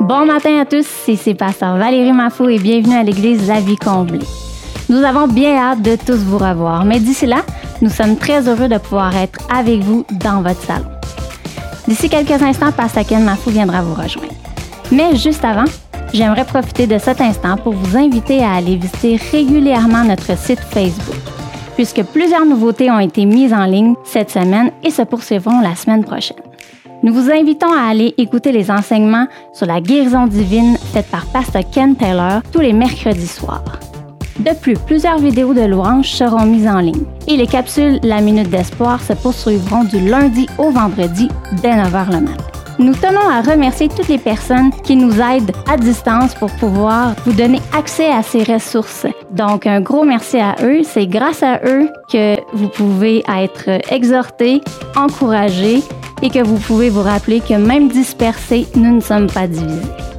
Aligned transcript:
Bon 0.00 0.24
matin 0.26 0.60
à 0.60 0.64
tous, 0.64 0.86
c'est 1.06 1.34
Pasteur 1.34 1.76
Valérie 1.76 2.12
Mafou 2.12 2.48
et 2.48 2.58
bienvenue 2.58 2.94
à 2.94 3.02
l'église 3.02 3.46
La 3.46 3.60
Vie 3.60 3.76
Comblée. 3.76 4.20
Nous 4.88 5.02
avons 5.02 5.28
bien 5.28 5.56
hâte 5.56 5.82
de 5.82 5.96
tous 5.96 6.16
vous 6.16 6.38
revoir, 6.38 6.84
mais 6.84 6.98
d'ici 6.98 7.26
là, 7.26 7.42
nous 7.82 7.90
sommes 7.90 8.16
très 8.16 8.48
heureux 8.48 8.68
de 8.68 8.78
pouvoir 8.78 9.14
être 9.16 9.38
avec 9.54 9.80
vous 9.80 10.06
dans 10.12 10.40
votre 10.40 10.62
salon. 10.62 10.86
D'ici 11.86 12.08
quelques 12.08 12.42
instants, 12.42 12.72
Pasteur 12.72 13.04
Ken 13.06 13.24
Mafou 13.24 13.50
viendra 13.50 13.82
vous 13.82 13.94
rejoindre. 13.94 14.32
Mais 14.90 15.16
juste 15.16 15.44
avant, 15.44 15.64
j'aimerais 16.14 16.44
profiter 16.44 16.86
de 16.86 16.98
cet 16.98 17.20
instant 17.20 17.56
pour 17.56 17.74
vous 17.74 17.96
inviter 17.96 18.42
à 18.42 18.54
aller 18.54 18.76
visiter 18.76 19.18
régulièrement 19.30 20.04
notre 20.04 20.38
site 20.38 20.60
Facebook, 20.60 21.16
puisque 21.74 22.02
plusieurs 22.04 22.46
nouveautés 22.46 22.90
ont 22.90 22.98
été 22.98 23.24
mises 23.24 23.52
en 23.52 23.64
ligne 23.64 23.94
cette 24.04 24.30
semaine 24.30 24.70
et 24.82 24.90
se 24.90 25.02
poursuivront 25.02 25.60
la 25.60 25.74
semaine 25.74 26.04
prochaine. 26.04 26.36
Nous 27.02 27.12
vous 27.12 27.30
invitons 27.30 27.72
à 27.72 27.90
aller 27.90 28.14
écouter 28.16 28.50
les 28.50 28.70
enseignements 28.70 29.26
sur 29.52 29.66
la 29.66 29.80
guérison 29.80 30.26
divine 30.26 30.78
faites 30.92 31.10
par 31.10 31.26
Pasteur 31.26 31.62
Ken 31.70 31.96
Taylor 31.96 32.40
tous 32.50 32.60
les 32.60 32.72
mercredis 32.72 33.26
soirs. 33.26 33.78
De 34.38 34.50
plus, 34.54 34.74
plusieurs 34.74 35.18
vidéos 35.18 35.54
de 35.54 35.62
louanges 35.62 36.10
seront 36.10 36.46
mises 36.46 36.66
en 36.66 36.80
ligne 36.80 37.04
et 37.28 37.36
les 37.36 37.46
capsules 37.46 38.00
La 38.02 38.20
Minute 38.20 38.50
d'Espoir 38.50 39.00
se 39.00 39.12
poursuivront 39.12 39.84
du 39.84 40.00
lundi 40.00 40.48
au 40.58 40.70
vendredi 40.70 41.28
dès 41.62 41.72
9h 41.72 42.06
le 42.10 42.20
matin. 42.20 42.63
Nous 42.78 42.94
tenons 42.94 43.28
à 43.28 43.40
remercier 43.40 43.88
toutes 43.88 44.08
les 44.08 44.18
personnes 44.18 44.70
qui 44.82 44.96
nous 44.96 45.20
aident 45.20 45.52
à 45.68 45.76
distance 45.76 46.34
pour 46.34 46.50
pouvoir 46.56 47.14
vous 47.24 47.32
donner 47.32 47.60
accès 47.76 48.10
à 48.10 48.22
ces 48.22 48.42
ressources. 48.42 49.06
Donc, 49.30 49.66
un 49.66 49.80
gros 49.80 50.04
merci 50.04 50.38
à 50.38 50.56
eux. 50.62 50.82
C'est 50.82 51.06
grâce 51.06 51.42
à 51.42 51.60
eux 51.64 51.88
que 52.12 52.36
vous 52.52 52.68
pouvez 52.68 53.22
être 53.28 53.68
exhortés, 53.92 54.60
encouragés 54.96 55.82
et 56.22 56.30
que 56.30 56.44
vous 56.44 56.58
pouvez 56.58 56.90
vous 56.90 57.02
rappeler 57.02 57.40
que 57.40 57.54
même 57.54 57.88
dispersés, 57.88 58.66
nous 58.74 58.96
ne 58.96 59.00
sommes 59.00 59.28
pas 59.28 59.46
divisés. 59.46 60.13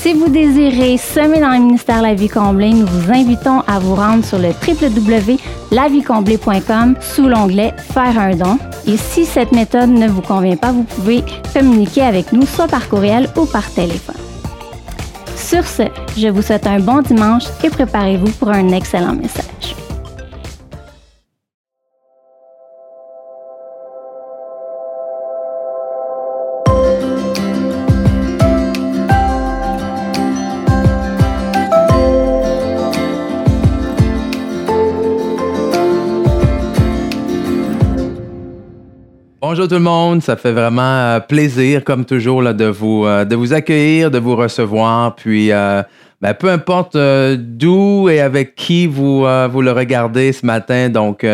Si 0.00 0.14
vous 0.14 0.28
désirez 0.28 0.96
semer 0.96 1.40
dans 1.40 1.50
le 1.50 1.58
ministère 1.58 2.00
La 2.02 2.14
Vie 2.14 2.28
Comblée, 2.28 2.70
nous 2.70 2.86
vous 2.86 3.12
invitons 3.12 3.62
à 3.66 3.80
vous 3.80 3.96
rendre 3.96 4.24
sur 4.24 4.38
le 4.38 4.50
www.lavicomblée.com 4.50 6.94
sous 7.00 7.26
l'onglet 7.26 7.74
Faire 7.92 8.16
un 8.16 8.36
don. 8.36 8.60
Et 8.86 8.96
si 8.96 9.24
cette 9.24 9.50
méthode 9.50 9.90
ne 9.90 10.06
vous 10.06 10.22
convient 10.22 10.54
pas, 10.54 10.70
vous 10.70 10.84
pouvez 10.84 11.24
communiquer 11.52 12.02
avec 12.02 12.32
nous 12.32 12.46
soit 12.46 12.68
par 12.68 12.88
courriel 12.88 13.28
ou 13.36 13.44
par 13.44 13.68
téléphone. 13.72 14.14
Sur 15.34 15.66
ce, 15.66 15.82
je 16.16 16.28
vous 16.28 16.42
souhaite 16.42 16.68
un 16.68 16.78
bon 16.78 17.02
dimanche 17.02 17.46
et 17.64 17.68
préparez-vous 17.68 18.30
pour 18.38 18.50
un 18.50 18.68
excellent 18.68 19.14
message. 19.14 19.57
Bonjour 39.50 39.66
tout 39.66 39.76
le 39.76 39.80
monde, 39.80 40.22
ça 40.22 40.36
fait 40.36 40.52
vraiment 40.52 40.82
euh, 40.82 41.20
plaisir, 41.20 41.82
comme 41.82 42.04
toujours, 42.04 42.42
là, 42.42 42.52
de, 42.52 42.66
vous, 42.66 43.06
euh, 43.06 43.24
de 43.24 43.34
vous 43.34 43.54
accueillir, 43.54 44.10
de 44.10 44.18
vous 44.18 44.36
recevoir. 44.36 45.14
Puis, 45.14 45.52
euh, 45.52 45.82
ben, 46.20 46.34
peu 46.34 46.50
importe 46.50 46.98
d'où 46.98 48.10
et 48.10 48.20
avec 48.20 48.54
qui 48.56 48.86
vous, 48.86 49.24
vous 49.50 49.62
le 49.62 49.72
regardez 49.72 50.32
ce 50.32 50.44
matin, 50.44 50.90
donc 50.90 51.24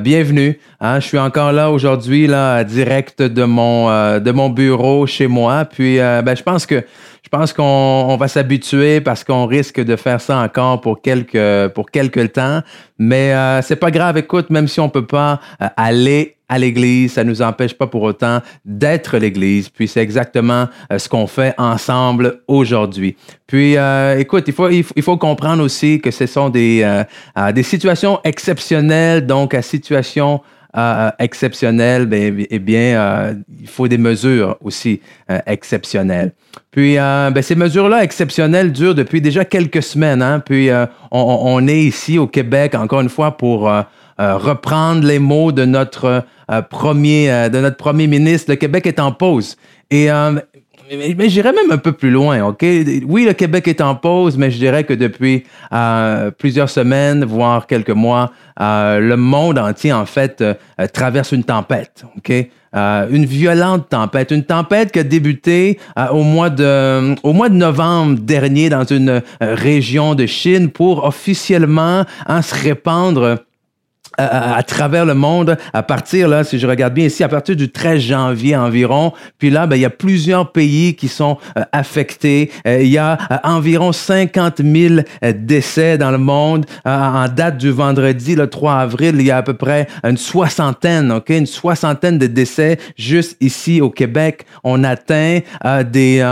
bienvenue. 0.00 0.58
Hein. 0.80 1.00
je 1.00 1.06
suis 1.06 1.18
encore 1.18 1.52
là 1.52 1.70
aujourd'hui, 1.70 2.26
là, 2.26 2.64
direct 2.64 3.20
de 3.20 3.44
mon, 3.44 3.88
de 4.20 4.30
mon 4.30 4.48
bureau 4.48 5.06
chez 5.06 5.26
moi. 5.26 5.66
Puis, 5.66 5.98
ben, 5.98 6.34
je 6.34 6.42
pense 6.42 6.64
que 6.64 6.82
je 7.22 7.28
pense 7.28 7.52
qu'on 7.52 8.16
va 8.16 8.28
s'habituer 8.28 9.02
parce 9.02 9.22
qu'on 9.22 9.44
risque 9.44 9.84
de 9.84 9.96
faire 9.96 10.20
ça 10.20 10.38
encore 10.38 10.80
pour 10.80 11.02
quelques, 11.02 11.68
pour 11.74 11.90
quelques 11.90 12.32
temps. 12.32 12.62
Mais 12.98 13.34
c'est 13.62 13.76
pas 13.76 13.90
grave, 13.90 14.16
écoute, 14.16 14.48
même 14.48 14.68
si 14.68 14.80
on 14.80 14.88
peut 14.88 15.06
pas 15.06 15.40
aller 15.76 16.36
à 16.54 16.58
l'Église, 16.58 17.14
ça 17.14 17.24
ne 17.24 17.30
nous 17.30 17.42
empêche 17.42 17.74
pas 17.74 17.88
pour 17.88 18.02
autant 18.02 18.40
d'être 18.64 19.18
l'Église. 19.18 19.68
Puis 19.68 19.88
c'est 19.88 20.00
exactement 20.00 20.68
euh, 20.92 21.00
ce 21.00 21.08
qu'on 21.08 21.26
fait 21.26 21.52
ensemble 21.58 22.42
aujourd'hui. 22.46 23.16
Puis 23.48 23.76
euh, 23.76 24.16
écoute, 24.20 24.44
il 24.46 24.54
faut, 24.54 24.70
il 24.70 25.02
faut, 25.02 25.16
comprendre 25.16 25.64
aussi 25.64 26.00
que 26.00 26.12
ce 26.12 26.26
sont 26.26 26.50
des, 26.50 26.82
euh, 26.84 27.62
situations 27.62 28.20
exceptionnelles, 28.22 29.26
donc 29.26 29.52
à 29.52 29.62
situation 29.62 30.40
exceptionnelle, 31.20 32.06
ben, 32.06 32.44
eh 32.50 32.58
bien, 32.58 33.36
il 33.60 33.68
faut 33.68 33.86
des 33.86 33.96
mesures 33.96 34.56
aussi 34.60 35.00
exceptionnelles. 35.46 36.32
Puis 36.72 36.96
ben, 36.96 37.42
ces 37.42 37.54
mesures-là 37.54 38.02
exceptionnelles 38.02 38.72
durent 38.72 38.96
depuis 38.96 39.20
déjà 39.20 39.44
quelques 39.44 39.84
semaines. 39.84 40.20
Hein? 40.20 40.40
Puis 40.40 40.70
on, 41.12 41.68
est 41.68 41.80
ici 41.80 42.18
au 42.18 42.26
Québec, 42.26 42.74
encore 42.74 43.02
une 43.02 43.08
fois, 43.08 43.36
pour 43.36 43.70
reprendre 44.18 45.06
les 45.06 45.18
mots 45.18 45.52
de 45.52 45.64
notre 45.64 46.24
euh, 46.50 46.62
premier, 46.62 47.30
euh, 47.30 47.48
de 47.48 47.58
notre 47.58 47.76
premier 47.76 48.06
ministre. 48.06 48.50
Le 48.50 48.56
Québec 48.56 48.86
est 48.86 49.00
en 49.00 49.12
pause. 49.12 49.56
Et 49.90 50.10
euh, 50.10 50.32
mais, 50.90 51.30
j'irais 51.30 51.52
même 51.52 51.70
un 51.70 51.78
peu 51.78 51.92
plus 51.92 52.10
loin, 52.10 52.44
OK? 52.44 52.62
Oui, 53.06 53.24
le 53.24 53.32
Québec 53.32 53.66
est 53.68 53.80
en 53.80 53.94
pause, 53.94 54.36
mais 54.36 54.50
je 54.50 54.58
dirais 54.58 54.84
que 54.84 54.92
depuis 54.92 55.44
plusieurs 56.38 56.68
semaines, 56.68 57.24
voire 57.24 57.66
quelques 57.66 57.88
mois, 57.88 58.32
le 58.60 59.14
monde 59.14 59.58
entier, 59.58 59.94
en 59.94 60.04
fait, 60.04 60.44
traverse 60.92 61.32
une 61.32 61.42
tempête, 61.42 62.04
OK? 62.18 62.30
une 62.74 63.24
violente 63.24 63.88
tempête, 63.88 64.30
une 64.30 64.44
tempête 64.44 64.92
qui 64.92 64.98
a 64.98 65.04
débuté 65.04 65.78
au, 66.12 66.22
mois 66.22 66.50
de, 66.50 67.14
au 67.22 67.32
mois 67.32 67.48
de 67.48 67.54
novembre 67.54 68.18
dernier 68.20 68.68
dans 68.68 68.84
une 68.84 69.22
région 69.40 70.14
de 70.14 70.26
Chine 70.26 70.68
pour 70.70 71.04
officiellement 71.06 72.04
hein, 72.26 72.42
se 72.42 72.54
répandre 72.54 73.38
à, 74.18 74.62
travers 74.62 75.04
le 75.04 75.14
monde 75.14 75.56
à 75.72 75.82
partir 75.82 76.28
là 76.28 76.44
si 76.44 76.58
je 76.58 76.66
regarde 76.66 76.94
bien 76.94 77.06
ici 77.06 77.24
à 77.24 77.28
partir 77.28 77.56
du 77.56 77.70
13 77.70 78.00
janvier 78.00 78.56
environ. 78.56 79.12
Puis 79.38 79.50
là 79.50 79.66
ben, 79.66 79.76
il 79.76 79.82
y 79.82 79.84
a 79.84 79.90
plusieurs 79.90 80.52
pays 80.52 80.94
qui 80.94 81.08
sont 81.08 81.38
euh, 81.58 81.62
affectés. 81.72 82.50
Euh, 82.66 82.82
il 82.82 82.88
y 82.88 82.98
a 82.98 83.18
euh, 83.30 83.36
environ 83.44 83.92
50 83.92 84.60
000 84.62 84.94
décès 85.34 85.98
dans 85.98 86.10
le 86.10 86.18
monde. 86.18 86.66
En 86.84 87.28
date 87.28 87.58
du 87.58 87.70
vendredi 87.70 88.34
le 88.34 88.48
3 88.48 88.74
avril 88.74 89.16
il 89.18 89.26
y 89.26 89.30
a 89.30 89.38
à 89.38 89.42
peu 89.42 89.54
près 89.54 89.86
une 90.04 90.16
soixantaine 90.16 91.12
ok 91.12 91.30
une 91.30 91.46
soixantaine 91.46 92.18
de 92.18 92.26
décès 92.26 92.78
juste 92.96 93.36
ici 93.40 93.80
au 93.80 93.90
Québec. 93.90 94.46
On 94.62 94.84
atteint 94.84 95.40
des 95.90 96.24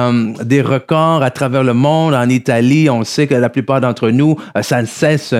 des 0.44 0.62
records 0.62 1.22
à 1.22 1.30
travers 1.30 1.64
le 1.64 1.74
monde. 1.74 2.14
En 2.14 2.28
Italie 2.28 2.88
on 2.90 3.04
sait 3.04 3.26
que 3.26 3.34
la 3.34 3.48
plupart 3.48 3.80
d'entre 3.80 4.10
nous 4.10 4.36
ça 4.60 4.80
ne 4.80 4.86
cesse 4.86 5.34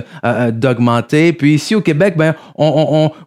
d'augmenter. 0.50 1.32
Puis 1.32 1.54
ici 1.54 1.74
au 1.74 1.80
Québec 1.80 2.14
ben 2.16 2.31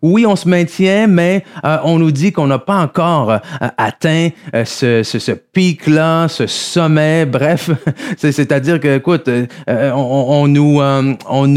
oui, 0.02 0.26
on 0.26 0.36
se 0.36 0.48
maintient, 0.48 1.08
mais 1.08 1.44
euh, 1.64 1.78
on 1.84 2.00
nous 2.00 2.12
dit 2.12 2.32
qu'on 2.32 2.48
n'a 2.48 2.60
pas 2.60 2.78
encore 2.78 3.32
euh, 3.32 3.38
atteint 3.78 4.30
euh, 4.54 4.66
ce, 4.66 5.32
pic-là, 5.32 6.28
ce 6.28 6.48
sommet. 6.48 7.26
Bref, 7.26 7.70
c'est-à-dire 8.18 8.80
que, 8.80 8.98
écoute, 8.98 9.30
on, 9.68 10.48
nous, 10.48 10.80
on 10.82 11.18
on 11.28 11.48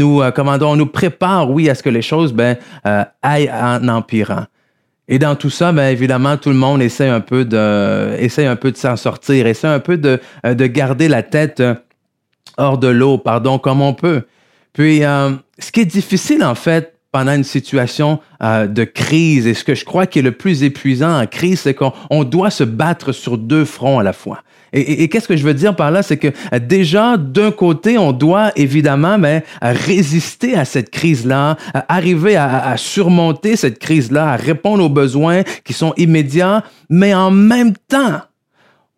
nous 0.75 0.85
prépare, 0.85 1.49
oui, 1.49 1.69
à 1.69 1.75
ce 1.75 1.83
que 1.83 1.89
les 1.89 2.01
choses, 2.01 2.33
ben, 2.33 2.57
aillent 3.21 3.51
en 3.51 3.87
empirant. 3.87 4.45
Et 5.11 5.17
dans 5.17 5.35
tout 5.35 5.49
ça, 5.49 5.71
ben 5.71 5.87
évidemment, 5.87 6.37
tout 6.37 6.49
le 6.49 6.55
monde 6.55 6.83
essaie 6.83 7.07
un 7.07 7.19
peu 7.19 7.43
de, 7.43 8.47
un 8.47 8.55
peu 8.55 8.71
de 8.71 8.77
s'en 8.77 8.95
sortir, 8.95 9.47
essaie 9.47 9.67
un 9.67 9.79
peu 9.79 9.97
de, 9.97 10.19
de 10.43 10.67
garder 10.67 11.07
la 11.07 11.23
tête 11.23 11.63
hors 12.57 12.77
de 12.77 12.87
l'eau, 12.87 13.17
pardon, 13.17 13.57
comme 13.57 13.81
on 13.81 13.95
peut. 13.95 14.21
Puis, 14.71 14.99
ce 14.99 15.71
qui 15.71 15.81
est 15.81 15.85
difficile 15.85 16.43
en 16.43 16.55
fait 16.55 16.98
pendant 17.11 17.33
une 17.33 17.43
situation 17.43 18.19
euh, 18.43 18.67
de 18.67 18.83
crise. 18.83 19.47
Et 19.47 19.53
ce 19.53 19.63
que 19.63 19.75
je 19.75 19.85
crois 19.85 20.05
qui 20.05 20.19
est 20.19 20.23
le 20.23 20.31
plus 20.31 20.63
épuisant 20.63 21.21
en 21.21 21.25
crise, 21.25 21.61
c'est 21.61 21.73
qu'on 21.73 22.23
doit 22.23 22.51
se 22.51 22.63
battre 22.63 23.11
sur 23.11 23.37
deux 23.37 23.65
fronts 23.65 23.99
à 23.99 24.03
la 24.03 24.13
fois. 24.13 24.43
Et, 24.71 25.09
qu'est-ce 25.09 25.27
que 25.27 25.35
je 25.35 25.43
veux 25.43 25.55
dire 25.55 25.75
par 25.75 25.89
là, 25.89 26.03
c'est 26.03 26.17
que 26.17 26.27
euh, 26.53 26.59
déjà 26.59 27.17
d'un 27.17 27.49
côté, 27.49 27.97
on 27.97 28.11
doit 28.11 28.51
évidemment 28.55 29.17
mais, 29.17 29.43
résister 29.61 30.55
à 30.55 30.63
cette 30.63 30.91
crise-là, 30.91 31.57
arriver 31.87 32.35
à, 32.35 32.77
surmonter 32.77 33.55
cette 33.55 33.79
crise-là, 33.79 34.33
à 34.33 34.35
répondre 34.35 34.83
aux 34.83 34.89
besoins 34.89 35.41
qui 35.63 35.73
sont 35.73 35.93
immédiats, 35.97 36.63
mais 36.87 37.15
en 37.15 37.31
même 37.31 37.73
temps, 37.87 38.21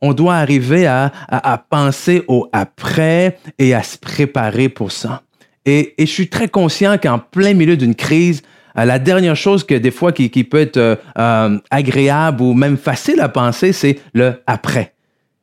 on 0.01 0.13
doit 0.13 0.35
arriver 0.35 0.87
à, 0.87 1.13
à 1.29 1.57
penser 1.57 2.23
au 2.27 2.49
après 2.51 3.37
et 3.57 3.73
à 3.73 3.81
se 3.81 3.97
préparer 3.97 4.67
pour 4.67 4.91
ça. 4.91 5.21
Et, 5.65 5.93
je 5.99 6.05
suis 6.05 6.29
très 6.29 6.47
conscient 6.47 6.97
qu'en 6.97 7.19
plein 7.19 7.53
milieu 7.53 7.77
d'une 7.77 7.95
crise, 7.95 8.41
euh, 8.77 8.85
la 8.85 8.99
dernière 8.99 9.35
chose 9.35 9.63
que 9.63 9.75
des 9.75 9.91
fois 9.91 10.11
qui, 10.11 10.29
peut 10.43 10.59
être 10.59 10.77
euh, 10.77 10.95
euh, 11.17 11.57
agréable 11.69 12.41
ou 12.41 12.53
même 12.53 12.77
facile 12.77 13.19
à 13.21 13.29
penser, 13.29 13.73
c'est 13.73 13.99
le 14.13 14.41
après. 14.47 14.93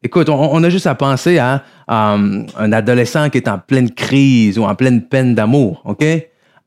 Écoute, 0.02 0.28
on, 0.28 0.62
a 0.62 0.70
juste 0.70 0.86
à 0.86 0.94
penser 0.94 1.38
à 1.38 1.64
un 1.88 2.72
adolescent 2.72 3.30
qui 3.30 3.38
est 3.38 3.48
en 3.48 3.58
pleine 3.58 3.90
crise 3.90 4.56
ou 4.56 4.62
en 4.62 4.76
pleine 4.76 5.02
peine 5.02 5.34
d'amour, 5.34 5.82
OK? 5.84 6.04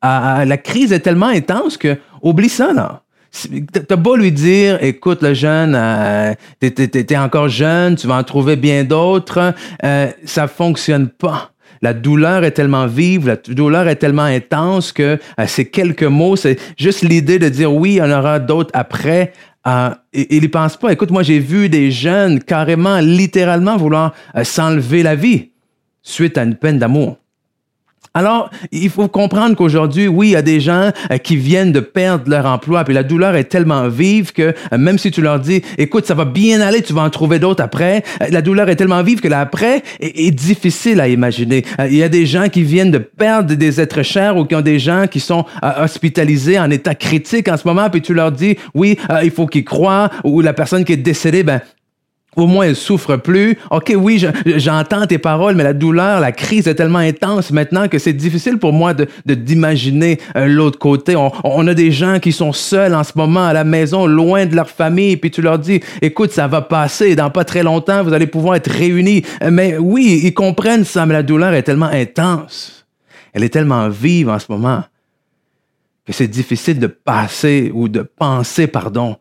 la 0.03 0.57
crise 0.57 0.91
est 0.91 0.99
tellement 0.99 1.27
intense 1.27 1.77
que 1.77 1.95
oublie 2.21 2.49
ça, 2.49 2.73
là. 2.73 3.03
T'as 3.87 3.95
beau 3.95 4.17
lui 4.17 4.31
dire, 4.31 4.83
écoute 4.83 5.21
le 5.21 5.33
jeune, 5.33 5.73
euh, 5.73 6.33
t'es 6.59 7.17
encore 7.17 7.47
jeune, 7.47 7.95
tu 7.95 8.05
vas 8.05 8.17
en 8.17 8.23
trouver 8.23 8.57
bien 8.57 8.83
d'autres, 8.83 9.53
euh, 9.85 10.11
ça 10.25 10.47
fonctionne 10.47 11.07
pas. 11.07 11.51
La 11.81 11.93
douleur 11.93 12.43
est 12.43 12.51
tellement 12.51 12.85
vive, 12.85 13.27
la 13.27 13.35
douleur 13.35 13.87
est 13.87 13.95
tellement 13.95 14.23
intense 14.23 14.91
que 14.91 15.17
euh, 15.39 15.47
ces 15.47 15.65
quelques 15.69 16.03
mots, 16.03 16.35
c'est 16.35 16.59
juste 16.77 17.01
l'idée 17.01 17.39
de 17.39 17.49
dire 17.49 17.73
oui, 17.73 17.93
il 17.93 17.95
y 17.97 18.01
en 18.01 18.11
aura 18.11 18.39
d'autres 18.39 18.69
après. 18.73 19.33
Euh, 19.67 19.89
il 20.13 20.41
n'y 20.41 20.47
pense 20.47 20.77
pas. 20.77 20.91
Écoute, 20.91 21.11
moi 21.11 21.23
j'ai 21.23 21.39
vu 21.39 21.69
des 21.69 21.91
jeunes 21.91 22.41
carrément, 22.43 22.99
littéralement 22.99 23.77
vouloir 23.77 24.13
euh, 24.35 24.43
s'enlever 24.43 25.01
la 25.01 25.15
vie 25.15 25.49
suite 26.03 26.37
à 26.37 26.43
une 26.43 26.55
peine 26.55 26.77
d'amour. 26.77 27.17
Alors, 28.13 28.49
il 28.73 28.89
faut 28.89 29.07
comprendre 29.07 29.55
qu'aujourd'hui, 29.55 30.09
oui, 30.09 30.29
il 30.29 30.31
y 30.31 30.35
a 30.35 30.41
des 30.41 30.59
gens 30.59 30.91
euh, 31.11 31.17
qui 31.17 31.37
viennent 31.37 31.71
de 31.71 31.79
perdre 31.79 32.29
leur 32.29 32.45
emploi, 32.45 32.83
puis 32.83 32.93
la 32.93 33.03
douleur 33.03 33.35
est 33.35 33.45
tellement 33.45 33.87
vive 33.87 34.33
que 34.33 34.53
euh, 34.73 34.77
même 34.77 34.97
si 34.97 35.11
tu 35.11 35.21
leur 35.21 35.39
dis, 35.39 35.61
écoute, 35.77 36.05
ça 36.05 36.13
va 36.13 36.25
bien 36.25 36.59
aller, 36.59 36.81
tu 36.81 36.91
vas 36.91 37.03
en 37.03 37.09
trouver 37.09 37.39
d'autres 37.39 37.63
après, 37.63 38.03
euh, 38.21 38.25
la 38.29 38.41
douleur 38.41 38.67
est 38.67 38.75
tellement 38.75 39.01
vive 39.01 39.21
que 39.21 39.29
l'après 39.29 39.81
est, 40.01 40.27
est, 40.27 40.31
difficile 40.31 40.99
à 40.99 41.07
imaginer. 41.07 41.63
Il 41.87 41.95
y 41.95 42.03
a 42.03 42.09
des 42.09 42.25
gens 42.25 42.49
qui 42.49 42.63
viennent 42.63 42.91
de 42.91 42.97
perdre 42.97 43.53
des 43.55 43.79
êtres 43.79 44.03
chers 44.03 44.35
ou 44.35 44.43
qui 44.43 44.55
ont 44.55 44.61
des 44.61 44.79
gens 44.79 45.05
qui 45.09 45.21
sont 45.21 45.45
hospitalisés 45.77 46.59
en 46.59 46.69
état 46.69 46.95
critique 46.95 47.47
en 47.47 47.55
ce 47.55 47.65
moment, 47.65 47.89
puis 47.89 48.01
tu 48.01 48.13
leur 48.13 48.33
dis, 48.33 48.57
oui, 48.73 48.97
il 49.23 49.31
faut 49.31 49.47
qu'ils 49.47 49.63
croient, 49.63 50.09
ou 50.25 50.41
la 50.41 50.53
personne 50.53 50.83
qui 50.83 50.93
est 50.93 50.97
décédée, 50.97 51.43
ben, 51.43 51.61
au 52.35 52.47
moins 52.47 52.65
elle 52.65 52.75
souffre 52.75 53.17
plus. 53.17 53.57
OK, 53.71 53.93
oui, 53.95 54.23
j'entends 54.45 55.05
tes 55.05 55.17
paroles, 55.17 55.55
mais 55.55 55.63
la 55.63 55.73
douleur, 55.73 56.19
la 56.19 56.31
crise 56.31 56.67
est 56.67 56.75
tellement 56.75 56.99
intense 56.99 57.51
maintenant 57.51 57.87
que 57.87 57.99
c'est 57.99 58.13
difficile 58.13 58.57
pour 58.57 58.73
moi 58.73 58.93
de 58.93 59.07
d'imaginer 59.25 60.19
euh, 60.35 60.45
l'autre 60.47 60.79
côté. 60.79 61.15
On, 61.15 61.31
on, 61.43 61.67
a 61.67 61.73
des 61.73 61.91
gens 61.91 62.19
qui 62.19 62.31
sont 62.31 62.53
seuls 62.53 62.95
en 62.95 63.03
ce 63.03 63.13
moment 63.15 63.45
à 63.45 63.53
la 63.53 63.63
maison, 63.63 64.05
loin 64.05 64.45
de 64.45 64.55
leur 64.55 64.69
famille, 64.69 65.17
puis 65.17 65.31
tu 65.31 65.41
leur 65.41 65.59
dis, 65.59 65.81
écoute, 66.01 66.31
ça 66.31 66.47
va 66.47 66.61
passer, 66.61 67.15
dans 67.15 67.29
pas 67.29 67.43
très 67.43 67.63
longtemps, 67.63 68.03
vous 68.03 68.13
allez 68.13 68.27
pouvoir 68.27 68.55
être 68.55 68.69
réunis. 68.69 69.23
Euh, 69.43 69.51
mais 69.51 69.77
oui, 69.77 70.21
ils 70.23 70.33
comprennent 70.33 70.85
ça, 70.85 71.05
mais 71.05 71.13
la 71.13 71.23
douleur 71.23 71.53
est 71.53 71.63
tellement 71.63 71.89
intense. 71.91 72.85
Elle 73.33 73.43
est 73.43 73.49
tellement 73.49 73.89
vive 73.89 74.29
en 74.29 74.39
ce 74.39 74.45
moment 74.49 74.83
que 76.05 76.13
c'est 76.13 76.27
difficile 76.27 76.79
de 76.79 76.87
passer 76.87 77.71
ou 77.73 77.87
de 77.87 78.01
penser, 78.01 78.67
pardon, 78.67 79.17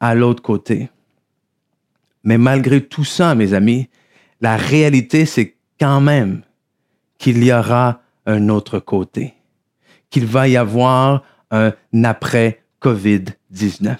à 0.00 0.14
l'autre 0.14 0.42
côté. 0.42 0.88
Mais 2.24 2.38
malgré 2.38 2.80
tout 2.80 3.04
ça, 3.04 3.34
mes 3.34 3.54
amis, 3.54 3.88
la 4.40 4.56
réalité, 4.56 5.26
c'est 5.26 5.56
quand 5.78 6.00
même 6.00 6.42
qu'il 7.18 7.44
y 7.44 7.52
aura 7.52 8.00
un 8.26 8.48
autre 8.48 8.78
côté, 8.78 9.34
qu'il 10.10 10.26
va 10.26 10.48
y 10.48 10.56
avoir 10.56 11.22
un 11.50 11.72
après 12.04 12.62
COVID-19. 12.80 13.96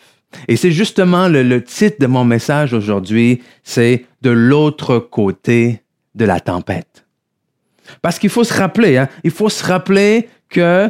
Et 0.48 0.56
c'est 0.56 0.70
justement 0.70 1.28
le, 1.28 1.62
titre 1.62 1.96
de 2.00 2.06
mon 2.06 2.24
message 2.24 2.72
aujourd'hui, 2.72 3.42
c'est 3.62 4.06
de 4.22 4.30
l'autre 4.30 4.98
côté 4.98 5.82
de 6.14 6.24
la 6.24 6.40
tempête. 6.40 7.06
Parce 8.02 8.18
qu'il 8.18 8.30
faut 8.30 8.44
se 8.44 8.54
rappeler, 8.54 8.96
hein, 8.96 9.08
il 9.24 9.30
faut 9.30 9.48
se 9.48 9.64
rappeler 9.64 10.28
que 10.48 10.88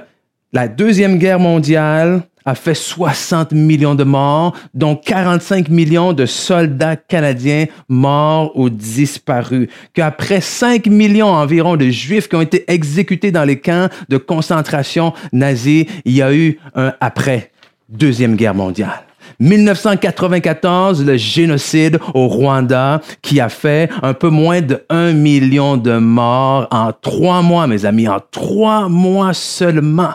la 0.53 0.69
Deuxième 0.69 1.19
Guerre 1.19 1.41
mondiale, 1.41 2.23
a 2.45 2.55
fait 2.55 2.75
60 2.75 3.53
millions 3.53 3.95
de 3.95 4.05
morts, 4.05 4.57
dont 4.75 4.97
45 4.97 5.69
millions 5.69 6.13
de 6.13 6.27
soldats 6.27 6.97
canadiens 6.97 7.67
morts 7.89 8.53
ou 8.55 8.71
disparus, 8.71 9.69
qu'après 9.95 10.41
5 10.41 10.87
millions 10.87 11.33
environ 11.33 11.77
de 11.77 11.89
juifs 11.89 12.29
qui 12.29 12.37
ont 12.37 12.41
été 12.41 12.71
exécutés 12.71 13.33
dans 13.33 13.45
les 13.45 13.61
camps 13.61 13.89
de 14.09 14.17
concentration 14.17 15.13
nazis, 15.33 15.87
il 16.05 16.13
y 16.13 16.23
a 16.23 16.35
eu 16.35 16.59
un 16.75 16.93
après 17.01 17.51
Deuxième 17.89 18.37
Guerre 18.37 18.55
mondiale. 18.55 19.03
1994, 19.41 21.05
le 21.05 21.17
génocide 21.17 21.99
au 22.15 22.29
Rwanda 22.29 23.01
qui 23.23 23.41
a 23.41 23.49
fait 23.49 23.91
un 24.03 24.13
peu 24.13 24.29
moins 24.29 24.61
de 24.61 24.85
1 24.91 25.13
million 25.13 25.77
de 25.77 25.99
morts 25.99 26.69
en 26.71 26.93
trois 26.93 27.43
mois, 27.43 27.67
mes 27.67 27.85
amis, 27.85 28.09
en 28.09 28.21
trois 28.31 28.89
mois 28.89 29.33
seulement. 29.35 30.13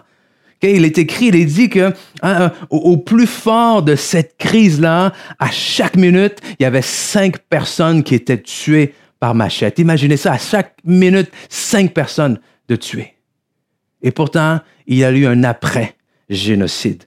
Il 0.74 0.86
est 0.86 0.98
écrit, 0.98 1.28
il 1.28 1.36
est 1.36 1.46
dit 1.46 1.70
que 1.70 1.94
hein, 2.22 2.52
au, 2.70 2.98
plus 2.98 3.28
fort 3.28 3.84
de 3.84 3.96
cette 3.96 4.38
crise-là, 4.38 5.14
à 5.40 5.52
chaque 5.52 5.96
minute, 5.96 6.40
il 6.60 6.64
y 6.64 6.66
avait 6.66 6.82
cinq 6.82 7.38
personnes 7.38 8.04
qui 8.04 8.16
étaient 8.16 8.42
tuées 8.42 8.94
par 9.20 9.36
machette. 9.36 9.80
Imaginez 9.80 10.18
ça, 10.18 10.34
à 10.34 10.38
chaque 10.38 10.76
minute, 10.84 11.32
cinq 11.50 11.94
personnes 11.94 12.40
de 12.68 12.76
tuées. 12.76 13.14
Et 14.02 14.12
pourtant, 14.12 14.60
il 14.88 14.98
y 14.98 15.04
a 15.04 15.12
eu 15.12 15.26
un 15.26 15.44
après-génocide. 15.44 17.04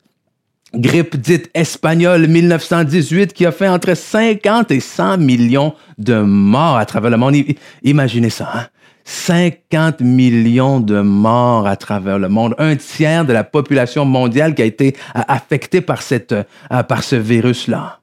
Grippe 0.75 1.17
dite 1.17 1.51
espagnole 1.55 2.27
1918 2.27 3.33
qui 3.33 3.47
a 3.47 3.53
fait 3.53 3.69
entre 3.69 3.95
50 3.95 4.71
et 4.71 4.81
100 4.81 5.17
millions 5.19 5.75
de 5.97 6.21
morts 6.21 6.77
à 6.77 6.85
travers 6.85 7.11
le 7.11 7.17
monde. 7.17 7.37
Imaginez 7.83 8.31
ça. 8.31 8.51
Hein? 8.55 8.67
50 9.09 10.03
millions 10.03 10.79
de 10.81 11.01
morts 11.01 11.67
à 11.67 11.77
travers 11.77 12.19
le 12.19 12.29
monde, 12.29 12.55
un 12.59 12.77
tiers 12.77 13.25
de 13.25 13.33
la 13.33 13.43
population 13.43 14.05
mondiale 14.05 14.55
qui 14.55 14.61
a 14.61 14.67
été 14.67 14.95
affectée 15.15 15.81
par, 15.81 16.03
cette, 16.03 16.33
euh, 16.33 16.43
par 16.83 17.03
ce 17.03 17.17
virus-là. 17.17 18.01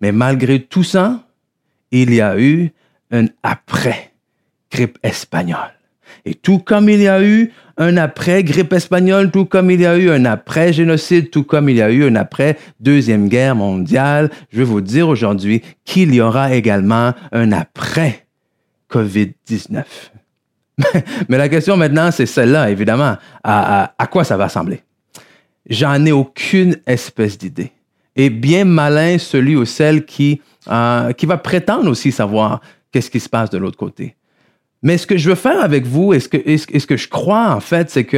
Mais 0.00 0.10
malgré 0.10 0.62
tout 0.62 0.84
ça, 0.84 1.26
il 1.90 2.14
y 2.14 2.22
a 2.22 2.40
eu 2.40 2.72
un 3.10 3.26
après-grippe 3.42 4.96
espagnole. 5.02 5.74
Et 6.24 6.32
tout 6.34 6.60
comme 6.60 6.88
il 6.88 7.02
y 7.02 7.08
a 7.08 7.22
eu 7.22 7.52
un 7.76 7.98
après-grippe 7.98 8.72
espagnole, 8.72 9.30
tout 9.30 9.44
comme 9.44 9.70
il 9.70 9.82
y 9.82 9.86
a 9.86 9.98
eu 9.98 10.10
un 10.10 10.24
après-génocide, 10.24 11.28
tout 11.30 11.44
comme 11.44 11.68
il 11.68 11.76
y 11.76 11.82
a 11.82 11.90
eu 11.90 12.08
un 12.08 12.16
après-deuxième 12.16 13.28
guerre 13.28 13.54
mondiale, 13.54 14.30
je 14.50 14.60
vais 14.60 14.64
vous 14.64 14.80
dire 14.80 15.10
aujourd'hui 15.10 15.60
qu'il 15.84 16.14
y 16.14 16.22
aura 16.22 16.54
également 16.54 17.12
un 17.32 17.52
après-COVID-19. 17.52 19.84
Mais 21.28 21.38
la 21.38 21.48
question 21.48 21.76
maintenant, 21.76 22.10
c'est 22.10 22.26
celle-là, 22.26 22.70
évidemment. 22.70 23.16
À, 23.44 24.08
quoi 24.10 24.24
ça 24.24 24.36
va 24.36 24.46
ressembler? 24.46 24.82
J'en 25.68 26.04
ai 26.04 26.12
aucune 26.12 26.76
espèce 26.86 27.36
d'idée. 27.36 27.72
Et 28.16 28.30
bien 28.30 28.64
malin 28.64 29.18
celui 29.18 29.54
ou 29.54 29.64
celle 29.64 30.04
qui, 30.04 30.40
euh, 30.68 31.12
qui 31.12 31.26
va 31.26 31.36
prétendre 31.36 31.88
aussi 31.90 32.10
savoir 32.10 32.60
qu'est-ce 32.90 33.10
qui 33.10 33.20
se 33.20 33.28
passe 33.28 33.50
de 33.50 33.58
l'autre 33.58 33.76
côté. 33.76 34.16
Mais 34.82 34.98
ce 34.98 35.06
que 35.06 35.16
je 35.16 35.28
veux 35.28 35.34
faire 35.36 35.60
avec 35.62 35.86
vous 35.86 36.14
et 36.14 36.20
ce 36.20 36.28
que, 36.28 36.56
ce 36.56 36.86
que 36.86 36.96
je 36.96 37.08
crois, 37.08 37.50
en 37.50 37.60
fait, 37.60 37.90
c'est 37.90 38.04
que 38.04 38.16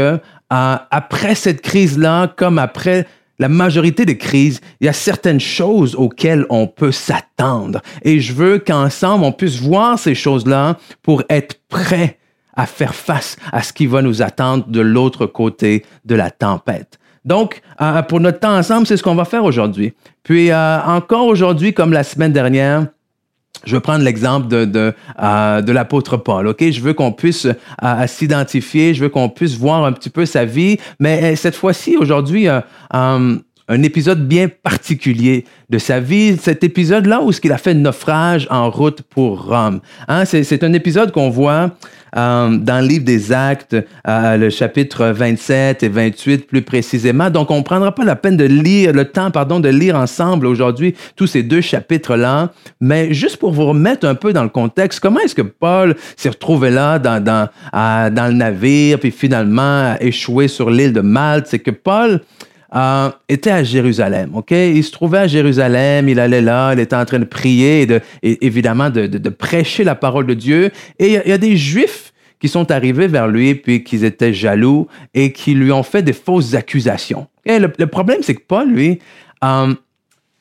euh, 0.53 0.77
après 0.91 1.35
cette 1.35 1.61
crise-là, 1.61 2.29
comme 2.37 2.59
après 2.59 3.07
la 3.39 3.49
majorité 3.49 4.05
des 4.05 4.19
crises, 4.19 4.61
il 4.81 4.85
y 4.85 4.89
a 4.89 4.93
certaines 4.93 5.41
choses 5.41 5.95
auxquelles 5.95 6.45
on 6.51 6.67
peut 6.67 6.93
s'attendre. 6.93 7.81
Et 8.03 8.21
je 8.21 8.35
veux 8.35 8.59
qu'ensemble, 8.59 9.25
on 9.25 9.33
puisse 9.33 9.61
voir 9.61 9.99
ces 9.99 10.15
choses-là 10.15 10.79
pour 11.03 11.23
être 11.31 11.59
prêt 11.69 12.20
à 12.61 12.67
faire 12.67 12.95
face 12.95 13.37
à 13.53 13.63
ce 13.63 13.73
qui 13.73 13.87
va 13.87 14.03
nous 14.03 14.21
attendre 14.21 14.67
de 14.69 14.81
l'autre 14.81 15.25
côté 15.25 15.85
de 16.05 16.15
la 16.15 16.31
tempête. 16.31 16.99
Donc, 17.25 17.63
euh, 17.81 18.03
pour 18.03 18.21
notre 18.21 18.41
temps 18.41 18.57
ensemble, 18.57 18.87
c'est 18.87 18.99
ce 18.99 19.03
qu'on 19.03 19.15
va 19.15 19.25
faire 19.25 19.45
aujourd'hui. 19.45 19.95
Puis, 20.23 20.51
euh, 20.51 20.81
encore 20.83 21.27
aujourd'hui, 21.27 21.73
comme 21.73 21.93
la 21.93 22.05
semaine 22.05 22.33
dernière, 22.33 22.87
je 23.65 23.77
vais 23.77 23.81
prendre 23.81 24.05
l'exemple 24.05 24.47
de, 24.49 24.65
de, 24.67 24.93
euh, 25.23 25.63
l'apôtre 25.63 26.19
Paul. 26.19 26.49
Ok, 26.49 26.71
je 26.71 26.81
veux 26.81 26.93
qu'on 26.93 27.13
puisse 27.13 27.47
s'identifier, 28.07 28.95
je 28.95 29.03
veux 29.03 29.11
qu'on 29.11 29.29
puisse 29.29 29.57
voir 29.57 29.85
un 29.85 29.93
petit 29.93 30.11
peu 30.11 30.25
sa 30.25 30.45
vie, 30.45 30.79
mais 30.99 31.37
cette 31.37 31.57
fois-ci, 31.57 31.97
aujourd'hui, 31.97 32.47
un 33.71 33.83
épisode 33.83 34.27
bien 34.27 34.49
particulier 34.49 35.45
de 35.69 35.79
sa 35.79 36.01
vie, 36.01 36.37
cet 36.39 36.65
épisode-là 36.65 37.23
où 37.23 37.31
qu'il 37.31 37.53
a 37.53 37.59
fait 37.59 37.75
naufrage 37.75 38.49
en 38.51 38.71
route 38.71 39.03
pour 39.03 39.47
Rome. 39.47 39.81
Hein, 40.09 40.25
c'est 40.25 40.65
un 40.65 40.73
épisode 40.73 41.13
qu'on 41.13 41.31
voit 41.31 41.71
euh, 42.17 42.57
dans 42.57 42.81
le 42.81 42.87
livre 42.87 43.05
des 43.05 43.33
Actes, 43.33 43.77
euh, 44.09 44.37
le 44.37 44.51
chapitre 44.51 45.07
27 45.07 45.83
et 45.83 45.89
28 45.89 46.47
plus 46.47 46.63
précisément. 46.63 47.31
Donc, 47.31 47.51
on 47.51 47.59
ne 47.59 47.63
prendra 47.63 47.95
pas 47.95 48.05
la 48.05 48.17
peine 48.17 48.37
de 48.37 48.45
lire, 48.45 48.93
le 48.93 49.05
temps, 49.05 49.31
pardon, 49.31 49.61
de 49.61 49.69
lire 49.69 49.97
ensemble 49.97 50.47
aujourd'hui 50.47 50.95
tous 51.17 51.27
ces 51.27 51.43
deux 51.43 51.61
chapitres-là, 51.61 52.53
mais 52.81 53.13
juste 53.13 53.37
pour 53.37 53.53
vous 53.53 53.67
remettre 53.67 54.07
un 54.07 54.15
peu 54.15 54.33
dans 54.33 54.43
le 54.43 54.49
contexte, 54.49 55.01
comment 55.01 55.21
est-ce 55.21 55.35
que 55.35 55.43
Paul 55.43 55.97
s'est 56.17 56.31
retrouvé 56.31 56.71
là 56.71 56.99
dans, 56.99 57.23
dans, 57.23 57.49
dans 57.73 58.27
le 58.27 58.35
navire, 58.35 58.99
puis 58.99 59.11
finalement 59.11 59.95
échoué 60.01 60.49
sur 60.49 60.71
l'île 60.71 60.93
de 60.93 61.01
Malte? 61.01 61.47
C'est 61.49 61.59
que 61.59 61.71
Paul, 61.71 62.21
euh, 62.75 63.11
était 63.29 63.51
à 63.51 63.65
Jérusalem. 63.65 64.31
Ok, 64.35 64.53
il 64.53 64.83
se 64.85 64.93
trouvait 64.93 65.19
à 65.19 65.27
Jérusalem, 65.27 66.09
il 66.09 66.21
allait 66.21 66.41
là, 66.41 66.73
il 66.73 66.81
était 66.81 66.97
en 66.97 67.05
train 67.05 67.19
de 67.19 67.25
prier 67.25 67.83
et, 67.83 67.87
de, 67.87 68.01
évidemment 68.23 68.91
de, 68.91 69.29
prêcher 69.29 69.85
la 69.85 69.95
parole 69.95 70.27
de 70.27 70.35
Dieu. 70.35 70.71
Et 70.99 71.15
il 71.15 71.29
y, 71.29 71.33
a 71.33 71.39
des 71.39 71.57
Juifs 71.57 72.13
qui 72.39 72.49
sont 72.49 72.71
arrivés 72.71 73.07
vers 73.07 73.29
lui 73.29 73.55
puis 73.55 73.83
qui 73.83 74.05
étaient 74.05 74.33
jaloux 74.33 74.87
et 75.15 75.33
qui 75.33 75.55
lui 75.55 75.73
ont 75.73 75.83
fait 75.83 76.03
des 76.03 76.13
fausses 76.13 76.55
accusations. 76.55 77.27
Et 77.45 77.59
le, 77.59 77.87
problème, 77.87 78.19
c'est 78.23 78.35
que 78.35 78.45
Paul, 78.47 78.71
lui, 78.71 78.99
euh, 79.43 79.75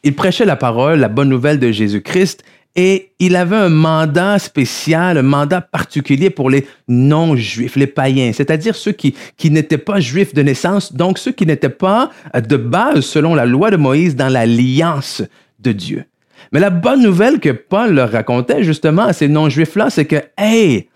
il 0.03 0.15
prêchait 0.15 0.45
la 0.45 0.55
parole, 0.55 0.99
la 0.99 1.09
bonne 1.09 1.29
nouvelle 1.29 1.59
de 1.59 1.71
Jésus-Christ, 1.71 2.43
Et 2.75 3.11
il 3.19 3.35
avait 3.35 3.55
un 3.55 3.69
mandat 3.69 4.39
spécial, 4.39 5.17
un 5.17 5.23
mandat 5.23 5.61
particulier 5.61 6.29
pour 6.29 6.49
les 6.49 6.67
non-juifs, 6.87 7.75
les 7.75 7.87
païens, 7.87 8.31
c'est-à-dire 8.31 8.75
ceux 8.75 8.91
qui, 8.91 9.15
n'étaient 9.45 9.77
pas 9.77 9.99
juifs 9.99 10.33
de 10.33 10.43
naissance, 10.43 10.93
donc 10.93 11.17
ceux 11.17 11.31
qui 11.31 11.45
n'étaient 11.45 11.69
pas 11.69 12.11
de 12.35 12.57
base, 12.57 13.01
selon 13.01 13.33
la 13.35 13.45
loi 13.45 13.71
de 13.71 13.77
Moïse, 13.77 14.15
dans 14.15 14.29
l'alliance 14.29 15.23
de 15.59 15.71
Dieu. 15.71 16.05
Mais 16.51 16.59
la 16.59 16.69
bonne 16.69 17.01
nouvelle 17.01 17.39
que 17.39 17.49
Paul 17.49 17.93
leur 17.95 18.11
racontait 18.11 18.63
justement 18.63 19.03
à 19.03 19.13
ces 19.13 19.27
non-juifs-là, 19.27 19.89
c'est 19.89 20.05
que, 20.05 20.23
hey, 20.37 20.87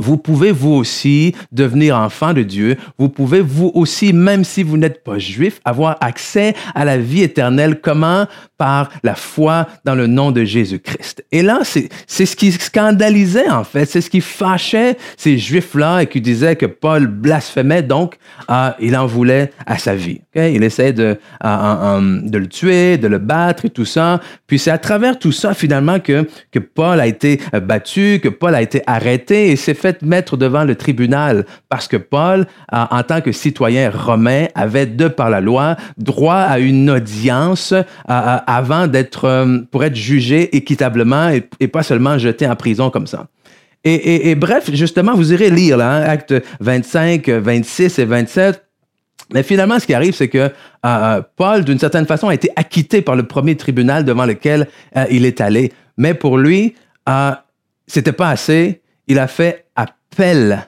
vous 0.00 0.16
pouvez 0.16 0.50
vous 0.50 0.72
aussi 0.72 1.34
devenir 1.52 1.96
enfant 1.96 2.32
de 2.32 2.42
Dieu. 2.42 2.76
Vous 2.98 3.10
pouvez 3.10 3.42
vous 3.42 3.70
aussi, 3.74 4.12
même 4.12 4.44
si 4.44 4.62
vous 4.62 4.78
n'êtes 4.78 5.04
pas 5.04 5.18
juif, 5.18 5.60
avoir 5.64 5.96
accès 6.00 6.54
à 6.74 6.84
la 6.84 6.96
vie 6.96 7.22
éternelle. 7.22 7.80
Comment? 7.80 8.26
Par 8.56 8.90
la 9.02 9.14
foi 9.14 9.66
dans 9.84 9.94
le 9.94 10.06
nom 10.06 10.32
de 10.32 10.44
Jésus-Christ. 10.44 11.24
Et 11.32 11.42
là, 11.42 11.60
c'est 11.64 12.26
ce 12.26 12.36
qui 12.36 12.52
scandalisait 12.52 13.48
en 13.48 13.64
fait, 13.64 13.86
c'est 13.86 14.00
ce 14.00 14.10
qui 14.10 14.20
fâchait 14.20 14.96
ces 15.16 15.38
juifs-là 15.38 16.02
et 16.02 16.06
qui 16.06 16.20
disaient 16.20 16.56
que 16.56 16.66
Paul 16.66 17.06
blasphémait, 17.06 17.82
donc 17.82 18.16
euh, 18.50 18.70
il 18.80 18.96
en 18.96 19.06
voulait 19.06 19.52
à 19.66 19.78
sa 19.78 19.94
vie. 19.94 20.20
Il 20.34 20.62
essayait 20.62 20.92
de, 20.92 21.18
de 21.42 22.38
le 22.38 22.46
tuer, 22.46 22.98
de 22.98 23.08
le 23.08 23.18
battre 23.18 23.64
et 23.64 23.70
tout 23.70 23.84
ça. 23.84 24.20
Puis 24.46 24.58
c'est 24.58 24.70
à 24.70 24.78
travers 24.78 25.18
tout 25.18 25.32
ça 25.32 25.54
finalement 25.54 25.98
que, 25.98 26.28
que 26.52 26.58
Paul 26.58 27.00
a 27.00 27.06
été 27.06 27.40
battu, 27.62 28.20
que 28.22 28.28
Paul 28.28 28.54
a 28.54 28.62
été 28.62 28.82
arrêté 28.86 29.50
et 29.50 29.56
s'est 29.56 29.74
fait 29.74 29.89
mettre 30.02 30.36
devant 30.36 30.64
le 30.64 30.74
tribunal 30.74 31.44
parce 31.68 31.88
que 31.88 31.96
Paul, 31.96 32.46
en 32.72 33.02
tant 33.02 33.20
que 33.20 33.32
citoyen 33.32 33.90
romain, 33.90 34.46
avait, 34.54 34.86
de 34.86 35.08
par 35.08 35.30
la 35.30 35.40
loi, 35.40 35.76
droit 35.98 36.34
à 36.34 36.58
une 36.58 36.90
audience 36.90 37.74
avant 38.06 38.86
d'être, 38.86 39.24
euh, 39.24 39.58
pour 39.70 39.84
être 39.84 39.96
jugé 39.96 40.56
équitablement 40.56 41.30
et, 41.30 41.68
pas 41.68 41.82
seulement 41.82 42.18
jeté 42.18 42.46
en 42.46 42.56
prison 42.56 42.90
comme 42.90 43.06
ça. 43.06 43.26
Et, 43.82 44.34
bref, 44.34 44.70
justement, 44.74 45.14
vous 45.14 45.32
irez 45.32 45.48
lire 45.48 45.78
là, 45.78 46.02
actes 46.10 46.34
25, 46.60 47.30
26 47.30 47.98
et 47.98 48.04
27. 48.04 48.62
Mais 49.32 49.42
finalement, 49.42 49.78
ce 49.78 49.86
qui 49.86 49.94
arrive, 49.94 50.14
c'est 50.14 50.28
que 50.28 50.38
euh, 50.38 50.48
euh, 50.84 51.22
Paul, 51.36 51.64
d'une 51.64 51.78
certaine 51.78 52.04
façon, 52.04 52.28
a 52.28 52.34
été 52.34 52.50
acquitté 52.56 53.00
par 53.00 53.16
le 53.16 53.22
premier 53.22 53.56
tribunal 53.56 54.04
devant 54.04 54.26
lequel 54.26 54.68
il 55.10 55.24
est 55.24 55.40
allé. 55.40 55.72
Mais 55.96 56.12
pour 56.12 56.36
lui, 56.36 56.74
c'était 57.86 58.12
pas 58.12 58.28
assez. 58.28 58.82
Il 59.06 59.18
a 59.18 59.28
fait 59.28 59.64
appel 60.12 60.66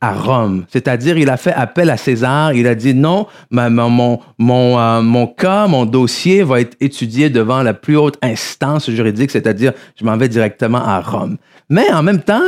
à 0.00 0.12
Rome. 0.12 0.66
C'est-à-dire, 0.70 1.16
il 1.16 1.30
a 1.30 1.36
fait 1.36 1.52
appel 1.52 1.90
à 1.90 1.96
César. 1.96 2.52
Il 2.52 2.66
a 2.66 2.74
dit 2.74 2.94
non, 2.94 3.26
euh, 3.54 3.70
mon 3.70 5.26
cas, 5.26 5.66
mon 5.66 5.86
dossier 5.86 6.42
va 6.42 6.60
être 6.60 6.76
étudié 6.80 7.30
devant 7.30 7.62
la 7.62 7.74
plus 7.74 7.96
haute 7.96 8.18
instance 8.22 8.90
juridique, 8.90 9.30
c'est-à-dire, 9.30 9.72
je 9.98 10.04
m'en 10.04 10.16
vais 10.16 10.28
directement 10.28 10.84
à 10.84 11.00
Rome. 11.00 11.38
Mais 11.70 11.90
en 11.92 12.02
même 12.02 12.20
temps, 12.22 12.44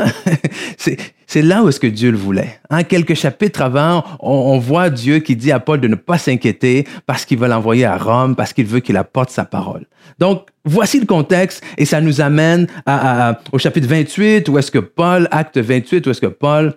c'est 1.29 1.43
là 1.43 1.63
où 1.63 1.69
est-ce 1.69 1.79
que 1.79 1.87
Dieu 1.87 2.11
le 2.11 2.17
voulait. 2.17 2.59
Hein, 2.71 2.85
quelques 2.85 3.13
chapitres 3.13 3.61
avant, 3.61 4.03
on, 4.19 4.59
voit 4.59 4.89
Dieu 4.89 5.19
qui 5.19 5.37
dit 5.37 5.53
à 5.53 5.61
Paul 5.61 5.79
de 5.79 5.87
ne 5.87 5.95
pas 5.95 6.17
s'inquiéter 6.17 6.89
parce 7.05 7.27
qu'il 7.27 7.39
veut 7.39 7.49
l'envoyer 7.49 7.85
à 7.85 7.99
Rome, 7.99 8.35
parce 8.35 8.55
qu'il 8.55 8.65
veut 8.65 8.81
qu'il 8.81 8.97
apporte 8.97 9.29
sa 9.29 9.45
parole. 9.45 9.85
Donc, 10.19 10.49
voici 10.65 10.99
le 10.99 11.05
contexte 11.05 11.63
et 11.77 11.85
ça 11.85 12.01
nous 12.01 12.23
amène 12.23 12.67
au 13.53 13.59
chapitre 13.59 13.87
28 13.87 14.49
où 14.49 14.57
est-ce 14.57 14.71
que 14.71 14.79
Paul, 14.79 15.29
acte 15.31 15.59
28, 15.59 16.07
où 16.07 16.11
est-ce 16.11 16.23
que 16.23 16.27
Paul 16.27 16.73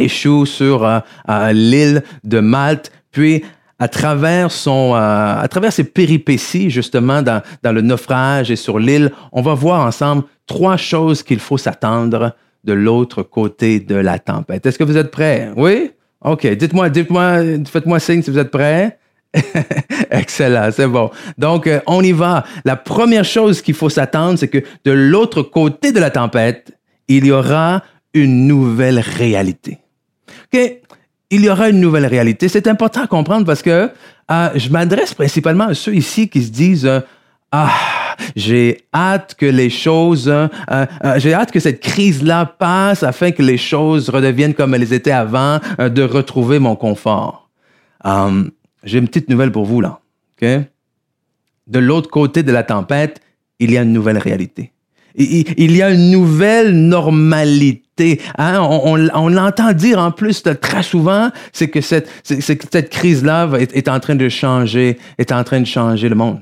échoue 0.00 0.46
sur 0.46 0.84
euh, 0.84 1.52
l'île 1.52 2.02
de 2.24 2.40
Malte, 2.40 2.90
puis 3.12 3.44
à 3.78 3.86
travers 3.86 4.50
son, 4.50 4.94
euh, 4.96 5.40
à 5.40 5.46
travers 5.48 5.72
ses 5.72 5.84
péripéties 5.84 6.70
justement 6.70 7.22
dans 7.22 7.72
le 7.72 7.82
naufrage 7.82 8.50
et 8.50 8.56
sur 8.56 8.80
l'île, 8.80 9.12
on 9.30 9.42
va 9.42 9.54
voir 9.54 9.86
ensemble 9.86 10.24
trois 10.48 10.76
choses 10.76 11.22
qu'il 11.22 11.38
faut 11.38 11.56
s'attendre 11.56 12.34
de 12.64 12.72
l'autre 12.72 13.22
côté 13.22 13.80
de 13.80 13.94
la 13.94 14.18
tempête. 14.18 14.66
Est-ce 14.66 14.78
que 14.78 14.84
vous 14.84 14.96
êtes 14.96 15.10
prêts? 15.10 15.50
Oui? 15.56 15.92
OK. 16.22 16.46
Dites-moi, 16.46 16.90
dites-moi, 16.90 17.38
faites-moi 17.66 17.98
signe 17.98 18.22
si 18.22 18.30
vous 18.30 18.38
êtes 18.38 18.50
prêts. 18.50 18.98
Excellent, 20.10 20.70
c'est 20.72 20.88
bon. 20.88 21.10
Donc, 21.38 21.68
on 21.86 22.02
y 22.02 22.12
va. 22.12 22.44
La 22.64 22.76
première 22.76 23.24
chose 23.24 23.62
qu'il 23.62 23.74
faut 23.74 23.88
s'attendre, 23.88 24.38
c'est 24.38 24.48
que 24.48 24.62
de 24.84 24.90
l'autre 24.90 25.42
côté 25.42 25.92
de 25.92 26.00
la 26.00 26.10
tempête, 26.10 26.76
il 27.08 27.26
y 27.26 27.32
aura 27.32 27.82
une 28.12 28.46
nouvelle 28.46 28.98
réalité 28.98 29.78
il 31.30 31.44
y 31.44 31.48
aura 31.48 31.68
une 31.68 31.80
nouvelle 31.80 32.06
réalité. 32.06 32.48
C'est 32.48 32.66
important 32.66 33.02
à 33.02 33.06
comprendre 33.06 33.46
parce 33.46 33.62
que 33.62 33.90
euh, 34.30 34.48
je 34.54 34.68
m'adresse 34.70 35.14
principalement 35.14 35.64
à 35.64 35.74
ceux 35.74 35.94
ici 35.94 36.28
qui 36.28 36.42
se 36.42 36.50
disent 36.50 36.86
euh, 36.86 37.00
Ah, 37.52 37.72
j'ai 38.36 38.82
hâte 38.94 39.34
que 39.34 39.46
les 39.46 39.70
choses, 39.70 40.28
euh, 40.28 40.86
j'ai 41.16 41.34
hâte 41.34 41.50
que 41.50 41.58
cette 41.58 41.80
crise-là 41.80 42.46
passe 42.46 43.02
afin 43.02 43.32
que 43.32 43.42
les 43.42 43.58
choses 43.58 44.08
redeviennent 44.08 44.54
comme 44.54 44.74
elles 44.74 44.92
étaient 44.92 45.10
avant, 45.10 45.58
de 45.78 46.02
retrouver 46.02 46.58
mon 46.58 46.76
confort. 46.76 47.48
j'ai 48.84 48.98
une 48.98 49.08
petite 49.08 49.28
nouvelle 49.28 49.50
pour 49.52 49.64
vous 49.64 49.80
là. 49.80 50.00
De 50.40 51.78
l'autre 51.78 52.08
côté 52.08 52.42
de 52.42 52.52
la 52.52 52.62
tempête, 52.62 53.20
il 53.58 53.72
y 53.72 53.78
a 53.78 53.82
une 53.82 53.92
nouvelle 53.92 54.18
réalité. 54.18 54.72
Il 55.16 55.76
y 55.76 55.82
a 55.82 55.90
une 55.90 56.12
nouvelle 56.12 56.72
normalité. 56.72 58.20
Hein? 58.38 58.60
On, 58.60 59.28
l'entend 59.28 59.72
dire 59.72 59.98
en 59.98 60.12
plus 60.12 60.44
très 60.60 60.84
souvent, 60.84 61.30
c'est 61.52 61.68
que 61.68 61.80
cette, 61.80 62.08
cette 62.22 62.90
crise-là 62.90 63.50
est 63.58 63.88
en 63.88 63.98
train 63.98 64.14
de 64.14 64.28
changer, 64.28 64.98
est 65.18 65.32
en 65.32 65.42
train 65.42 65.60
de 65.60 65.66
changer 65.66 66.08
le 66.08 66.14
monde. 66.14 66.40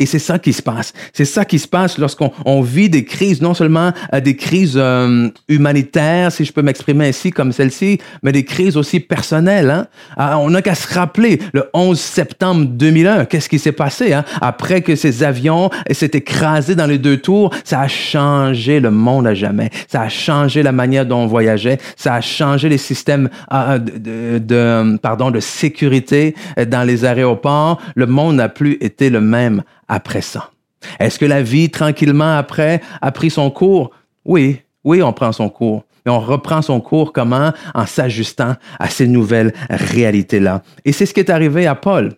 Et 0.00 0.06
c'est 0.06 0.18
ça 0.18 0.38
qui 0.38 0.54
se 0.54 0.62
passe. 0.62 0.94
C'est 1.12 1.26
ça 1.26 1.44
qui 1.44 1.58
se 1.58 1.68
passe 1.68 1.98
lorsqu'on 1.98 2.32
on 2.46 2.62
vit 2.62 2.88
des 2.88 3.04
crises, 3.04 3.42
non 3.42 3.52
seulement 3.52 3.92
euh, 4.14 4.20
des 4.20 4.34
crises 4.34 4.74
euh, 4.76 5.28
humanitaires, 5.46 6.32
si 6.32 6.46
je 6.46 6.52
peux 6.54 6.62
m'exprimer 6.62 7.08
ainsi, 7.08 7.30
comme 7.30 7.52
celle-ci, 7.52 7.98
mais 8.22 8.32
des 8.32 8.44
crises 8.44 8.78
aussi 8.78 8.98
personnelles. 8.98 9.70
Hein? 9.70 9.86
Ah, 10.16 10.38
on 10.38 10.50
n'a 10.50 10.62
qu'à 10.62 10.74
se 10.74 10.92
rappeler 10.92 11.38
le 11.52 11.68
11 11.74 12.00
septembre 12.00 12.64
2001, 12.64 13.26
qu'est-ce 13.26 13.50
qui 13.50 13.58
s'est 13.58 13.72
passé 13.72 14.14
hein? 14.14 14.24
après 14.40 14.80
que 14.80 14.96
ces 14.96 15.22
avions 15.22 15.68
s'étaient 15.90 16.18
écrasés 16.18 16.74
dans 16.74 16.86
les 16.86 16.98
deux 16.98 17.18
tours. 17.18 17.52
Ça 17.64 17.80
a 17.80 17.88
changé 17.88 18.80
le 18.80 18.90
monde 18.90 19.26
à 19.26 19.34
jamais. 19.34 19.68
Ça 19.86 20.00
a 20.00 20.08
changé 20.08 20.62
la 20.62 20.72
manière 20.72 21.04
dont 21.04 21.18
on 21.18 21.26
voyageait. 21.26 21.76
Ça 21.96 22.14
a 22.14 22.20
changé 22.22 22.70
les 22.70 22.78
systèmes 22.78 23.28
euh, 23.52 23.78
de, 23.78 24.38
de, 24.38 24.96
pardon, 24.96 25.30
de 25.30 25.40
sécurité 25.40 26.34
dans 26.68 26.86
les 26.86 27.04
aéroports. 27.04 27.82
Le 27.94 28.06
monde 28.06 28.36
n'a 28.36 28.48
plus 28.48 28.78
été 28.80 29.10
le 29.10 29.20
même 29.20 29.62
après 29.90 30.22
ça. 30.22 30.50
Est-ce 30.98 31.18
que 31.18 31.26
la 31.26 31.42
vie, 31.42 31.68
tranquillement 31.68 32.36
après, 32.36 32.80
a 33.02 33.12
pris 33.12 33.28
son 33.28 33.50
cours? 33.50 33.90
Oui, 34.24 34.62
oui, 34.84 35.02
on 35.02 35.12
prend 35.12 35.32
son 35.32 35.50
cours. 35.50 35.84
Mais 36.06 36.12
on 36.12 36.20
reprend 36.20 36.62
son 36.62 36.80
cours 36.80 37.12
comment? 37.12 37.52
En 37.74 37.84
s'ajustant 37.84 38.54
à 38.78 38.88
ces 38.88 39.06
nouvelles 39.06 39.52
réalités-là. 39.68 40.62
Et 40.86 40.92
c'est 40.92 41.04
ce 41.04 41.12
qui 41.12 41.20
est 41.20 41.28
arrivé 41.28 41.66
à 41.66 41.74
Paul. 41.74 42.14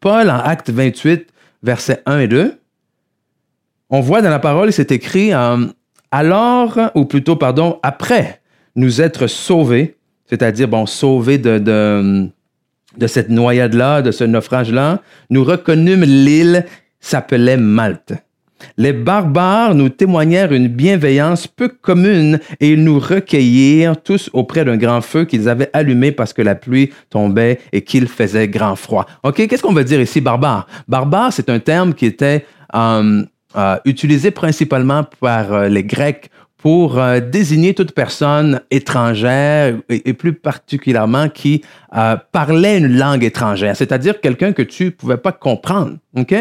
Paul, 0.00 0.28
en 0.28 0.38
Acte 0.38 0.68
28, 0.68 1.26
versets 1.62 2.02
1 2.04 2.18
et 2.18 2.28
2, 2.28 2.60
on 3.88 4.00
voit 4.00 4.22
dans 4.22 4.30
la 4.30 4.38
parole, 4.38 4.72
c'est 4.72 4.92
écrit, 4.92 5.32
euh, 5.32 5.66
alors, 6.10 6.78
ou 6.94 7.06
plutôt, 7.06 7.36
pardon, 7.36 7.78
après 7.82 8.40
nous 8.76 9.00
être 9.00 9.26
sauvés, 9.26 9.96
c'est-à-dire, 10.26 10.68
bon, 10.68 10.86
sauvés 10.86 11.38
de, 11.38 11.58
de, 11.58 12.28
de 12.96 13.06
cette 13.06 13.28
noyade-là, 13.28 14.02
de 14.02 14.10
ce 14.10 14.24
naufrage-là, 14.24 15.00
nous 15.30 15.44
reconnûmes 15.44 16.04
l'île 16.04 16.66
s'appelait 17.00 17.56
Malte. 17.56 18.14
Les 18.76 18.92
barbares 18.92 19.74
nous 19.74 19.88
témoignèrent 19.88 20.52
une 20.52 20.68
bienveillance 20.68 21.46
peu 21.46 21.68
commune 21.68 22.40
et 22.60 22.70
ils 22.70 22.84
nous 22.84 22.98
recueillirent 22.98 24.00
tous 24.02 24.30
auprès 24.32 24.64
d'un 24.64 24.76
grand 24.76 25.00
feu 25.00 25.24
qu'ils 25.24 25.48
avaient 25.48 25.70
allumé 25.72 26.12
parce 26.12 26.32
que 26.32 26.42
la 26.42 26.54
pluie 26.54 26.90
tombait 27.08 27.58
et 27.72 27.82
qu'il 27.82 28.06
faisait 28.06 28.48
grand 28.48 28.76
froid. 28.76 29.06
OK, 29.22 29.46
qu'est-ce 29.46 29.62
qu'on 29.62 29.72
veut 29.72 29.84
dire 29.84 30.00
ici, 30.00 30.20
barbare? 30.20 30.66
Barbare, 30.88 31.32
c'est 31.32 31.48
un 31.48 31.58
terme 31.58 31.94
qui 31.94 32.06
était 32.06 32.44
euh, 32.74 33.22
euh, 33.56 33.76
utilisé 33.84 34.30
principalement 34.30 35.04
par 35.20 35.52
euh, 35.52 35.68
les 35.68 35.84
Grecs 35.84 36.30
pour 36.62 36.98
euh, 36.98 37.20
désigner 37.20 37.74
toute 37.74 37.92
personne 37.92 38.60
étrangère 38.70 39.76
et, 39.88 40.12
plus 40.12 40.34
particulièrement 40.34 41.28
qui 41.28 41.62
euh, 41.96 42.16
parlait 42.32 42.78
une 42.78 42.98
langue 42.98 43.24
étrangère, 43.24 43.76
c'est-à-dire 43.76 44.20
quelqu'un 44.20 44.52
que 44.52 44.62
tu 44.62 44.90
pouvais 44.90 45.16
pas 45.16 45.32
comprendre. 45.32 45.96
OK? 46.16 46.34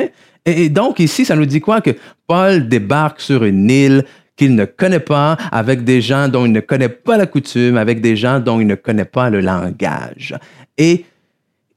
Et, 0.46 0.70
donc 0.70 1.00
ici, 1.00 1.24
ça 1.24 1.36
nous 1.36 1.46
dit 1.46 1.62
quoi? 1.62 1.80
Que 1.80 1.92
Paul 2.28 2.68
débarque 2.68 3.22
sur 3.22 3.46
une 3.46 3.70
île 3.70 4.06
qu'il 4.36 4.56
ne 4.56 4.66
connaît 4.66 5.00
pas, 5.00 5.38
avec 5.52 5.84
des 5.84 6.02
gens 6.02 6.28
dont 6.28 6.46
il 6.46 6.52
ne 6.52 6.62
connaît 6.62 6.90
pas 6.90 7.18
la 7.18 7.26
coutume, 7.26 7.78
avec 7.78 8.02
des 8.02 8.16
gens 8.16 8.40
dont 8.40 8.60
il 8.60 8.68
ne 8.68 8.76
connaît 8.76 9.06
pas 9.06 9.30
le 9.30 9.42
langage. 9.42 10.36
Et 10.78 11.06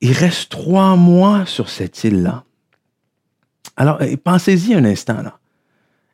il 0.00 0.12
reste 0.12 0.50
trois 0.50 0.96
mois 0.96 1.44
sur 1.46 1.68
cette 1.68 2.02
île-là. 2.04 2.44
Alors, 3.76 4.00
pensez-y 4.24 4.74
un 4.74 4.84
instant 4.84 5.22
là. 5.22 5.38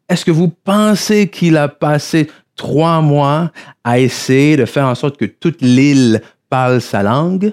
Est-ce 0.08 0.24
que 0.24 0.30
vous 0.30 0.48
pensez 0.48 1.28
qu'il 1.28 1.56
a 1.56 1.68
passé 1.68 2.30
trois 2.56 3.00
mois 3.00 3.52
à 3.84 3.98
essayer 3.98 4.56
de 4.56 4.64
faire 4.64 4.86
en 4.86 4.94
sorte 4.94 5.16
que 5.16 5.26
toute 5.26 5.60
l'île 5.60 6.22
parle 6.48 6.80
sa 6.80 7.02
langue? 7.02 7.52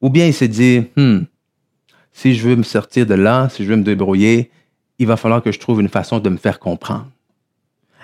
Ou 0.00 0.10
bien 0.10 0.26
il 0.26 0.34
s'est 0.34 0.48
dit, 0.48 0.86
hmm, 0.96 1.20
si 2.12 2.34
je 2.34 2.48
veux 2.48 2.56
me 2.56 2.62
sortir 2.62 3.04
de 3.06 3.14
là, 3.14 3.48
si 3.50 3.64
je 3.64 3.68
veux 3.68 3.76
me 3.76 3.82
débrouiller, 3.82 4.50
il 4.98 5.06
va 5.06 5.16
falloir 5.16 5.42
que 5.42 5.52
je 5.52 5.58
trouve 5.58 5.80
une 5.80 5.88
façon 5.88 6.20
de 6.20 6.28
me 6.28 6.36
faire 6.36 6.58
comprendre. 6.58 7.08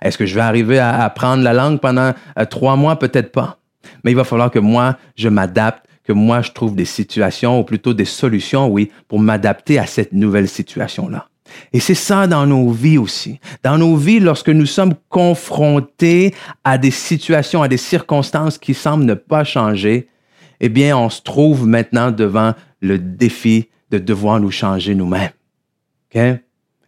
Est-ce 0.02 0.18
que 0.18 0.26
je 0.26 0.34
vais 0.34 0.40
arriver 0.40 0.78
à 0.78 1.04
apprendre 1.04 1.42
la 1.42 1.52
langue 1.52 1.80
pendant 1.80 2.12
euh, 2.38 2.44
trois 2.44 2.76
mois? 2.76 2.98
Peut-être 2.98 3.32
pas. 3.32 3.58
Mais 4.04 4.10
il 4.10 4.16
va 4.16 4.24
falloir 4.24 4.50
que 4.50 4.58
moi, 4.58 4.98
je 5.14 5.28
m'adapte, 5.28 5.86
que 6.04 6.12
moi, 6.12 6.42
je 6.42 6.52
trouve 6.52 6.74
des 6.74 6.84
situations, 6.84 7.60
ou 7.60 7.64
plutôt 7.64 7.94
des 7.94 8.04
solutions, 8.04 8.68
oui, 8.68 8.90
pour 9.08 9.20
m'adapter 9.20 9.78
à 9.78 9.86
cette 9.86 10.12
nouvelle 10.12 10.48
situation-là. 10.48 11.28
Et 11.72 11.80
c'est 11.80 11.94
ça 11.94 12.26
dans 12.26 12.46
nos 12.46 12.70
vies 12.70 12.98
aussi. 12.98 13.40
Dans 13.62 13.78
nos 13.78 13.96
vies, 13.96 14.20
lorsque 14.20 14.48
nous 14.48 14.66
sommes 14.66 14.94
confrontés 15.08 16.34
à 16.64 16.78
des 16.78 16.90
situations, 16.90 17.62
à 17.62 17.68
des 17.68 17.76
circonstances 17.76 18.58
qui 18.58 18.74
semblent 18.74 19.04
ne 19.04 19.14
pas 19.14 19.44
changer, 19.44 20.08
eh 20.60 20.68
bien, 20.68 20.96
on 20.96 21.10
se 21.10 21.22
trouve 21.22 21.66
maintenant 21.66 22.10
devant 22.10 22.54
le 22.80 22.98
défi 22.98 23.68
de 23.90 23.98
devoir 23.98 24.40
nous 24.40 24.50
changer 24.50 24.94
nous-mêmes. 24.94 25.30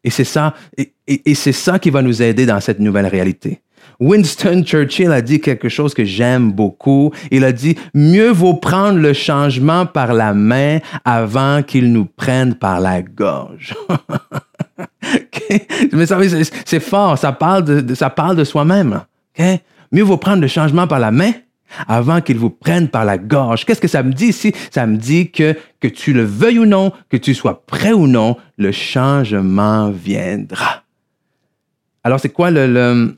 Et 0.05 0.11
c'est 0.11 0.25
ça, 0.25 0.55
et 0.77 1.35
c'est 1.35 1.53
ça 1.53 1.79
qui 1.79 1.91
va 1.91 2.01
nous 2.01 2.23
aider 2.23 2.47
dans 2.47 2.61
cette 2.61 2.81
nouvelle 2.81 3.07
réalité. 3.07 3.61
Winston 4.01 4.63
Churchill 4.65 5.11
a 5.11 5.23
dit 5.23 5.41
quelque 5.41 5.69
chose 5.69 5.93
que 5.93 6.05
j'aime 6.05 6.53
beaucoup. 6.53 7.13
Il 7.31 7.45
a 7.45 7.53
dit, 7.53 7.77
mieux 7.95 8.31
vaut 8.31 8.55
prendre 8.55 8.99
le 8.99 9.13
changement 9.13 9.87
par 9.87 10.15
la 10.15 10.35
main 10.35 10.79
avant 11.05 11.63
qu'il 11.63 11.93
nous 11.93 12.05
prenne 12.05 12.55
par 12.55 12.81
la 12.81 13.03
gorge. 13.03 13.75
Mais 15.93 16.07
c'est 16.65 16.81
fort, 16.81 17.19
ça 17.19 17.33
parle 17.33 17.65
de, 17.65 17.95
ça 17.95 18.11
parle 18.11 18.37
de 18.37 18.45
soi-même. 18.45 19.03
Mieux 19.93 20.03
vaut 20.03 20.17
prendre 20.17 20.43
le 20.43 20.49
changement 20.49 20.87
par 20.87 20.99
la 20.99 21.11
main 21.11 21.33
avant 21.87 22.21
qu'il 22.21 22.39
vous 22.39 22.51
prenne 22.51 22.89
par 22.89 23.05
la 23.05 23.19
gorge. 23.19 23.65
Qu'est-ce 23.65 23.81
que 23.81 23.89
ça 23.89 24.03
me 24.03 24.13
dit 24.13 24.27
ici? 24.27 24.55
Ça 24.71 24.87
me 24.87 24.97
dit 24.97 25.31
que, 25.31 25.57
que 25.81 25.89
tu 25.89 26.13
le 26.13 26.25
veuilles 26.25 26.59
ou 26.59 26.67
non, 26.67 26.93
que 27.11 27.17
tu 27.17 27.35
sois 27.35 27.63
prêt 27.67 27.93
ou 27.93 28.07
non, 28.07 28.37
le 28.57 28.73
changement 28.73 29.91
viendra. 29.91 30.83
Alors, 32.05 32.21
c'est 32.21 32.31
quoi 32.31 32.51
le, 32.51 32.67
le, 32.67 33.17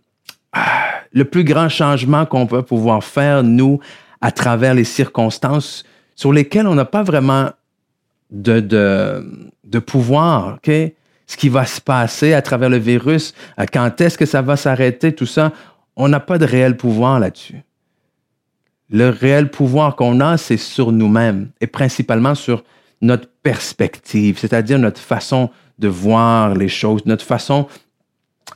le 1.12 1.24
plus 1.24 1.44
grand 1.44 1.68
changement 1.68 2.26
qu'on 2.26 2.46
peut 2.46 2.62
pouvoir 2.62 3.04
faire, 3.04 3.44
nous, 3.44 3.78
à 4.20 4.32
travers 4.32 4.74
les 4.74 4.84
circonstances 4.84 5.84
sur 6.16 6.32
lesquelles 6.32 6.66
on 6.66 6.74
n'a 6.74 6.84
pas 6.84 7.02
vraiment 7.02 7.50
de, 8.30 8.60
de, 8.60 9.50
de 9.64 9.78
pouvoir, 9.78 10.56
OK? 10.56 10.72
Ce 11.30 11.36
qui 11.36 11.48
va 11.48 11.64
se 11.64 11.80
passer 11.80 12.32
à 12.32 12.42
travers 12.42 12.68
le 12.68 12.76
virus, 12.76 13.34
quand 13.72 14.00
est-ce 14.00 14.18
que 14.18 14.26
ça 14.26 14.42
va 14.42 14.56
s'arrêter, 14.56 15.14
tout 15.14 15.26
ça, 15.26 15.52
on 15.94 16.08
n'a 16.08 16.18
pas 16.18 16.38
de 16.38 16.44
réel 16.44 16.76
pouvoir 16.76 17.20
là-dessus. 17.20 17.62
Le 18.90 19.10
réel 19.10 19.48
pouvoir 19.48 19.94
qu'on 19.94 20.18
a, 20.18 20.36
c'est 20.36 20.56
sur 20.56 20.90
nous-mêmes 20.90 21.50
et 21.60 21.68
principalement 21.68 22.34
sur 22.34 22.64
notre 23.00 23.28
perspective, 23.44 24.38
c'est-à-dire 24.40 24.80
notre 24.80 25.00
façon 25.00 25.50
de 25.78 25.86
voir 25.86 26.56
les 26.56 26.66
choses, 26.66 27.06
notre 27.06 27.24
façon 27.24 27.68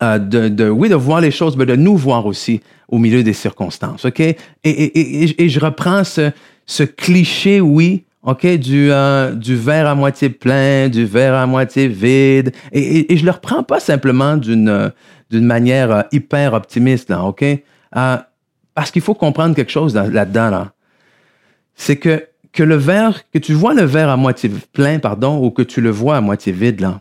euh, 0.02 0.19
de, 0.19 0.69
oui, 0.69 0.88
de 0.88 0.97
voir 0.97 1.21
les 1.21 1.31
choses, 1.31 1.57
mais 1.57 1.66
de 1.66 1.76
nous 1.76 1.97
voir 1.97 2.26
aussi 2.26 2.61
au 2.88 2.99
milieu 2.99 3.23
des 3.23 3.35
circonstances? 3.35 4.04
Et, 4.04 4.37
je 4.64 5.61
reprends 5.61 6.02
ce, 6.02 6.83
cliché, 6.83 7.61
oui, 7.61 8.02
OK, 8.25 8.47
du, 8.57 8.90
euh, 8.90 9.33
du 9.35 9.54
verre 9.54 9.87
à 9.87 9.95
moitié 9.95 10.31
plein, 10.31 10.88
du 10.88 11.04
verre 11.04 11.35
à 11.35 11.47
moitié 11.47 11.88
vide, 11.88 12.52
et, 12.73 13.14
je 13.14 13.25
le 13.25 13.31
reprends 13.31 13.62
pas 13.62 13.81
simplement 13.81 14.37
d'une 14.37 14.93
d'une 15.31 15.47
manière 15.47 15.90
euh, 15.90 16.02
hyper 16.12 16.52
optimiste, 16.54 17.11
là, 17.11 17.25
OK? 17.25 17.45
parce 18.75 18.90
qu'il 18.90 19.02
faut 19.02 19.14
comprendre 19.14 19.54
quelque 19.54 19.71
chose 19.71 19.95
là-dedans, 19.95 20.50
là. 20.50 20.73
C'est 21.76 21.97
que, 21.97 22.26
que 22.52 22.62
le 22.62 22.75
verre, 22.75 23.23
que 23.31 23.38
tu 23.38 23.52
vois 23.52 23.75
le 23.75 23.83
verre 23.83 24.09
à 24.09 24.16
moitié 24.16 24.50
plein, 24.73 24.99
pardon, 24.99 25.45
ou 25.45 25.50
que 25.50 25.62
tu 25.62 25.81
le 25.81 25.90
vois 25.90 26.16
à 26.16 26.21
moitié 26.21 26.52
vide, 26.52 26.81
là, 26.81 27.00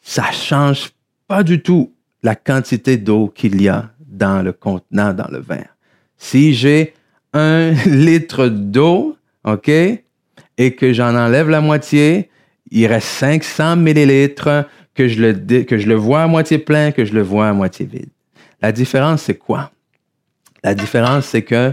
ça 0.00 0.30
change 0.32 0.90
pas 1.26 1.42
du 1.42 1.60
tout 1.60 1.92
la 2.22 2.34
quantité 2.34 2.96
d'eau 2.96 3.28
qu'il 3.28 3.60
y 3.60 3.68
a 3.68 3.90
dans 4.06 4.42
le 4.42 4.52
contenant, 4.52 5.12
dans 5.12 5.28
le 5.30 5.40
verre. 5.40 5.76
Si 6.16 6.54
j'ai 6.54 6.94
un 7.32 7.70
litre 7.86 8.48
d'eau, 8.48 9.17
OK, 9.52 9.68
et 9.68 10.74
que 10.74 10.92
j'en 10.92 11.14
enlève 11.14 11.48
la 11.48 11.60
moitié, 11.60 12.30
il 12.70 12.86
reste 12.86 13.08
500 13.08 13.76
millilitres 13.76 14.66
que 14.94 15.08
je, 15.08 15.20
le, 15.20 15.62
que 15.62 15.94
vois 15.94 16.22
à 16.22 16.26
moitié 16.26 16.58
plein, 16.58 16.90
que 16.90 17.04
je 17.04 17.14
le 17.14 17.22
vois 17.22 17.48
à 17.48 17.52
moitié 17.52 17.86
vide. 17.86 18.10
La 18.60 18.72
différence, 18.72 19.22
c'est 19.22 19.38
quoi? 19.38 19.70
La 20.64 20.74
différence, 20.74 21.26
c'est 21.26 21.42
que 21.42 21.72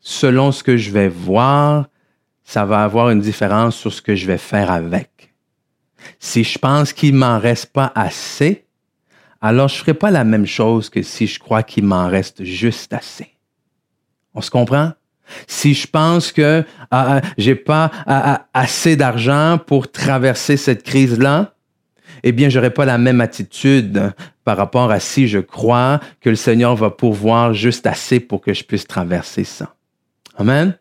selon 0.00 0.52
ce 0.52 0.62
que 0.62 0.76
je 0.76 0.90
vais 0.90 1.08
voir, 1.08 1.88
ça 2.44 2.64
va 2.64 2.82
avoir 2.82 3.10
une 3.10 3.20
différence 3.20 3.76
sur 3.76 3.92
ce 3.92 4.02
que 4.02 4.14
je 4.14 4.26
vais 4.26 4.38
faire 4.38 4.70
avec. 4.70 5.32
Si 6.18 6.44
je 6.44 6.58
pense 6.58 6.92
qu'il 6.92 7.14
m'en 7.14 7.38
reste 7.38 7.72
pas 7.72 7.92
assez, 7.94 8.66
alors 9.40 9.68
je 9.68 9.76
ne 9.76 9.80
ferai 9.80 9.94
pas 9.94 10.10
la 10.10 10.24
même 10.24 10.46
chose 10.46 10.90
que 10.90 11.02
si 11.02 11.26
je 11.26 11.38
crois 11.38 11.62
qu'il 11.62 11.84
m'en 11.84 12.08
reste 12.08 12.44
juste 12.44 12.92
assez. 12.92 13.28
On 14.34 14.40
se 14.40 14.50
comprend? 14.50 14.92
Si 15.46 15.74
je 15.74 15.86
pense 15.86 16.32
que 16.32 16.64
ah, 16.90 17.16
ah, 17.16 17.20
j'ai 17.38 17.54
pas 17.54 17.90
ah, 18.06 18.46
assez 18.54 18.96
d'argent 18.96 19.58
pour 19.66 19.90
traverser 19.90 20.56
cette 20.56 20.82
crise-là, 20.82 21.54
eh 22.22 22.32
bien, 22.32 22.48
j'aurai 22.48 22.70
pas 22.70 22.84
la 22.84 22.98
même 22.98 23.20
attitude 23.20 24.12
par 24.44 24.56
rapport 24.56 24.90
à 24.90 25.00
si 25.00 25.28
je 25.28 25.38
crois 25.38 26.00
que 26.20 26.30
le 26.30 26.36
Seigneur 26.36 26.76
va 26.76 26.90
pourvoir 26.90 27.52
juste 27.52 27.86
assez 27.86 28.20
pour 28.20 28.40
que 28.40 28.54
je 28.54 28.62
puisse 28.64 28.86
traverser 28.86 29.44
ça. 29.44 29.74
Amen. 30.36 30.76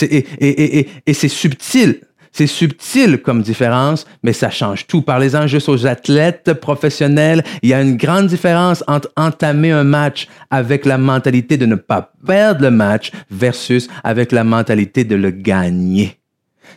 et 0.00 0.86
c'est 1.12 1.28
subtil. 1.28 2.00
C'est 2.36 2.48
subtil 2.48 3.22
comme 3.22 3.42
différence, 3.42 4.06
mais 4.24 4.32
ça 4.32 4.50
change 4.50 4.88
tout. 4.88 5.02
Parlez-en 5.02 5.46
juste 5.46 5.68
aux 5.68 5.86
athlètes 5.86 6.52
professionnels. 6.54 7.44
Il 7.62 7.68
y 7.68 7.74
a 7.74 7.80
une 7.80 7.96
grande 7.96 8.26
différence 8.26 8.82
entre 8.88 9.08
entamer 9.16 9.70
un 9.70 9.84
match 9.84 10.26
avec 10.50 10.84
la 10.84 10.98
mentalité 10.98 11.56
de 11.56 11.66
ne 11.66 11.76
pas 11.76 12.10
perdre 12.26 12.62
le 12.62 12.72
match 12.72 13.12
versus 13.30 13.86
avec 14.02 14.32
la 14.32 14.42
mentalité 14.42 15.04
de 15.04 15.14
le 15.14 15.30
gagner. 15.30 16.18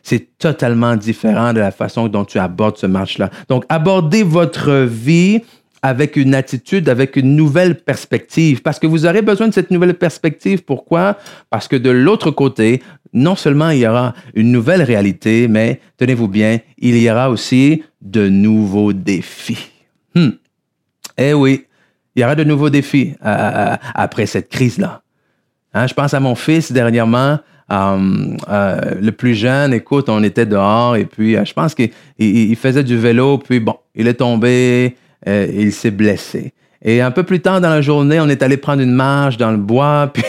C'est 0.04 0.38
totalement 0.38 0.96
différent 0.96 1.54
de 1.54 1.60
la 1.60 1.72
façon 1.72 2.08
dont 2.08 2.24
tu 2.24 2.38
abordes 2.38 2.78
ce 2.78 2.86
match-là. 2.86 3.32
Donc, 3.50 3.65
abordez 3.67 4.22
votre 4.22 4.86
vie 4.86 5.41
avec 5.82 6.15
une 6.15 6.36
attitude, 6.36 6.89
avec 6.89 7.15
une 7.15 7.36
nouvelle 7.36 7.76
perspective, 7.76 8.62
parce 8.62 8.80
que 8.80 8.88
vous 8.88 9.06
aurez 9.06 9.22
besoin 9.22 9.48
de 9.48 9.54
cette 9.54 9.72
nouvelle 9.72 9.93
perspective. 9.93 10.63
Pourquoi? 10.63 11.17
Parce 11.50 11.67
que 11.67 11.76
de 11.76 11.89
l'autre 11.89 12.32
côté, 12.32 12.82
non 13.13 13.36
seulement 13.36 13.70
il 13.70 13.80
y 13.80 13.88
aura 13.88 14.13
une 14.34 14.52
nouvelle 14.52 14.82
réalité, 14.82 15.48
mais 15.48 15.80
tenez-vous 15.98 16.28
bien, 16.28 16.60
il 16.78 16.98
y 16.98 17.10
aura 17.10 17.30
aussi 17.30 17.84
de 18.02 18.28
nouveaux 18.28 18.93
défis. 18.93 19.72
Hmm. 20.15 20.32
Eh 21.17 21.34
oui, 21.34 21.65
il 22.15 22.22
y 22.22 22.24
aura 22.24 22.36
de 22.36 22.43
nouveaux 22.43 22.70
défis 22.70 23.13
euh, 23.26 23.28
euh, 23.30 23.76
après 23.93 24.26
cette 24.26 24.50
crise-là. 24.50 25.02
Hein, 25.74 25.88
je 25.88 25.93
pense 25.93 26.13
à 26.13 26.20
mon 26.20 26.36
fils 26.36 26.72
dernièrement, 26.72 27.39
euh, 27.72 28.36
le 29.00 29.12
plus 29.12 29.36
jeune, 29.36 29.74
écoute, 29.74 30.10
on 30.10 30.24
était 30.24 30.46
dehors 30.46 30.96
et 30.96 31.06
puis 31.06 31.36
je 31.36 31.54
pense 31.54 31.76
qu'il 31.76 32.56
faisait 32.56 32.84
du 32.84 32.98
vélo, 32.98 33.38
puis 33.38 33.60
bon, 33.60 33.76
il 33.93 34.08
est 34.08 34.15
tombé, 34.15 34.96
il 35.28 35.72
s'est 35.72 35.91
blessé. 35.91 36.54
Et 36.83 37.01
un 37.01 37.11
peu 37.11 37.23
plus 37.23 37.39
tard 37.39 37.59
dans 37.59 37.69
la 37.69 37.81
journée, 37.81 38.19
on 38.19 38.29
est 38.29 38.43
allé 38.43 38.57
prendre 38.57 38.81
une 38.81 38.91
marche 38.91 39.37
dans 39.37 39.51
le 39.51 39.57
bois, 39.57 40.11
puis 40.13 40.23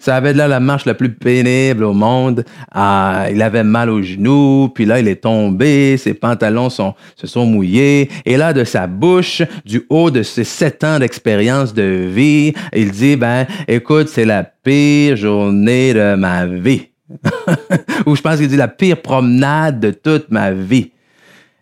ça 0.00 0.16
avait 0.16 0.32
là 0.32 0.48
la 0.48 0.60
marche 0.60 0.84
la 0.84 0.94
plus 0.94 1.12
pénible 1.12 1.84
au 1.84 1.92
monde. 1.92 2.44
Ah, 2.72 3.26
il 3.30 3.40
avait 3.40 3.64
mal 3.64 3.88
aux 3.88 4.02
genoux, 4.02 4.70
puis 4.74 4.84
là, 4.84 4.98
il 4.98 5.08
est 5.08 5.22
tombé, 5.22 5.96
ses 5.96 6.14
pantalons 6.14 6.70
sont, 6.70 6.94
se 7.16 7.26
sont 7.26 7.46
mouillés. 7.46 8.10
Et 8.26 8.36
là, 8.36 8.52
de 8.52 8.64
sa 8.64 8.86
bouche, 8.86 9.42
du 9.64 9.84
haut 9.90 10.10
de 10.10 10.22
ses 10.22 10.44
sept 10.44 10.82
ans 10.82 10.98
d'expérience 10.98 11.72
de 11.72 12.08
vie, 12.10 12.52
il 12.74 12.90
dit, 12.90 13.16
ben, 13.16 13.46
écoute, 13.68 14.08
c'est 14.08 14.24
la 14.24 14.42
pire 14.42 15.16
journée 15.16 15.94
de 15.94 16.14
ma 16.16 16.46
vie. 16.46 16.88
Ou 18.06 18.16
je 18.16 18.22
pense 18.22 18.38
qu'il 18.38 18.48
dit 18.48 18.56
la 18.56 18.68
pire 18.68 19.00
promenade 19.00 19.78
de 19.78 19.90
toute 19.90 20.30
ma 20.30 20.50
vie. 20.50 20.90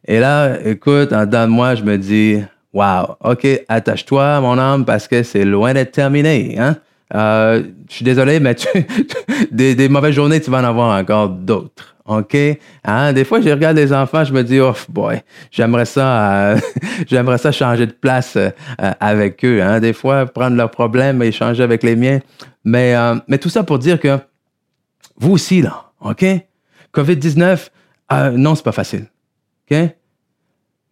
Et 0.06 0.18
là, 0.18 0.56
écoute, 0.64 1.12
en 1.12 1.26
dedans 1.26 1.46
de 1.46 1.52
moi, 1.52 1.74
je 1.74 1.82
me 1.82 1.96
dis, 1.98 2.38
Wow, 2.72 3.16
OK, 3.20 3.46
attache-toi, 3.68 4.40
mon 4.40 4.56
homme, 4.56 4.86
parce 4.86 5.06
que 5.06 5.22
c'est 5.22 5.44
loin 5.44 5.74
d'être 5.74 5.92
terminé. 5.92 6.58
Hein? 6.58 6.76
Euh, 7.14 7.62
je 7.88 7.96
suis 7.96 8.04
désolé, 8.04 8.40
mais 8.40 8.56
des, 9.50 9.88
mauvaises 9.90 10.14
journées, 10.14 10.40
tu 10.40 10.50
vas 10.50 10.60
en 10.60 10.64
avoir 10.64 10.98
encore 10.98 11.28
d'autres. 11.28 11.94
OK? 12.06 12.34
Hein? 12.84 13.12
Des 13.12 13.24
fois, 13.24 13.42
je 13.42 13.50
regarde 13.50 13.76
les 13.76 13.92
enfants, 13.92 14.24
je 14.24 14.32
me 14.32 14.42
dis, 14.42 14.58
oh 14.58 14.72
boy, 14.88 15.20
j'aimerais 15.50 15.84
ça, 15.84 16.32
euh, 16.32 16.56
j'aimerais 17.06 17.36
ça 17.36 17.52
changer 17.52 17.86
de 17.86 17.92
place 17.92 18.36
euh, 18.36 18.50
avec 18.78 19.44
eux. 19.44 19.62
Hein? 19.62 19.78
Des 19.78 19.92
fois, 19.92 20.24
prendre 20.24 20.56
leurs 20.56 20.70
problèmes 20.70 21.22
et 21.22 21.26
échanger 21.26 21.62
avec 21.62 21.82
les 21.82 21.94
miens. 21.94 22.20
Mais, 22.64 22.94
mais 23.28 23.38
tout 23.38 23.48
ça 23.48 23.64
pour 23.64 23.80
dire 23.80 23.98
que 23.98 24.18
vous 25.16 25.32
aussi, 25.32 25.62
là, 25.62 25.90
OK? 26.00 26.24
COVID-19, 26.94 27.68
non, 28.36 28.54
c'est 28.54 28.64
pas 28.64 28.72
facile. 28.72 29.06
OK? 29.70 29.76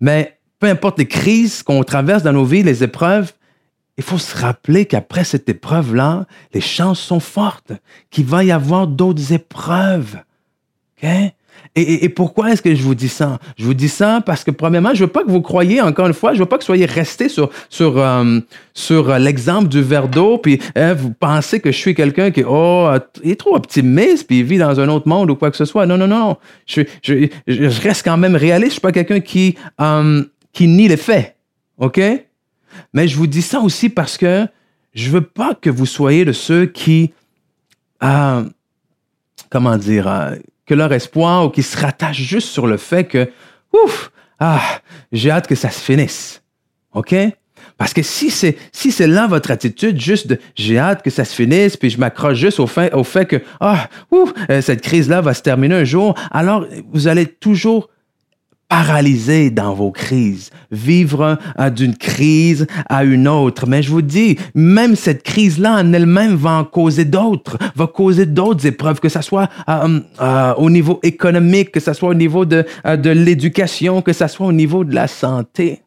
Mais 0.01 0.40
peu 0.61 0.69
importe 0.69 0.99
les 0.99 1.09
crises 1.09 1.63
qu'on 1.63 1.83
traverse 1.83 2.23
dans 2.23 2.33
nos 2.33 2.45
vies, 2.45 2.63
les 2.63 2.85
épreuves, 2.85 3.33
il 3.97 4.05
faut 4.05 4.19
se 4.19 4.37
rappeler 4.37 4.87
qu'après 4.87 5.25
cette 5.25 5.49
épreuve-là, 5.49 6.27
les 6.55 6.61
chances 6.61 7.01
sont 7.01 7.21
fortes 7.21 7.73
qu'il 8.11 8.27
va 8.27 8.45
y 8.45 8.53
avoir 8.53 8.87
d'autres 8.87 9.33
épreuves. 9.33 10.19
Et, 11.77 12.09
pourquoi 12.09 12.53
est-ce 12.53 12.63
que 12.63 12.75
je 12.75 12.83
vous 12.83 12.95
dis 12.95 13.09
ça? 13.09 13.39
Je 13.59 13.65
vous 13.65 13.75
dis 13.75 13.89
ça 13.89 14.23
parce 14.25 14.45
que, 14.45 14.51
premièrement, 14.51 14.95
je 14.95 15.05
veux 15.05 15.11
pas 15.11 15.23
que 15.23 15.31
vous 15.31 15.41
croyiez, 15.41 15.81
encore 15.81 16.07
une 16.07 16.15
fois, 16.15 16.35
je 16.35 16.39
veux 16.39 16.47
pas 16.47 16.57
que 16.57 16.63
vous 16.63 16.67
soyez 16.67 16.85
restés 16.85 17.29
sur, 17.29 17.51
sur, 17.69 17.99
euh, 17.99 18.41
sur 18.75 19.19
l'exemple 19.19 19.69
du 19.69 19.81
verre 19.83 20.09
d'eau, 20.09 20.39
puis 20.39 20.61
hein, 20.77 20.95
vous 20.95 21.13
pensez 21.13 21.61
que 21.61 21.71
je 21.71 21.77
suis 21.77 21.95
quelqu'un 21.95 22.31
qui 22.31 22.43
oh, 22.47 22.91
est 23.23 23.39
trop 23.39 23.55
optimiste, 23.55 24.27
puis 24.27 24.41
il 24.41 24.45
vit 24.45 24.59
dans 24.59 24.81
un 24.81 24.89
autre 24.89 25.09
monde 25.09 25.31
ou 25.31 25.37
quoi 25.37 25.51
que 25.51 25.57
ce 25.57 25.65
soit. 25.65 25.87
Non, 25.87 25.97
non, 25.97 26.09
non. 26.09 26.37
Je, 26.67 26.83
je, 27.03 27.29
je 27.47 27.81
reste 27.83 28.05
quand 28.05 28.17
même 28.17 28.37
réaliste. 28.37 28.71
Je 28.71 28.75
suis 28.75 28.81
pas 28.81 28.93
quelqu'un 28.93 29.21
qui, 29.21 29.57
euh, 29.81 30.25
qui 30.53 30.67
nie 30.67 30.89
les 30.89 30.97
faits. 30.97 31.37
OK? 31.79 32.01
Mais 32.93 33.09
je 33.09 33.17
vous 33.17 33.27
dis 33.27 33.43
ça 33.43 33.61
aussi 33.61 33.89
parce 33.89 34.17
que 34.17 34.47
je 34.95 35.11
veux 35.11 35.23
pas 35.23 35.55
que 35.55 35.71
vous 35.71 35.87
soyez 35.87 36.25
de 36.25 36.33
ceux 36.33 36.67
qui, 36.67 37.13
euh, 38.03 38.45
comment 39.51 39.77
dire, 39.77 40.09
euh, 40.09 40.37
que 40.67 40.75
leur 40.75 40.93
espoir 40.93 41.47
ou 41.47 41.51
qui 41.51 41.63
se 41.63 41.77
rattachent 41.77 42.21
juste 42.21 42.49
sur 42.49 42.67
le 42.67 42.77
fait 42.77 43.05
que, 43.05 43.31
ouf, 43.73 44.11
ah, 44.39 44.81
j'ai 45.13 45.31
hâte 45.31 45.47
que 45.47 45.55
ça 45.55 45.71
se 45.71 45.81
finisse. 45.81 46.43
OK? 46.93 47.15
Parce 47.77 47.95
que 47.95 48.03
si 48.03 48.31
c'est 48.31 48.59
si 48.73 48.93
c'est 48.93 49.07
là 49.07 49.27
votre 49.27 49.51
attitude, 49.51 49.99
juste 49.99 50.27
de 50.27 50.39
j'ai 50.55 50.79
hâte 50.79 51.03
que 51.03 51.11
ça 51.11 51.25
se 51.25 51.35
finisse, 51.35 51.77
puis 51.77 51.91
je 51.91 51.99
m'accroche 51.99 52.37
juste 52.37 52.61
au 52.61 52.67
fait, 52.67 52.93
au 52.93 53.05
fait 53.05 53.27
que 53.27 53.43
ah, 53.61 53.89
ouf, 54.11 54.33
euh, 54.51 54.61
cette 54.61 54.83
crise-là 54.83 55.21
va 55.21 55.35
se 55.35 55.43
terminer 55.43 55.77
un 55.77 55.85
jour, 55.85 56.15
alors 56.31 56.67
vous 56.93 57.09
allez 57.09 57.27
toujours 57.27 57.89
paralysé 58.71 59.51
dans 59.51 59.75
vos 59.75 59.91
crises, 59.91 60.51
vivre 60.71 61.37
d'une 61.75 61.97
crise 61.97 62.69
à 62.89 63.03
une 63.03 63.27
autre. 63.27 63.67
Mais 63.67 63.83
je 63.83 63.91
vous 63.91 64.01
dis, 64.01 64.39
même 64.55 64.95
cette 64.95 65.25
crise-là 65.25 65.81
en 65.81 65.93
elle-même 65.93 66.37
va 66.37 66.53
en 66.53 66.65
causer 66.65 67.05
d'autres, 67.05 67.59
va 67.75 67.89
causer 67.89 68.27
d'autres 68.27 68.65
épreuves, 68.65 69.01
que 69.01 69.09
ce 69.09 69.23
soit 69.23 69.49
euh, 69.69 70.01
euh, 70.21 70.55
au 70.55 70.71
niveau 70.71 71.01
économique, 71.03 71.73
que 71.73 71.81
ce 71.81 71.93
soit 71.93 72.11
au 72.11 72.15
niveau 72.15 72.45
de, 72.45 72.65
euh, 72.87 72.97
de 72.97 73.11
l'éducation, 73.11 74.03
que 74.03 74.13
ce 74.13 74.29
soit 74.29 74.47
au 74.47 74.53
niveau 74.53 74.85
de 74.85 74.95
la 74.95 75.09
santé. 75.09 75.83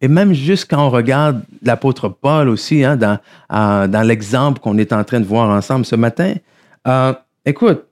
Et 0.00 0.08
même 0.08 0.32
juste 0.32 0.66
quand 0.70 0.86
on 0.86 0.90
regarde 0.90 1.42
l'apôtre 1.62 2.08
Paul 2.08 2.48
aussi, 2.48 2.84
hein, 2.84 2.96
dans, 2.96 3.18
dans 3.50 4.06
l'exemple 4.06 4.60
qu'on 4.60 4.78
est 4.78 4.94
en 4.94 5.04
train 5.04 5.20
de 5.20 5.26
voir 5.26 5.50
ensemble 5.50 5.84
ce 5.84 5.96
matin, 5.96 6.34
écoute, 7.44 7.87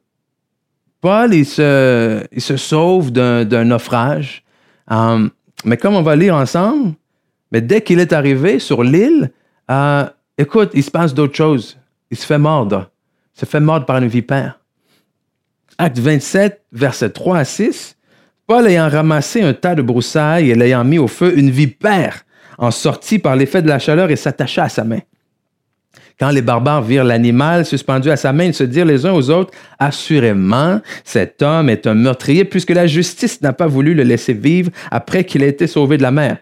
Paul, 1.06 1.32
il 1.34 1.46
se, 1.46 2.26
sauve 2.56 3.12
d'un 3.12 3.64
naufrage. 3.64 4.42
Um, 4.90 5.30
mais 5.64 5.76
comme 5.76 5.94
on 5.94 6.02
va 6.02 6.16
lire 6.16 6.34
ensemble, 6.34 6.94
mais 7.52 7.60
dès 7.60 7.80
qu'il 7.82 8.00
est 8.00 8.12
arrivé 8.12 8.58
sur 8.58 8.82
l'île, 8.82 9.30
euh, 9.70 10.04
écoute, 10.36 10.70
il 10.74 10.82
se 10.82 10.90
passe 10.90 11.14
d'autres 11.14 11.36
choses. 11.36 11.78
Il 12.10 12.16
se 12.16 12.26
fait 12.26 12.38
mordre. 12.38 12.90
Il 13.36 13.40
se 13.40 13.46
fait 13.46 13.60
mordre 13.60 13.86
par 13.86 13.98
une 13.98 14.08
vipère. 14.08 14.58
Acte 15.78 16.00
27, 16.00 16.64
versets 16.72 17.10
3 17.10 17.38
à 17.38 17.44
6. 17.44 17.96
Paul 18.48 18.66
ayant 18.66 18.88
ramassé 18.88 19.42
un 19.42 19.54
tas 19.54 19.76
de 19.76 19.82
broussailles 19.82 20.50
et 20.50 20.56
l'ayant 20.56 20.82
mis 20.82 20.98
au 20.98 21.06
feu, 21.06 21.38
une 21.38 21.50
vipère 21.50 22.24
en 22.58 22.72
sortit 22.72 23.20
par 23.20 23.36
l'effet 23.36 23.62
de 23.62 23.68
la 23.68 23.78
chaleur 23.78 24.10
et 24.10 24.16
s'attacha 24.16 24.64
à 24.64 24.68
sa 24.68 24.82
main. 24.82 25.02
Quand 26.18 26.30
les 26.30 26.40
barbares 26.40 26.82
virent 26.82 27.04
l'animal 27.04 27.66
suspendu 27.66 28.10
à 28.10 28.16
sa 28.16 28.32
main, 28.32 28.44
ils 28.44 28.54
se 28.54 28.64
dirent 28.64 28.86
les 28.86 29.04
uns 29.04 29.12
aux 29.12 29.28
autres, 29.30 29.52
assurément, 29.78 30.80
cet 31.04 31.42
homme 31.42 31.68
est 31.68 31.86
un 31.86 31.94
meurtrier 31.94 32.44
puisque 32.44 32.70
la 32.70 32.86
justice 32.86 33.42
n'a 33.42 33.52
pas 33.52 33.66
voulu 33.66 33.94
le 33.94 34.02
laisser 34.02 34.32
vivre 34.32 34.70
après 34.90 35.24
qu'il 35.24 35.42
ait 35.42 35.48
été 35.48 35.66
sauvé 35.66 35.98
de 35.98 36.02
la 36.02 36.10
mer. 36.10 36.38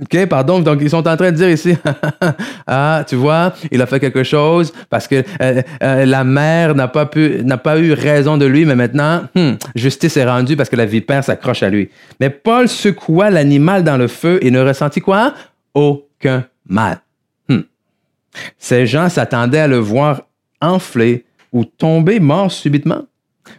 OK, 0.00 0.26
pardon. 0.26 0.60
Donc, 0.60 0.78
ils 0.80 0.90
sont 0.90 1.06
en 1.08 1.16
train 1.16 1.30
de 1.32 1.36
dire 1.36 1.50
ici, 1.50 1.76
ah, 2.66 3.04
tu 3.06 3.16
vois, 3.16 3.52
il 3.70 3.82
a 3.82 3.86
fait 3.86 3.98
quelque 3.98 4.22
chose 4.22 4.72
parce 4.90 5.08
que 5.08 5.24
euh, 5.40 5.62
euh, 5.82 6.04
la 6.04 6.22
mère 6.24 6.74
n'a 6.74 6.88
pas 6.88 7.78
eu 7.78 7.92
raison 7.92 8.36
de 8.36 8.46
lui, 8.46 8.64
mais 8.64 8.76
maintenant, 8.76 9.22
hmm, 9.34 9.52
justice 9.74 10.16
est 10.16 10.24
rendue 10.24 10.56
parce 10.56 10.68
que 10.68 10.76
la 10.76 10.86
vipère 10.86 11.24
s'accroche 11.24 11.62
à 11.62 11.68
lui. 11.68 11.90
Mais 12.20 12.30
Paul 12.30 12.68
secoua 12.68 13.30
l'animal 13.30 13.82
dans 13.82 13.96
le 13.96 14.06
feu 14.06 14.38
et 14.42 14.50
ne 14.50 14.60
ressentit 14.60 15.00
quoi? 15.00 15.34
Aucun 15.74 16.44
mal. 16.68 16.98
Ces 18.58 18.86
gens 18.86 19.08
s'attendaient 19.08 19.60
à 19.60 19.68
le 19.68 19.78
voir 19.78 20.22
enfler 20.60 21.24
ou 21.52 21.64
tomber 21.64 22.20
mort 22.20 22.50
subitement. 22.52 23.04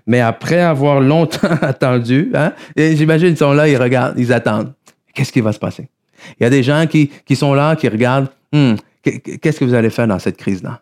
Mais 0.06 0.20
après 0.20 0.60
avoir 0.60 1.00
longtemps 1.00 1.56
attendu, 1.62 2.32
hein, 2.34 2.54
j'imagine 2.76 3.30
ils 3.30 3.38
sont 3.38 3.54
là, 3.54 3.68
ils 3.68 3.78
regardent, 3.78 4.18
ils 4.18 4.32
attendent. 4.34 4.74
Qu'est-ce 5.14 5.32
qui 5.32 5.42
va 5.42 5.52
se 5.52 5.60
passer? 5.60 5.90
Il 6.40 6.44
y 6.44 6.46
a 6.46 6.50
des 6.50 6.64
gens 6.64 6.86
qui, 6.88 7.10
sont 7.36 7.54
là, 7.54 7.76
qui 7.76 7.88
regardent, 7.88 8.28
hmm, 8.54 8.74
qu'est-ce 9.04 9.60
que 9.60 9.66
vous 9.66 9.74
allez 9.74 9.90
faire 9.90 10.08
dans 10.08 10.20
cette 10.20 10.38
crise-là? 10.38 10.82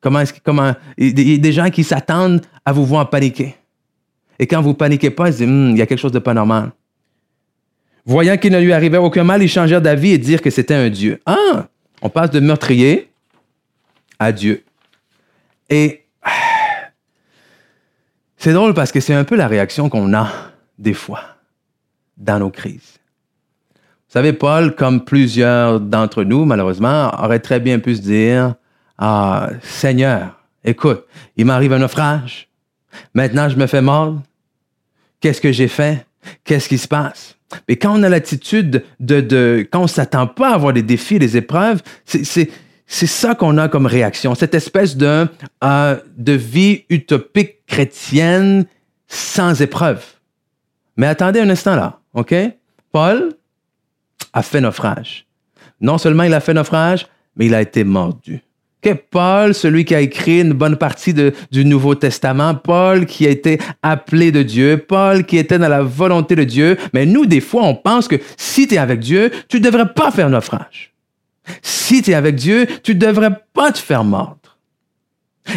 Comment 0.00 0.20
est-ce 0.20 0.34
comment, 0.44 0.72
il 0.98 1.18
y 1.18 1.34
a 1.34 1.38
des 1.38 1.52
gens 1.52 1.70
qui 1.70 1.82
s'attendent 1.82 2.42
à 2.64 2.72
vous 2.72 2.84
voir 2.84 3.10
paniquer. 3.10 3.56
Et 4.38 4.46
quand 4.46 4.60
vous 4.60 4.74
paniquez 4.74 5.10
pas, 5.10 5.28
ils 5.28 5.32
se 5.32 5.38
disent, 5.38 5.48
hmm, 5.48 5.70
il 5.70 5.78
y 5.78 5.82
a 5.82 5.86
quelque 5.86 5.98
chose 5.98 6.12
de 6.12 6.18
pas 6.18 6.34
normal. 6.34 6.72
Voyant 8.04 8.36
qu'il 8.36 8.52
ne 8.52 8.60
lui 8.60 8.72
arrivait 8.72 8.98
aucun 8.98 9.24
mal, 9.24 9.42
ils 9.42 9.48
changèrent 9.48 9.82
d'avis 9.82 10.12
et 10.12 10.18
dirent 10.18 10.42
que 10.42 10.50
c'était 10.50 10.74
un 10.74 10.90
Dieu. 10.90 11.20
Ah! 11.26 11.66
On 12.02 12.08
passe 12.08 12.30
de 12.30 12.40
meurtrier 12.40 13.08
à 14.18 14.32
Dieu. 14.32 14.64
Et 15.70 16.04
c'est 18.36 18.52
drôle 18.52 18.74
parce 18.74 18.92
que 18.92 19.00
c'est 19.00 19.14
un 19.14 19.24
peu 19.24 19.36
la 19.36 19.48
réaction 19.48 19.88
qu'on 19.88 20.14
a 20.14 20.30
des 20.78 20.94
fois 20.94 21.22
dans 22.16 22.38
nos 22.38 22.50
crises. 22.50 22.98
Vous 23.74 24.12
savez, 24.12 24.32
Paul, 24.32 24.74
comme 24.74 25.04
plusieurs 25.04 25.80
d'entre 25.80 26.22
nous, 26.22 26.44
malheureusement, 26.44 27.10
aurait 27.22 27.40
très 27.40 27.60
bien 27.60 27.78
pu 27.80 27.96
se 27.96 28.02
dire, 28.02 28.54
ah, 28.98 29.50
Seigneur, 29.62 30.40
écoute, 30.64 31.04
il 31.36 31.44
m'arrive 31.44 31.72
un 31.72 31.80
naufrage. 31.80 32.48
Maintenant, 33.14 33.48
je 33.48 33.56
me 33.56 33.66
fais 33.66 33.82
mordre. 33.82 34.22
Qu'est-ce 35.20 35.40
que 35.40 35.52
j'ai 35.52 35.68
fait? 35.68 36.06
Qu'est-ce 36.44 36.68
qui 36.68 36.78
se 36.78 36.88
passe? 36.88 37.36
Mais 37.68 37.76
quand 37.76 37.98
on 37.98 38.02
a 38.02 38.08
l'attitude 38.08 38.84
de, 39.00 39.66
quand 39.70 39.82
on 39.82 39.86
s'attend 39.86 40.26
pas 40.26 40.50
à 40.50 40.54
avoir 40.54 40.72
des 40.72 40.82
défis, 40.82 41.18
des 41.18 41.36
épreuves, 41.36 41.82
c'est, 42.04 42.50
c'est 42.86 43.06
ça 43.06 43.34
qu'on 43.34 43.58
a 43.58 43.68
comme 43.68 43.86
réaction, 43.86 44.34
cette 44.34 44.54
espèce 44.54 44.96
de, 44.96 45.26
euh, 45.64 45.96
de 46.16 46.32
vie 46.32 46.84
utopique 46.88 47.66
chrétienne 47.66 48.66
sans 49.08 49.60
épreuve. 49.60 50.04
Mais 50.96 51.06
attendez 51.06 51.40
un 51.40 51.50
instant 51.50 51.76
là, 51.76 52.00
OK? 52.14 52.34
Paul 52.92 53.34
a 54.32 54.42
fait 54.42 54.60
naufrage. 54.60 55.26
Non 55.80 55.98
seulement 55.98 56.22
il 56.22 56.32
a 56.32 56.40
fait 56.40 56.54
naufrage, 56.54 57.06
mais 57.36 57.46
il 57.46 57.54
a 57.54 57.60
été 57.60 57.84
mordu. 57.84 58.40
Que 58.80 58.92
Paul, 58.92 59.52
celui 59.52 59.84
qui 59.84 59.94
a 59.94 60.00
écrit 60.00 60.42
une 60.42 60.52
bonne 60.52 60.76
partie 60.76 61.12
du 61.12 61.64
Nouveau 61.64 61.96
Testament, 61.96 62.54
Paul 62.54 63.04
qui 63.04 63.26
a 63.26 63.30
été 63.30 63.58
appelé 63.82 64.30
de 64.30 64.42
Dieu, 64.42 64.78
Paul 64.78 65.24
qui 65.24 65.38
était 65.38 65.58
dans 65.58 65.68
la 65.68 65.82
volonté 65.82 66.36
de 66.36 66.44
Dieu, 66.44 66.76
mais 66.94 67.04
nous, 67.04 67.26
des 67.26 67.40
fois, 67.40 67.64
on 67.64 67.74
pense 67.74 68.06
que 68.06 68.16
si 68.36 68.68
tu 68.68 68.74
es 68.74 68.78
avec 68.78 69.00
Dieu, 69.00 69.30
tu 69.48 69.58
ne 69.58 69.64
devrais 69.64 69.92
pas 69.92 70.10
faire 70.10 70.30
naufrage. 70.30 70.92
Si 71.62 72.02
tu 72.02 72.10
es 72.10 72.14
avec 72.14 72.36
Dieu, 72.36 72.66
tu 72.82 72.94
ne 72.94 73.00
devrais 73.00 73.32
pas 73.52 73.72
te 73.72 73.78
faire 73.78 74.04
mordre. 74.04 74.36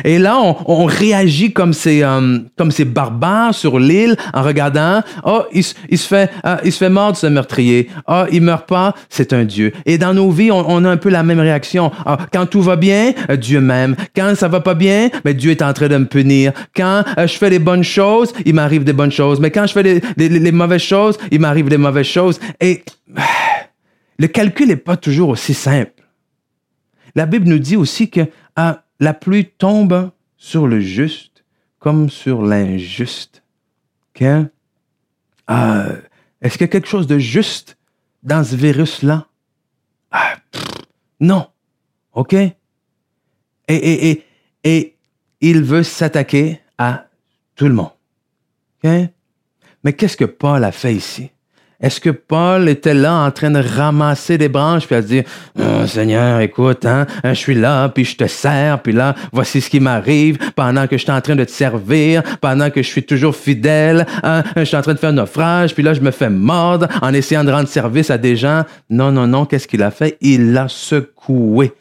Et 0.03 0.19
là, 0.19 0.39
on, 0.67 0.85
réagit 0.85 1.51
comme 1.51 1.73
ces, 1.73 2.03
euh, 2.03 2.39
comme 2.57 2.71
ces 2.71 2.85
barbares 2.85 3.53
sur 3.53 3.79
l'île 3.79 4.15
en 4.33 4.43
regardant, 4.43 5.01
oh, 5.25 5.43
il, 5.51 5.63
se 5.63 6.07
fait, 6.07 6.29
euh, 6.45 6.57
il 6.63 6.71
se 6.71 6.77
fait 6.77 6.89
mordre 6.89 7.17
ce 7.17 7.27
meurtrier. 7.27 7.89
Oh, 8.07 8.23
il 8.31 8.41
meurt 8.41 8.67
pas, 8.67 8.93
c'est 9.09 9.33
un 9.33 9.45
Dieu. 9.45 9.73
Et 9.85 9.97
dans 9.97 10.13
nos 10.13 10.31
vies, 10.31 10.51
on, 10.51 10.85
a 10.85 10.89
un 10.89 10.97
peu 10.97 11.09
la 11.09 11.23
même 11.23 11.39
réaction. 11.39 11.91
Ah, 12.05 12.17
quand 12.31 12.45
tout 12.45 12.61
va 12.61 12.75
bien, 12.75 13.13
euh, 13.29 13.35
Dieu 13.35 13.61
m'aime. 13.61 13.95
Quand 14.15 14.35
ça 14.35 14.47
va 14.47 14.59
pas 14.59 14.75
bien, 14.75 15.09
mais 15.25 15.33
Dieu 15.33 15.51
est 15.51 15.61
en 15.61 15.73
train 15.73 15.87
de 15.87 15.97
me 15.97 16.05
punir. 16.05 16.51
Quand 16.75 17.03
je 17.17 17.33
fais 17.33 17.49
les 17.49 17.59
bonnes 17.59 17.83
choses, 17.83 18.33
il 18.45 18.53
m'arrive 18.53 18.83
des 18.83 18.93
bonnes 18.93 19.11
choses. 19.11 19.39
Mais 19.39 19.51
quand 19.51 19.65
je 19.65 19.73
fais 19.73 19.83
les, 19.83 20.01
les 20.17 20.51
mauvaises 20.51 20.81
choses, 20.81 21.17
il 21.31 21.39
m'arrive 21.39 21.69
des 21.69 21.77
mauvaises 21.77 22.05
choses. 22.05 22.39
Et 22.61 22.83
le 24.19 24.27
calcul 24.27 24.67
n'est 24.67 24.75
pas 24.75 24.97
toujours 24.97 25.29
aussi 25.29 25.55
simple. 25.55 26.03
La 27.15 27.25
Bible 27.25 27.47
nous 27.47 27.57
dit 27.57 27.77
aussi 27.77 28.11
que 28.11 28.29
ah, 28.55 28.83
la 28.99 29.13
pluie 29.13 29.45
tombe 29.45 30.11
sur 30.37 30.67
le 30.67 30.81
juste 30.81 31.43
comme 31.79 32.09
sur 32.09 32.43
l'injuste. 32.43 33.41
Ah, 35.47 35.87
est-ce 36.41 36.57
qu'il 36.57 36.61
y 36.61 36.65
a 36.65 36.67
quelque 36.67 36.87
chose 36.87 37.07
de 37.07 37.17
juste 37.17 37.77
dans 38.21 38.43
ce 38.43 38.55
virus-là? 38.55 39.27
Ah, 40.11 40.35
non. 41.21 41.47
OK? 42.11 42.35
Et 43.69 44.25
il 45.39 45.63
veut 45.63 45.83
s'attaquer 45.83 46.59
à 46.77 47.07
tout 47.55 47.67
le 47.67 47.73
monde. 47.73 47.91
Mais 48.83 49.93
qu'est-ce 49.93 50.17
que 50.17 50.25
Paul 50.25 50.65
a 50.65 50.73
fait 50.73 50.93
ici? 50.93 51.31
Est-ce 51.81 52.01
que 52.01 52.09
Paul 52.09 52.67
était 52.67 52.93
là 52.93 53.13
en 53.13 53.31
train 53.31 53.51
de 53.51 53.61
ramasser 53.61 54.37
des 54.37 54.49
branches 54.49 54.85
puis 54.85 54.95
à 54.95 55.01
dire 55.01 55.23
oh, 55.57 55.87
Seigneur, 55.87 56.41
écoute, 56.41 56.85
hein, 56.85 57.07
je 57.23 57.33
suis 57.33 57.55
là, 57.55 57.87
puis 57.87 58.03
je 58.03 58.17
te 58.17 58.27
sers, 58.27 58.81
puis 58.81 58.91
là, 58.91 59.15
voici 59.31 59.61
ce 59.61 59.69
qui 59.69 59.79
m'arrive 59.79 60.37
pendant 60.55 60.87
que 60.87 60.97
je 60.97 61.03
suis 61.03 61.11
en 61.11 61.21
train 61.21 61.37
de 61.37 61.45
te 61.45 61.51
servir, 61.51 62.21
pendant 62.41 62.69
que 62.69 62.81
je 62.83 62.87
suis 62.87 63.03
toujours 63.03 63.33
fidèle, 63.33 64.05
hein, 64.23 64.43
je 64.57 64.65
suis 64.65 64.75
en 64.75 64.81
train 64.81 64.93
de 64.93 64.99
faire 64.99 65.11
un 65.11 65.13
naufrage, 65.13 65.73
puis 65.73 65.81
là, 65.83 65.93
je 65.93 66.01
me 66.01 66.11
fais 66.11 66.29
mordre 66.29 66.87
en 67.01 67.13
essayant 67.13 67.45
de 67.45 67.51
rendre 67.51 67.69
service 67.69 68.09
à 68.09 68.17
des 68.17 68.35
gens. 68.35 68.63
Non, 68.89 69.11
non, 69.11 69.27
non, 69.27 69.45
qu'est-ce 69.45 69.67
qu'il 69.67 69.81
a 69.81 69.91
fait? 69.91 70.17
Il 70.19 70.51
l'a 70.51 70.67
secoué. 70.67 71.71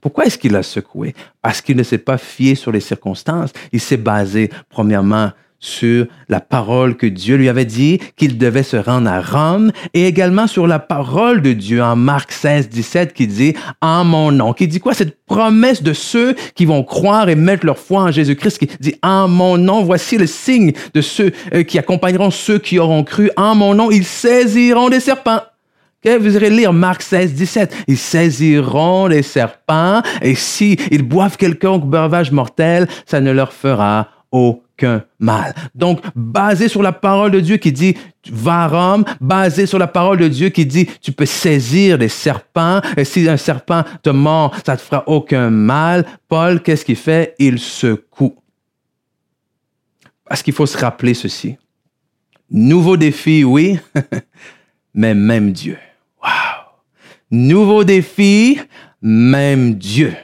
Pourquoi 0.00 0.24
est-ce 0.24 0.38
qu'il 0.38 0.52
l'a 0.52 0.62
secoué? 0.62 1.14
Parce 1.42 1.60
qu'il 1.60 1.76
ne 1.76 1.82
s'est 1.82 1.98
pas 1.98 2.18
fié 2.18 2.54
sur 2.54 2.72
les 2.72 2.80
circonstances. 2.80 3.50
Il 3.70 3.80
s'est 3.80 3.98
basé, 3.98 4.50
premièrement, 4.70 5.30
sur 5.62 6.06
la 6.28 6.40
parole 6.40 6.96
que 6.96 7.06
Dieu 7.06 7.36
lui 7.36 7.48
avait 7.48 7.64
dit 7.64 8.00
qu'il 8.16 8.36
devait 8.36 8.64
se 8.64 8.76
rendre 8.76 9.08
à 9.08 9.20
Rome 9.20 9.70
et 9.94 10.06
également 10.06 10.48
sur 10.48 10.66
la 10.66 10.80
parole 10.80 11.40
de 11.40 11.52
Dieu 11.52 11.80
en 11.82 11.94
Marc 11.94 12.32
16, 12.32 12.68
17 12.68 13.14
qui 13.14 13.28
dit 13.28 13.54
en 13.80 14.04
mon 14.04 14.32
nom, 14.32 14.52
qui 14.52 14.66
dit 14.66 14.80
quoi? 14.80 14.92
Cette 14.92 15.24
promesse 15.24 15.82
de 15.82 15.92
ceux 15.92 16.34
qui 16.56 16.66
vont 16.66 16.82
croire 16.82 17.28
et 17.28 17.36
mettre 17.36 17.64
leur 17.64 17.78
foi 17.78 18.02
en 18.02 18.10
Jésus-Christ 18.10 18.58
qui 18.58 18.68
dit 18.80 18.96
en 19.04 19.28
mon 19.28 19.56
nom, 19.56 19.84
voici 19.84 20.18
le 20.18 20.26
signe 20.26 20.72
de 20.94 21.00
ceux 21.00 21.30
euh, 21.54 21.62
qui 21.62 21.78
accompagneront 21.78 22.32
ceux 22.32 22.58
qui 22.58 22.80
auront 22.80 23.04
cru 23.04 23.30
en 23.36 23.54
mon 23.54 23.74
nom, 23.74 23.90
ils 23.90 24.04
saisiront 24.04 24.90
des 24.90 25.00
serpents. 25.00 25.40
Vous 26.04 26.34
irez 26.34 26.50
lire 26.50 26.72
Marc 26.72 27.02
16, 27.02 27.34
17. 27.34 27.76
Ils 27.86 27.96
saisiront 27.96 29.06
les 29.06 29.22
serpents 29.22 30.02
et 30.20 30.34
si 30.34 30.76
ils 30.90 31.04
boivent 31.04 31.36
quelconque 31.36 31.84
breuvage 31.84 32.32
mortel, 32.32 32.88
ça 33.06 33.20
ne 33.20 33.30
leur 33.30 33.52
fera 33.52 34.08
aucun 34.32 34.71
mal. 35.18 35.54
Donc, 35.74 36.00
basé 36.14 36.68
sur 36.68 36.82
la 36.82 36.92
parole 36.92 37.30
de 37.30 37.40
Dieu 37.40 37.56
qui 37.56 37.72
dit, 37.72 37.96
va 38.30 38.64
à 38.64 38.68
Rome, 38.68 39.04
basé 39.20 39.66
sur 39.66 39.78
la 39.78 39.86
parole 39.86 40.18
de 40.18 40.28
Dieu 40.28 40.48
qui 40.50 40.66
dit, 40.66 40.86
tu 41.00 41.12
peux 41.12 41.26
saisir 41.26 41.98
des 41.98 42.08
serpents, 42.08 42.80
et 42.96 43.04
si 43.04 43.28
un 43.28 43.36
serpent 43.36 43.84
te 44.02 44.10
mord, 44.10 44.54
ça 44.64 44.72
ne 44.72 44.78
te 44.78 44.82
fera 44.82 45.04
aucun 45.06 45.50
mal. 45.50 46.04
Paul, 46.28 46.62
qu'est-ce 46.62 46.84
qu'il 46.84 46.96
fait? 46.96 47.34
Il 47.38 47.58
secoue. 47.58 48.36
Parce 50.24 50.42
qu'il 50.42 50.54
faut 50.54 50.66
se 50.66 50.78
rappeler 50.78 51.14
ceci. 51.14 51.56
Nouveau 52.50 52.96
défi, 52.96 53.44
oui, 53.44 53.78
mais 54.94 55.14
même 55.14 55.52
Dieu. 55.52 55.78
Wow. 56.22 56.28
Nouveau 57.30 57.84
défi, 57.84 58.60
même 59.00 59.74
Dieu. 59.74 60.14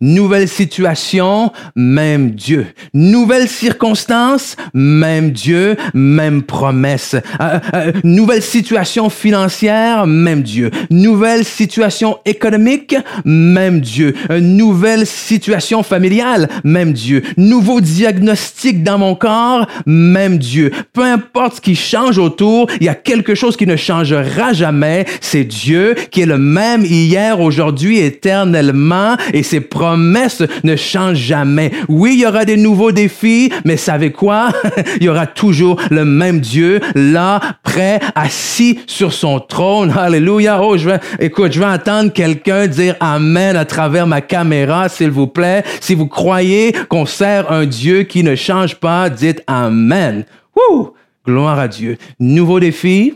Nouvelle 0.00 0.48
situation, 0.48 1.52
même 1.76 2.30
Dieu. 2.32 2.66
Nouvelle 2.94 3.48
circonstance, 3.48 4.56
même 4.74 5.30
Dieu, 5.30 5.76
même 5.94 6.42
promesse. 6.42 7.16
Euh, 7.40 7.58
euh, 7.74 7.92
nouvelle 8.04 8.42
situation 8.42 9.10
financière, 9.10 10.06
même 10.06 10.42
Dieu. 10.42 10.70
Nouvelle 10.90 11.44
situation 11.44 12.18
économique, 12.24 12.96
même 13.24 13.80
Dieu. 13.80 14.14
Euh, 14.30 14.40
nouvelle 14.40 15.06
situation 15.06 15.82
familiale, 15.82 16.48
même 16.64 16.92
Dieu. 16.92 17.22
Nouveau 17.36 17.80
diagnostic 17.80 18.82
dans 18.82 18.98
mon 18.98 19.14
corps, 19.14 19.66
même 19.86 20.38
Dieu. 20.38 20.70
Peu 20.92 21.02
importe 21.02 21.56
ce 21.56 21.60
qui 21.60 21.76
change 21.76 22.18
autour, 22.18 22.68
il 22.80 22.86
y 22.86 22.88
a 22.88 22.94
quelque 22.94 23.34
chose 23.34 23.56
qui 23.56 23.66
ne 23.66 23.76
changera 23.76 24.52
jamais. 24.52 25.06
C'est 25.20 25.44
Dieu 25.44 25.94
qui 26.10 26.22
est 26.22 26.26
le 26.26 26.38
même 26.38 26.84
hier, 26.84 27.40
aujourd'hui, 27.40 27.98
éternellement, 27.98 29.16
et 29.32 29.42
c'est 29.42 29.60
promesse 29.78 30.42
ne 30.64 30.74
change 30.74 31.18
jamais. 31.18 31.70
Oui, 31.88 32.14
il 32.14 32.20
y 32.22 32.26
aura 32.26 32.44
des 32.44 32.56
nouveaux 32.56 32.90
défis, 32.90 33.52
mais 33.64 33.76
savez 33.76 34.10
quoi? 34.10 34.48
il 34.96 35.04
y 35.04 35.08
aura 35.08 35.28
toujours 35.28 35.80
le 35.90 36.04
même 36.04 36.40
Dieu 36.40 36.80
là, 36.96 37.40
prêt, 37.62 38.00
assis 38.16 38.80
sur 38.88 39.12
son 39.12 39.38
trône. 39.38 39.94
Alléluia. 39.96 40.60
Oh, 40.60 40.76
je 40.76 40.90
vais, 40.90 40.98
écoute, 41.20 41.52
je 41.52 41.60
vais 41.60 41.66
entendre 41.66 42.12
quelqu'un 42.12 42.66
dire 42.66 42.96
Amen 42.98 43.54
à 43.54 43.64
travers 43.64 44.08
ma 44.08 44.20
caméra, 44.20 44.88
s'il 44.88 45.12
vous 45.12 45.28
plaît. 45.28 45.62
Si 45.80 45.94
vous 45.94 46.08
croyez 46.08 46.72
qu'on 46.88 47.06
sert 47.06 47.52
un 47.52 47.64
Dieu 47.64 48.02
qui 48.02 48.24
ne 48.24 48.34
change 48.34 48.74
pas, 48.74 49.08
dites 49.08 49.44
Amen. 49.46 50.24
Wouh! 50.56 50.92
Gloire 51.24 51.60
à 51.60 51.68
Dieu. 51.68 51.98
Nouveau 52.18 52.58
défi, 52.58 53.14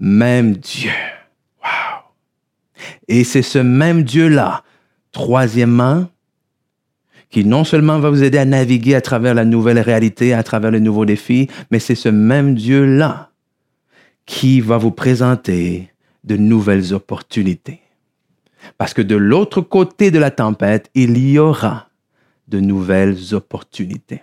même 0.00 0.56
Dieu. 0.56 0.90
Wow. 1.62 2.00
Et 3.06 3.22
c'est 3.22 3.42
ce 3.42 3.60
même 3.60 4.02
Dieu-là 4.02 4.64
Troisièmement, 5.12 6.08
qui 7.30 7.44
non 7.44 7.64
seulement 7.64 7.98
va 7.98 8.10
vous 8.10 8.22
aider 8.22 8.38
à 8.38 8.44
naviguer 8.44 8.94
à 8.94 9.00
travers 9.00 9.34
la 9.34 9.44
nouvelle 9.44 9.78
réalité, 9.78 10.34
à 10.34 10.42
travers 10.42 10.70
le 10.70 10.78
nouveau 10.78 11.04
défi, 11.04 11.48
mais 11.70 11.78
c'est 11.78 11.94
ce 11.94 12.08
même 12.08 12.54
Dieu-là 12.54 13.30
qui 14.26 14.60
va 14.60 14.76
vous 14.76 14.90
présenter 14.90 15.90
de 16.24 16.36
nouvelles 16.36 16.94
opportunités. 16.94 17.80
Parce 18.78 18.94
que 18.94 19.02
de 19.02 19.16
l'autre 19.16 19.60
côté 19.60 20.10
de 20.10 20.18
la 20.18 20.30
tempête, 20.30 20.90
il 20.94 21.18
y 21.18 21.38
aura 21.38 21.88
de 22.48 22.60
nouvelles 22.60 23.34
opportunités. 23.34 24.22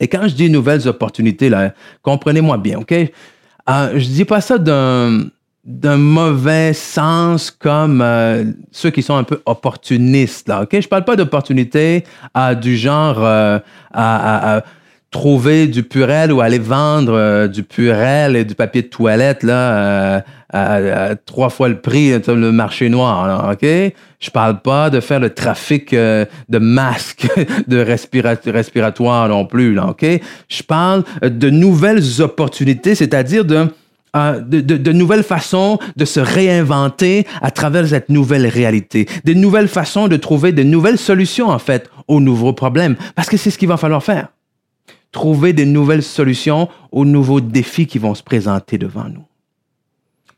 Et 0.00 0.08
quand 0.08 0.26
je 0.28 0.34
dis 0.34 0.50
nouvelles 0.50 0.88
opportunités, 0.88 1.48
là, 1.48 1.74
comprenez-moi 2.02 2.58
bien, 2.58 2.78
OK? 2.78 2.92
Euh, 2.92 3.98
je 3.98 4.06
dis 4.06 4.24
pas 4.24 4.40
ça 4.40 4.58
d'un, 4.58 5.26
d'un 5.64 5.96
mauvais 5.96 6.74
sens 6.74 7.50
comme 7.50 8.02
euh, 8.02 8.44
ceux 8.70 8.90
qui 8.90 9.02
sont 9.02 9.16
un 9.16 9.24
peu 9.24 9.40
opportunistes. 9.46 10.48
Là, 10.48 10.62
ok, 10.62 10.78
je 10.78 10.88
parle 10.88 11.04
pas 11.04 11.16
d'opportunité 11.16 12.04
à 12.34 12.54
du 12.54 12.76
genre 12.76 13.16
euh, 13.18 13.58
à, 13.92 14.62
trouver 15.10 15.68
du 15.68 15.84
purel 15.84 16.32
ou 16.32 16.40
aller 16.40 16.58
vendre 16.58 17.14
euh, 17.14 17.46
du 17.46 17.62
purel 17.62 18.34
et 18.34 18.44
du 18.44 18.56
papier 18.56 18.82
de 18.82 18.88
toilette 18.88 19.44
là 19.44 20.24
à, 20.52 21.14
trois 21.24 21.50
fois 21.50 21.68
le 21.68 21.80
prix 21.80 22.12
le 22.12 22.52
marché 22.52 22.88
noir. 22.88 23.26
Là, 23.26 23.52
ok, 23.52 23.94
je 24.20 24.30
parle 24.30 24.60
pas 24.60 24.90
de 24.90 25.00
faire 25.00 25.20
le 25.20 25.30
trafic 25.30 25.94
de 25.94 26.58
masques 26.58 27.28
de 27.68 28.50
respiratoire 28.50 29.28
non 29.28 29.46
plus. 29.46 29.74
Là, 29.74 29.86
ok, 29.86 30.04
je 30.48 30.62
parle 30.62 31.04
de 31.22 31.48
nouvelles 31.48 32.20
opportunités, 32.20 32.94
c'est-à-dire 32.94 33.44
de 33.44 33.68
de, 34.14 34.60
de, 34.60 34.92
nouvelles 34.92 35.24
façons 35.24 35.78
de 35.96 36.04
se 36.04 36.20
réinventer 36.20 37.26
à 37.42 37.50
travers 37.50 37.88
cette 37.88 38.08
nouvelle 38.08 38.46
réalité, 38.46 39.08
des 39.24 39.34
nouvelles 39.34 39.68
façons 39.68 40.06
de 40.06 40.16
trouver 40.16 40.52
de 40.52 40.62
nouvelles 40.62 40.98
solutions 40.98 41.48
en 41.48 41.58
fait 41.58 41.90
aux 42.06 42.20
nouveaux 42.20 42.52
problèmes, 42.52 42.96
parce 43.16 43.28
que 43.28 43.36
c'est 43.36 43.50
ce 43.50 43.58
qu'il 43.58 43.68
va 43.68 43.76
falloir 43.76 44.04
faire. 44.04 44.28
Trouver 45.10 45.52
des 45.52 45.66
nouvelles 45.66 46.02
solutions 46.02 46.68
aux 46.92 47.04
nouveaux 47.04 47.40
défis 47.40 47.86
qui 47.86 47.98
vont 47.98 48.14
se 48.14 48.22
présenter 48.22 48.78
devant 48.78 49.08
nous. 49.08 49.24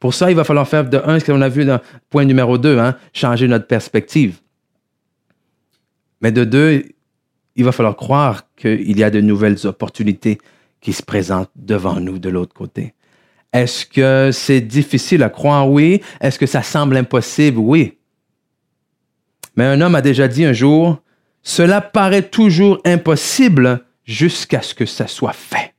Pour 0.00 0.14
ça, 0.14 0.30
il 0.30 0.36
va 0.36 0.44
falloir 0.44 0.68
faire 0.68 0.88
de 0.88 1.00
un, 1.04 1.18
ce 1.18 1.24
qu'on 1.24 1.40
a 1.40 1.48
vu 1.48 1.64
dans 1.64 1.80
point 2.10 2.24
numéro 2.24 2.58
deux, 2.58 2.78
hein, 2.78 2.96
changer 3.12 3.48
notre 3.48 3.66
perspective. 3.66 4.40
Mais 6.20 6.32
de 6.32 6.44
deux, 6.44 6.84
il 7.56 7.64
va 7.64 7.72
falloir 7.72 7.96
croire 7.96 8.44
qu'il 8.56 8.98
y 8.98 9.04
a 9.04 9.10
de 9.10 9.20
nouvelles 9.20 9.66
opportunités 9.66 10.38
qui 10.80 10.92
se 10.92 11.02
présentent 11.02 11.50
devant 11.56 11.98
nous 12.00 12.18
de 12.18 12.28
l'autre 12.28 12.54
côté. 12.54 12.94
Est-ce 13.52 13.86
que 13.86 14.30
c'est 14.32 14.60
difficile 14.60 15.22
à 15.22 15.30
croire? 15.30 15.70
Oui. 15.70 16.02
Est-ce 16.20 16.38
que 16.38 16.46
ça 16.46 16.62
semble 16.62 16.96
impossible? 16.96 17.58
Oui. 17.58 17.98
Mais 19.56 19.64
un 19.64 19.80
homme 19.80 19.94
a 19.94 20.02
déjà 20.02 20.28
dit 20.28 20.44
un 20.44 20.52
jour, 20.52 21.00
cela 21.42 21.80
paraît 21.80 22.28
toujours 22.28 22.78
impossible 22.84 23.84
jusqu'à 24.04 24.62
ce 24.62 24.74
que 24.74 24.84
ça 24.84 25.06
soit 25.06 25.32
fait. 25.32 25.74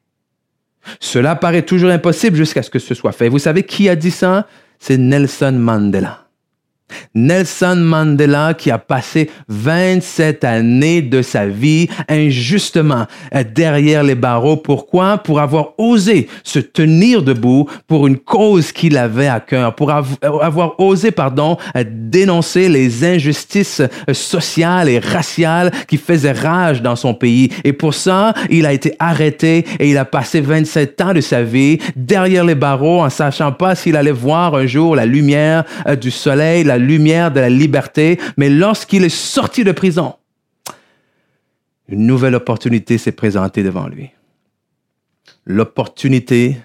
Cela 0.99 1.35
paraît 1.35 1.63
toujours 1.63 1.91
impossible 1.91 2.37
jusqu'à 2.37 2.63
ce 2.63 2.69
que 2.69 2.79
ce 2.79 2.95
soit 2.95 3.11
fait. 3.11 3.29
Vous 3.29 3.39
savez 3.39 3.63
qui 3.63 3.89
a 3.89 3.95
dit 3.95 4.11
ça? 4.11 4.47
C'est 4.79 4.97
Nelson 4.97 5.53
Mandela. 5.53 6.26
Nelson 7.15 7.77
Mandela 7.77 8.53
qui 8.53 8.71
a 8.71 8.77
passé 8.77 9.29
27 9.49 10.43
années 10.43 11.01
de 11.01 11.21
sa 11.21 11.45
vie 11.45 11.89
injustement 12.09 13.05
derrière 13.53 14.03
les 14.03 14.15
barreaux. 14.15 14.57
Pourquoi? 14.57 15.17
Pour 15.17 15.39
avoir 15.39 15.73
osé 15.77 16.27
se 16.43 16.59
tenir 16.59 17.23
debout 17.23 17.69
pour 17.87 18.07
une 18.07 18.17
cause 18.17 18.71
qu'il 18.71 18.97
avait 18.97 19.27
à 19.27 19.39
cœur, 19.39 19.75
pour 19.75 19.91
avoir 19.91 20.79
osé, 20.79 21.11
pardon, 21.11 21.57
dénoncer 21.85 22.69
les 22.69 23.03
injustices 23.03 23.81
sociales 24.11 24.89
et 24.89 24.99
raciales 24.99 25.71
qui 25.87 25.97
faisaient 25.97 26.31
rage 26.31 26.81
dans 26.81 26.95
son 26.95 27.13
pays. 27.13 27.49
Et 27.63 27.73
pour 27.73 27.93
ça, 27.93 28.33
il 28.49 28.65
a 28.65 28.73
été 28.73 28.93
arrêté 28.99 29.65
et 29.79 29.89
il 29.89 29.97
a 29.97 30.05
passé 30.05 30.41
27 30.41 31.01
ans 31.01 31.13
de 31.13 31.21
sa 31.21 31.43
vie 31.43 31.79
derrière 31.95 32.45
les 32.45 32.55
barreaux 32.55 33.01
en 33.01 33.09
sachant 33.09 33.51
pas 33.51 33.75
s'il 33.75 33.95
allait 33.95 34.11
voir 34.11 34.55
un 34.55 34.65
jour 34.65 34.95
la 34.95 35.05
lumière 35.05 35.63
du 35.99 36.11
soleil, 36.11 36.63
lumière 36.77 37.31
de 37.31 37.39
la 37.39 37.49
liberté, 37.49 38.19
mais 38.37 38.49
lorsqu'il 38.49 39.03
est 39.03 39.09
sorti 39.09 39.63
de 39.63 39.71
prison, 39.71 40.15
une 41.87 42.05
nouvelle 42.05 42.35
opportunité 42.35 42.97
s'est 42.97 43.11
présentée 43.11 43.63
devant 43.63 43.87
lui. 43.87 44.11
L'opportunité 45.45 46.57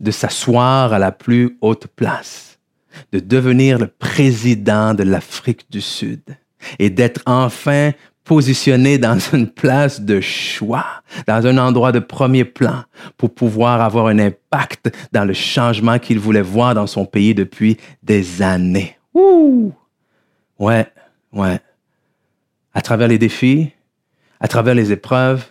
de 0.00 0.10
s'asseoir 0.10 0.92
à 0.92 0.98
la 0.98 1.12
plus 1.12 1.58
haute 1.60 1.86
place, 1.88 2.58
de 3.12 3.18
devenir 3.18 3.78
le 3.78 3.88
président 3.88 4.94
de 4.94 5.02
l'Afrique 5.02 5.70
du 5.70 5.80
Sud 5.80 6.22
et 6.78 6.90
d'être 6.90 7.20
enfin 7.26 7.92
positionné 8.24 8.98
dans 8.98 9.18
une 9.32 9.48
place 9.48 10.02
de 10.02 10.20
choix, 10.20 10.84
dans 11.26 11.46
un 11.46 11.56
endroit 11.56 11.92
de 11.92 11.98
premier 11.98 12.44
plan 12.44 12.84
pour 13.16 13.34
pouvoir 13.34 13.80
avoir 13.80 14.08
un 14.08 14.18
impact 14.18 14.94
dans 15.12 15.24
le 15.24 15.32
changement 15.32 15.98
qu'il 15.98 16.18
voulait 16.18 16.42
voir 16.42 16.74
dans 16.74 16.86
son 16.86 17.06
pays 17.06 17.34
depuis 17.34 17.78
des 18.02 18.42
années. 18.42 18.97
Ouais, 20.58 20.86
ouais. 21.32 21.60
À 22.74 22.82
travers 22.82 23.08
les 23.08 23.18
défis, 23.18 23.72
à 24.40 24.48
travers 24.48 24.74
les 24.74 24.92
épreuves, 24.92 25.44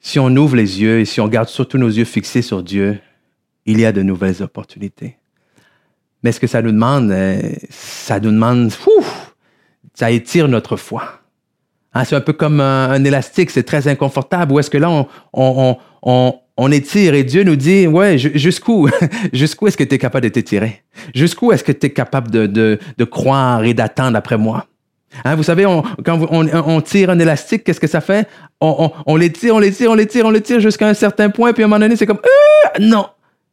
si 0.00 0.18
on 0.18 0.28
ouvre 0.36 0.56
les 0.56 0.80
yeux 0.80 1.00
et 1.00 1.04
si 1.04 1.20
on 1.20 1.28
garde 1.28 1.48
surtout 1.48 1.78
nos 1.78 1.88
yeux 1.88 2.04
fixés 2.04 2.42
sur 2.42 2.62
Dieu, 2.62 3.00
il 3.64 3.80
y 3.80 3.84
a 3.84 3.92
de 3.92 4.02
nouvelles 4.02 4.42
opportunités. 4.42 5.16
Mais 6.22 6.32
ce 6.32 6.40
que 6.40 6.46
ça 6.46 6.62
nous 6.62 6.72
demande, 6.72 7.10
euh, 7.10 7.52
ça 7.70 8.20
nous 8.20 8.30
demande, 8.30 8.70
ça 9.94 10.10
étire 10.10 10.48
notre 10.48 10.76
foi. 10.76 11.20
Hein, 11.96 12.04
c'est 12.04 12.14
un 12.14 12.20
peu 12.20 12.34
comme 12.34 12.60
un, 12.60 13.02
élastique, 13.04 13.50
c'est 13.50 13.62
très 13.62 13.88
inconfortable. 13.88 14.52
Ou 14.52 14.58
est-ce 14.58 14.68
que 14.68 14.76
là, 14.76 14.90
on, 14.90 15.06
on, 15.32 15.78
on, 16.02 16.34
on, 16.58 16.70
étire 16.70 17.14
et 17.14 17.24
Dieu 17.24 17.42
nous 17.42 17.56
dit, 17.56 17.86
ouais, 17.86 18.18
jusqu'où, 18.18 18.90
jusqu'où 19.32 19.66
est-ce 19.66 19.78
que 19.78 19.84
tu 19.84 19.94
es 19.94 19.98
capable 19.98 20.24
de 20.24 20.28
t'étirer? 20.28 20.82
Jusqu'où 21.14 21.52
est-ce 21.52 21.64
que 21.64 21.72
tu 21.72 21.86
es 21.86 21.90
capable 21.90 22.30
de, 22.30 22.46
de, 22.46 22.78
de 22.98 23.04
croire 23.04 23.64
et 23.64 23.72
d'attendre 23.72 24.18
après 24.18 24.36
moi? 24.36 24.66
Hein, 25.24 25.36
vous 25.36 25.42
savez, 25.42 25.64
on, 25.64 25.82
quand 26.04 26.20
on, 26.30 26.46
on, 26.52 26.80
tire 26.82 27.08
un 27.08 27.18
élastique, 27.18 27.64
qu'est-ce 27.64 27.80
que 27.80 27.86
ça 27.86 28.02
fait? 28.02 28.28
On, 28.60 28.90
on, 29.06 29.16
l'étire, 29.16 29.54
on 29.54 29.58
l'étire, 29.58 29.90
on 29.90 29.94
l'étire, 29.94 30.26
on 30.26 30.30
l'étire 30.30 30.60
jusqu'à 30.60 30.88
un 30.88 30.94
certain 30.94 31.30
point, 31.30 31.54
puis 31.54 31.62
à 31.62 31.66
un 31.66 31.68
moment 31.70 31.80
donné, 31.80 31.96
c'est 31.96 32.04
comme, 32.04 32.20
euh, 32.22 32.78
non, 32.78 33.06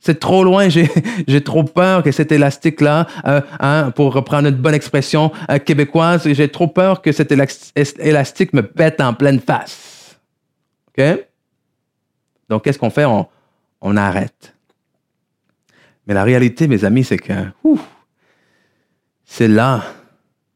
c'est 0.04 0.20
trop 0.20 0.44
loin, 0.44 0.68
j'ai 1.28 1.44
trop 1.44 1.64
peur 1.64 2.04
que 2.04 2.12
cet 2.12 2.34
élastique-là, 2.34 3.08
euh, 3.26 3.40
hein, 3.62 3.92
pour 3.92 4.14
reprendre 4.14 4.50
une 4.50 4.56
bonne 4.56 4.74
expression 4.74 5.32
euh, 5.50 5.60
québécoise, 5.60 6.28
j'ai 6.28 6.50
trop 6.50 6.68
peur 6.68 7.02
que 7.02 7.14
cet 7.14 7.32
élastique 7.32 8.52
me 8.52 8.64
pète 8.64 9.00
en 9.00 9.14
pleine 9.14 9.40
face. 9.40 10.20
OK? 10.90 11.04
Donc, 12.50 12.66
qu'est-ce 12.66 12.78
qu'on 12.78 12.90
fait? 12.90 13.06
On, 13.06 13.28
on, 13.80 13.96
arrête. 13.96 14.54
Mais 16.06 16.14
la 16.14 16.26
réalité, 16.26 16.68
mes 16.68 16.84
amis, 16.84 17.06
c'est 17.06 17.18
que 17.18 17.34
c'est 19.24 19.48
là 19.48 19.86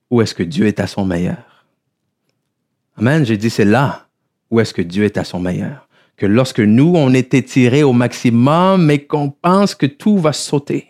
où 0.09 0.21
est-ce 0.21 0.35
que 0.35 0.43
Dieu 0.43 0.67
est 0.67 0.81
à 0.81 0.87
son 0.87 1.05
meilleur. 1.05 1.65
Amen? 2.97 3.25
J'ai 3.25 3.37
dit, 3.37 3.49
c'est 3.49 3.65
là 3.65 4.07
où 4.51 4.59
est-ce 4.59 4.73
que 4.73 4.81
Dieu 4.81 5.05
est 5.05 5.17
à 5.17 5.23
son 5.23 5.39
meilleur. 5.39 5.86
Que 6.17 6.25
lorsque 6.25 6.59
nous, 6.59 6.93
on 6.95 7.13
est 7.13 7.33
étirés 7.33 7.83
au 7.83 7.93
maximum, 7.93 8.85
mais 8.85 8.99
qu'on 8.99 9.29
pense 9.29 9.75
que 9.75 9.85
tout 9.85 10.17
va 10.17 10.33
sauter. 10.33 10.87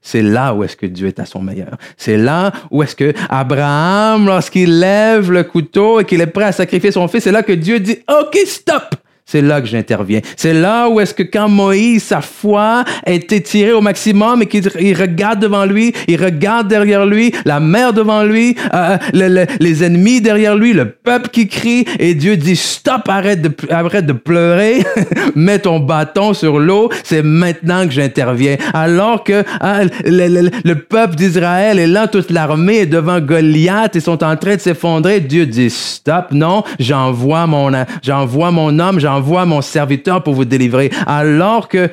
C'est 0.00 0.22
là 0.22 0.54
où 0.54 0.64
est-ce 0.64 0.76
que 0.76 0.86
Dieu 0.86 1.06
est 1.06 1.20
à 1.20 1.26
son 1.26 1.40
meilleur. 1.40 1.76
C'est 1.96 2.16
là 2.16 2.52
où 2.70 2.82
est-ce 2.82 2.96
que 2.96 3.12
Abraham, 3.28 4.26
lorsqu'il 4.26 4.80
lève 4.80 5.30
le 5.30 5.44
couteau 5.44 6.00
et 6.00 6.04
qu'il 6.04 6.20
est 6.20 6.26
prêt 6.26 6.44
à 6.44 6.52
sacrifier 6.52 6.90
son 6.90 7.06
fils, 7.08 7.24
c'est 7.24 7.32
là 7.32 7.42
que 7.42 7.52
Dieu 7.52 7.78
dit, 7.78 7.98
OK, 8.08 8.36
stop! 8.46 8.94
C'est 9.30 9.42
là 9.42 9.60
que 9.60 9.66
j'interviens. 9.66 10.20
C'est 10.36 10.54
là 10.54 10.88
où 10.88 11.00
est-ce 11.00 11.12
que 11.12 11.22
quand 11.22 11.50
Moïse, 11.50 12.04
sa 12.04 12.22
foi 12.22 12.84
est 13.04 13.30
étirée 13.30 13.72
au 13.72 13.82
maximum 13.82 14.40
et 14.40 14.46
qu'il 14.46 14.66
regarde 14.98 15.40
devant 15.40 15.66
lui, 15.66 15.92
il 16.06 16.22
regarde 16.24 16.66
derrière 16.66 17.04
lui, 17.04 17.34
la 17.44 17.60
mer 17.60 17.92
devant 17.92 18.22
lui, 18.22 18.56
euh, 18.72 18.96
les 19.12 19.84
ennemis 19.84 20.22
derrière 20.22 20.56
lui, 20.56 20.72
le 20.72 20.86
peuple 20.86 21.28
qui 21.28 21.46
crie, 21.46 21.84
et 21.98 22.14
Dieu 22.14 22.38
dit 22.38 22.56
stop, 22.56 23.06
arrête 23.06 23.42
de, 23.42 24.12
pleurer, 24.14 24.82
mets 25.34 25.58
ton 25.58 25.78
bâton 25.78 26.32
sur 26.32 26.58
l'eau, 26.58 26.88
c'est 27.04 27.22
maintenant 27.22 27.86
que 27.86 27.92
j'interviens. 27.92 28.56
Alors 28.72 29.24
que 29.24 29.44
hein, 29.60 29.88
le, 30.06 30.74
peuple 30.74 31.16
d'Israël 31.16 31.78
est 31.78 31.86
là, 31.86 32.08
toute 32.08 32.30
l'armée 32.30 32.78
est 32.78 32.86
devant 32.86 33.20
Goliath, 33.20 33.94
ils 33.94 34.00
sont 34.00 34.24
en 34.24 34.36
train 34.36 34.56
de 34.56 34.60
s'effondrer, 34.62 35.20
Dieu 35.20 35.44
dit 35.44 35.68
stop, 35.68 36.28
non, 36.30 36.64
j'envoie 36.78 37.46
mon, 37.46 37.70
j'envoie 38.02 38.50
mon 38.50 38.78
homme, 38.78 38.98
envoie 39.18 39.44
mon 39.44 39.62
serviteur 39.62 40.22
pour 40.22 40.34
vous 40.34 40.44
délivrer. 40.44 40.90
Alors 41.06 41.68
que, 41.68 41.90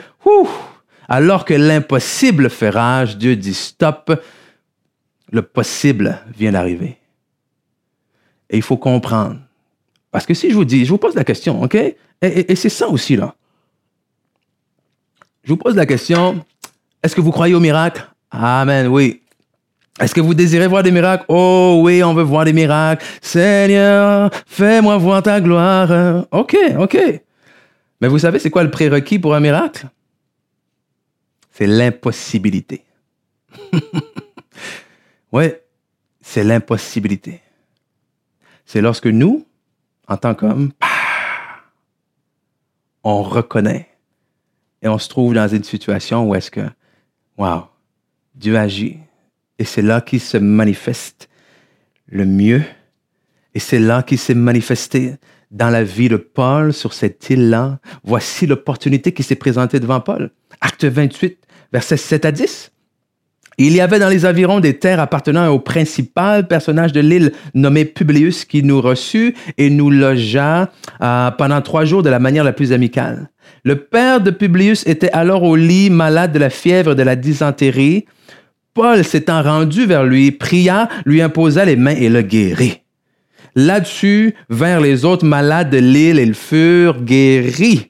alors 1.07 1.45
que 1.45 1.53
l'impossible 1.53 2.49
fait 2.49 2.69
rage, 2.69 3.17
Dieu 3.17 3.35
dit 3.35 3.53
stop, 3.53 4.23
le 5.31 5.41
possible 5.41 6.19
vient 6.37 6.51
d'arriver. 6.51 6.97
Et 8.49 8.57
il 8.57 8.61
faut 8.61 8.77
comprendre. 8.77 9.39
Parce 10.11 10.25
que 10.25 10.33
si 10.33 10.49
je 10.49 10.55
vous 10.55 10.65
dis, 10.65 10.85
je 10.85 10.91
vous 10.91 10.97
pose 10.97 11.15
la 11.15 11.23
question, 11.23 11.61
OK? 11.61 11.75
Et, 12.21 12.55
c'est 12.55 12.69
ça 12.69 12.87
aussi, 12.87 13.15
là. 13.15 13.35
Je 15.43 15.49
vous 15.49 15.57
pose 15.57 15.75
la 15.75 15.85
question, 15.85 16.43
est-ce 17.03 17.15
que 17.15 17.21
vous 17.21 17.31
croyez 17.31 17.53
au 17.53 17.59
miracle? 17.59 18.07
Amen, 18.31 18.87
oui. 18.87 19.21
Est-ce 19.99 20.13
que 20.13 20.21
vous 20.21 20.33
désirez 20.33 20.67
voir 20.67 20.83
des 20.83 20.91
miracles? 20.91 21.23
Oh 21.29 21.79
oui, 21.83 22.03
on 22.03 22.13
veut 22.13 22.23
voir 22.23 22.43
des 22.43 22.51
miracles. 22.51 23.05
Seigneur, 23.21 24.29
fais-moi 24.45 24.97
voir 24.97 25.23
ta 25.23 25.39
gloire. 25.39 26.25
OK, 26.31 26.57
OK. 26.77 26.97
Mais 28.01 28.07
vous 28.09 28.19
savez, 28.19 28.39
c'est 28.39 28.49
quoi 28.49 28.63
le 28.63 28.71
prérequis 28.71 29.19
pour 29.19 29.33
un 29.35 29.39
miracle? 29.39 29.87
C'est 31.51 31.67
l'impossibilité. 31.67 32.83
oui, 35.31 35.53
c'est 36.21 36.43
l'impossibilité. 36.43 37.41
C'est 38.65 38.81
lorsque 38.81 39.07
nous, 39.07 39.45
en 40.09 40.17
tant 40.17 40.35
qu'hommes, 40.35 40.71
on 43.05 43.23
reconnaît 43.23 43.87
et 44.81 44.89
on 44.89 44.97
se 44.97 45.07
trouve 45.07 45.33
dans 45.33 45.47
une 45.47 45.63
situation 45.63 46.27
où 46.27 46.35
est-ce 46.35 46.51
que, 46.51 46.67
wow, 47.37 47.67
Dieu 48.33 48.57
agit 48.57 48.99
et 49.59 49.63
c'est 49.63 49.81
là 49.81 50.01
qu'il 50.01 50.19
se 50.19 50.37
manifeste 50.37 51.29
le 52.07 52.25
mieux. 52.25 52.61
Et 53.53 53.59
c'est 53.59 53.79
là 53.79 54.03
qu'il 54.03 54.17
s'est 54.17 54.35
manifesté 54.35 55.15
dans 55.51 55.69
la 55.69 55.83
vie 55.83 56.09
de 56.09 56.17
Paul 56.17 56.73
sur 56.73 56.93
cette 56.93 57.29
île-là. 57.29 57.79
Voici 58.03 58.45
l'opportunité 58.45 59.13
qui 59.13 59.23
s'est 59.23 59.35
présentée 59.35 59.79
devant 59.79 60.01
Paul. 60.01 60.31
Acte 60.59 60.83
28, 60.83 61.37
versets 61.71 61.97
7 61.97 62.25
à 62.25 62.31
10. 62.31 62.71
Il 63.57 63.71
y 63.71 63.79
avait 63.79 63.99
dans 63.99 64.09
les 64.09 64.25
environs 64.25 64.59
des 64.59 64.77
terres 64.77 64.99
appartenant 64.99 65.47
au 65.47 65.59
principal 65.59 66.45
personnage 66.45 66.91
de 66.91 66.99
l'île 66.99 67.31
nommé 67.53 67.85
Publius 67.85 68.43
qui 68.43 68.63
nous 68.63 68.81
reçut 68.81 69.33
et 69.57 69.69
nous 69.69 69.89
logea 69.89 70.69
euh, 71.01 71.31
pendant 71.31 71.61
trois 71.61 71.85
jours 71.85 72.03
de 72.03 72.09
la 72.09 72.19
manière 72.19 72.43
la 72.43 72.51
plus 72.51 72.73
amicale. 72.73 73.29
Le 73.63 73.77
père 73.77 74.19
de 74.19 74.31
Publius 74.31 74.85
était 74.85 75.11
alors 75.11 75.43
au 75.43 75.55
lit 75.55 75.89
malade 75.89 76.33
de 76.33 76.39
la 76.39 76.49
fièvre 76.49 76.91
et 76.91 76.95
de 76.95 77.03
la 77.03 77.15
dysenterie. 77.15 78.05
Paul 78.75 79.05
s'étant 79.05 79.41
rendu 79.41 79.85
vers 79.85 80.03
lui, 80.03 80.31
pria, 80.31 80.89
lui 81.05 81.21
imposa 81.21 81.63
les 81.63 81.77
mains 81.77 81.95
et 81.95 82.09
le 82.09 82.21
guérit. 82.21 82.81
Là-dessus 83.55 84.35
vers 84.49 84.81
les 84.81 85.05
autres 85.05 85.25
malades 85.25 85.69
de 85.69 85.77
l'île, 85.77 86.19
ils 86.19 86.35
furent 86.35 87.01
guéris. 87.01 87.89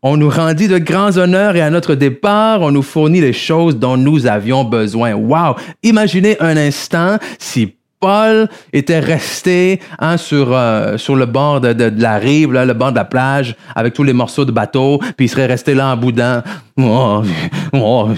On 0.00 0.16
nous 0.16 0.30
rendit 0.30 0.68
de 0.68 0.78
grands 0.78 1.18
honneurs 1.18 1.54
et 1.54 1.60
à 1.60 1.68
notre 1.68 1.94
départ, 1.94 2.62
on 2.62 2.70
nous 2.70 2.82
fournit 2.82 3.20
les 3.20 3.34
choses 3.34 3.76
dont 3.76 3.98
nous 3.98 4.26
avions 4.26 4.64
besoin. 4.64 5.12
Wow! 5.12 5.56
Imaginez 5.82 6.40
un 6.40 6.56
instant 6.56 7.18
si 7.38 7.76
Paul 8.02 8.48
était 8.72 8.98
resté 8.98 9.80
hein, 10.00 10.16
sur, 10.16 10.52
euh, 10.52 10.98
sur 10.98 11.14
le 11.14 11.24
bord 11.24 11.60
de, 11.60 11.92
la 12.02 12.18
rive, 12.18 12.50
le 12.52 12.72
bord 12.72 12.90
de 12.90 12.96
la 12.96 13.04
plage, 13.04 13.54
avec 13.76 13.94
tous 13.94 14.02
les 14.02 14.12
morceaux 14.12 14.44
de 14.44 14.50
bateau, 14.50 14.98
puis 15.16 15.26
il 15.26 15.28
serait 15.28 15.46
resté 15.46 15.72
là 15.72 15.92
en 15.92 15.96
boudin. 15.96 16.42
Oh, 16.76 17.22
oh, 17.72 18.08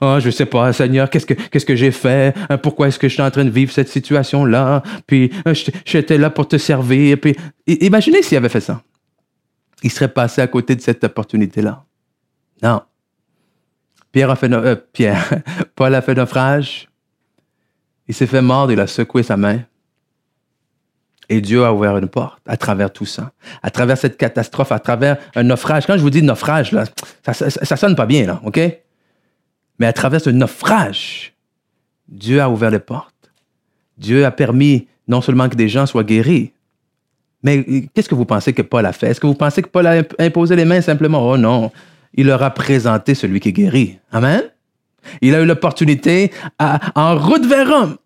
oh, 0.00 0.20
sais 0.20 0.46
pas, 0.46 0.72
Seigneur, 0.72 1.10
qu'est-ce 1.10 1.26
que, 1.26 1.34
qu'est-ce 1.34 1.66
que 1.66 1.76
j'ai 1.76 1.90
fait? 1.90 2.34
Hein, 2.48 2.56
pourquoi 2.56 2.88
est-ce 2.88 2.98
que 2.98 3.06
je 3.06 3.12
suis 3.12 3.22
en 3.22 3.30
train 3.30 3.44
de 3.44 3.50
vivre 3.50 3.70
cette 3.70 3.90
situation-là? 3.90 4.82
Puis 5.06 5.30
euh, 5.46 5.52
j'étais 5.84 6.16
là 6.16 6.30
pour 6.30 6.48
te 6.48 6.56
servir. 6.56 7.18
Puis 7.20 7.36
imaginez 7.66 8.22
s'il 8.22 8.38
avait 8.38 8.48
fait 8.48 8.62
ça. 8.62 8.80
Il 9.82 9.90
serait 9.90 10.08
passé 10.08 10.40
à 10.40 10.46
côté 10.46 10.74
de 10.74 10.80
cette 10.80 11.04
opportunité-là. 11.04 11.84
Non. 12.62 12.80
Pierre 14.10 14.30
a 14.30 14.36
fait, 14.36 14.50
euh, 14.50 14.76
Pierre, 14.94 15.42
Paul 15.76 15.94
a 15.94 16.00
fait 16.00 16.14
naufrage. 16.14 16.88
Il 18.08 18.14
s'est 18.14 18.26
fait 18.26 18.42
mordre, 18.42 18.72
il 18.72 18.80
a 18.80 18.86
secoué 18.86 19.22
sa 19.22 19.36
main. 19.36 19.60
Et 21.28 21.40
Dieu 21.40 21.64
a 21.64 21.72
ouvert 21.72 21.96
une 21.96 22.08
porte 22.08 22.40
à 22.46 22.56
travers 22.56 22.92
tout 22.92 23.06
ça, 23.06 23.32
à 23.62 23.70
travers 23.70 23.96
cette 23.96 24.18
catastrophe, 24.18 24.72
à 24.72 24.78
travers 24.78 25.16
un 25.34 25.42
naufrage. 25.42 25.86
Quand 25.86 25.96
je 25.96 26.02
vous 26.02 26.10
dis 26.10 26.22
naufrage, 26.22 26.72
là, 26.72 26.84
ça, 27.24 27.32
ça, 27.48 27.76
sonne 27.76 27.96
pas 27.96 28.04
bien, 28.04 28.26
là, 28.26 28.40
OK? 28.44 28.60
Mais 29.78 29.86
à 29.86 29.92
travers 29.92 30.20
ce 30.20 30.28
naufrage, 30.28 31.32
Dieu 32.08 32.42
a 32.42 32.50
ouvert 32.50 32.70
les 32.70 32.78
portes. 32.78 33.32
Dieu 33.96 34.26
a 34.26 34.30
permis 34.30 34.86
non 35.08 35.22
seulement 35.22 35.48
que 35.48 35.56
des 35.56 35.68
gens 35.68 35.86
soient 35.86 36.04
guéris, 36.04 36.52
mais 37.44 37.86
qu'est-ce 37.94 38.08
que 38.08 38.14
vous 38.14 38.24
pensez 38.24 38.54
que 38.54 38.62
Paul 38.62 38.86
a 38.86 38.92
fait? 38.92 39.08
Est-ce 39.08 39.20
que 39.20 39.26
vous 39.26 39.34
pensez 39.34 39.60
que 39.60 39.68
Paul 39.68 39.86
a 39.86 40.02
imposé 40.18 40.56
les 40.56 40.64
mains 40.64 40.80
simplement? 40.80 41.30
Oh 41.30 41.36
non, 41.36 41.70
il 42.14 42.26
leur 42.26 42.42
a 42.42 42.50
présenté 42.50 43.14
celui 43.14 43.38
qui 43.38 43.50
est 43.50 43.52
guéri. 43.52 43.98
Amen? 44.10 44.42
Il 45.20 45.34
a 45.34 45.40
eu 45.40 45.46
l'opportunité, 45.46 46.30
en 46.58 47.18
route 47.18 47.46
vers 47.46 47.68
Rome, 47.68 47.96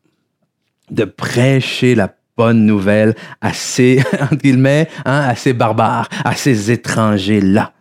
de 0.91 1.05
prêcher 1.05 1.95
la 1.95 2.15
bonne 2.37 2.65
nouvelle 2.65 3.15
à 3.41 3.53
ces, 3.53 4.03
guillemets, 4.33 4.89
hein, 5.05 5.21
à 5.29 5.35
ces 5.35 5.53
barbares, 5.53 6.09
à 6.25 6.35
ces 6.35 6.71
étrangers-là. 6.71 7.73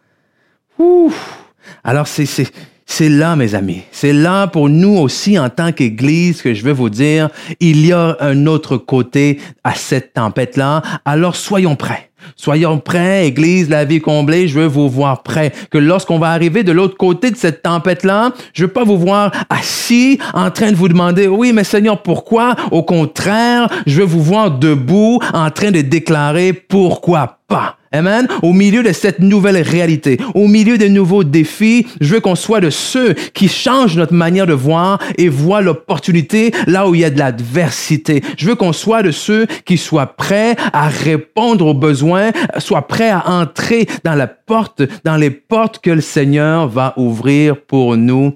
Alors, 1.84 2.08
c'est, 2.08 3.10
là, 3.10 3.36
mes 3.36 3.56
amis. 3.56 3.84
C'est 3.92 4.14
là 4.14 4.48
pour 4.48 4.70
nous 4.70 4.98
aussi, 4.98 5.38
en 5.38 5.50
tant 5.50 5.72
qu'Église, 5.72 6.42
que 6.42 6.54
je 6.54 6.64
veux 6.64 6.74
vous 6.74 6.90
dire, 6.90 7.30
il 7.60 7.86
y 7.86 7.94
a 7.94 8.18
un 8.20 8.46
autre 8.46 8.78
côté 8.78 9.40
à 9.64 9.74
cette 9.74 10.14
tempête-là. 10.14 10.82
Alors, 11.06 11.36
soyons 11.36 11.76
prêts. 11.76 12.10
Soyons 12.36 12.80
prêts, 12.80 13.28
Église, 13.28 13.70
la 13.70 13.86
vie 13.86 14.02
comblée, 14.02 14.48
je 14.48 14.60
veux 14.60 14.68
vous 14.68 14.90
voir 14.90 15.24
prêts. 15.24 15.52
Que 15.72 15.78
lorsqu'on 15.78 16.20
va 16.20 16.32
arriver 16.32 16.64
de 16.64 16.72
l'autre 16.72 16.98
côté 16.98 17.32
de 17.32 17.38
cette 17.38 17.64
tempête-là, 17.64 18.32
je 18.54 18.66
veux 18.66 18.72
pas 18.72 18.84
vous 18.84 18.98
voir 18.98 19.32
assis 19.50 20.20
en 20.34 20.52
train 20.52 20.72
de 20.72 20.76
vous 20.76 20.90
demander, 20.90 21.28
oui, 21.28 21.54
mais 21.54 21.64
Seigneur, 21.64 22.02
pourquoi? 22.02 22.56
Au 22.72 22.84
contraire, 22.84 23.70
je 23.86 24.02
veux 24.02 24.06
vous 24.06 24.24
voir 24.24 24.52
debout 24.52 25.20
en 25.34 25.50
train 25.50 25.72
de 25.72 25.82
déclarer 25.82 26.54
pourquoi 26.54 27.40
pas. 27.48 27.77
Amen? 27.92 28.28
Au 28.42 28.54
milieu 28.54 28.84
de 28.84 28.92
cette 28.92 29.20
nouvelle 29.20 29.62
réalité, 29.62 30.20
au 30.36 30.48
milieu 30.48 30.78
des 30.78 30.90
nouveaux 30.90 31.24
défis, 31.24 31.88
je 32.02 32.16
veux 32.16 32.20
qu'on 32.20 32.36
soit 32.36 32.60
de 32.60 32.70
ceux 32.70 33.14
qui 33.14 33.48
changent 33.48 33.98
notre 33.98 34.14
manière 34.14 34.48
de 34.48 34.54
voir 34.54 35.00
et 35.18 35.30
voient 35.30 35.62
l'opportunité 35.62 36.52
là 36.68 36.88
où 36.88 36.96
il 36.96 37.02
y 37.02 37.06
a 37.06 37.10
de 37.10 37.18
l'adversité. 37.18 38.22
Je 38.38 38.48
veux 38.48 38.56
qu'on 38.56 38.74
soit 38.74 39.04
de 39.04 39.12
ceux 39.12 39.46
qui 39.66 39.78
soient 39.78 40.18
prêts 40.18 40.56
à 40.74 40.90
répondre 40.90 41.68
aux 41.68 41.74
besoins, 41.74 42.32
soient 42.58 42.88
prêts 42.88 43.10
à 43.10 43.30
entrer 43.30 43.88
dans 44.04 44.16
la 44.16 44.28
porte, 44.28 44.82
dans 45.04 45.18
les 45.18 45.32
portes 45.32 45.80
que 45.80 45.92
le 45.92 46.02
Seigneur 46.02 46.68
va 46.68 46.94
ouvrir 46.98 47.62
pour 47.62 47.96
nous 47.98 48.34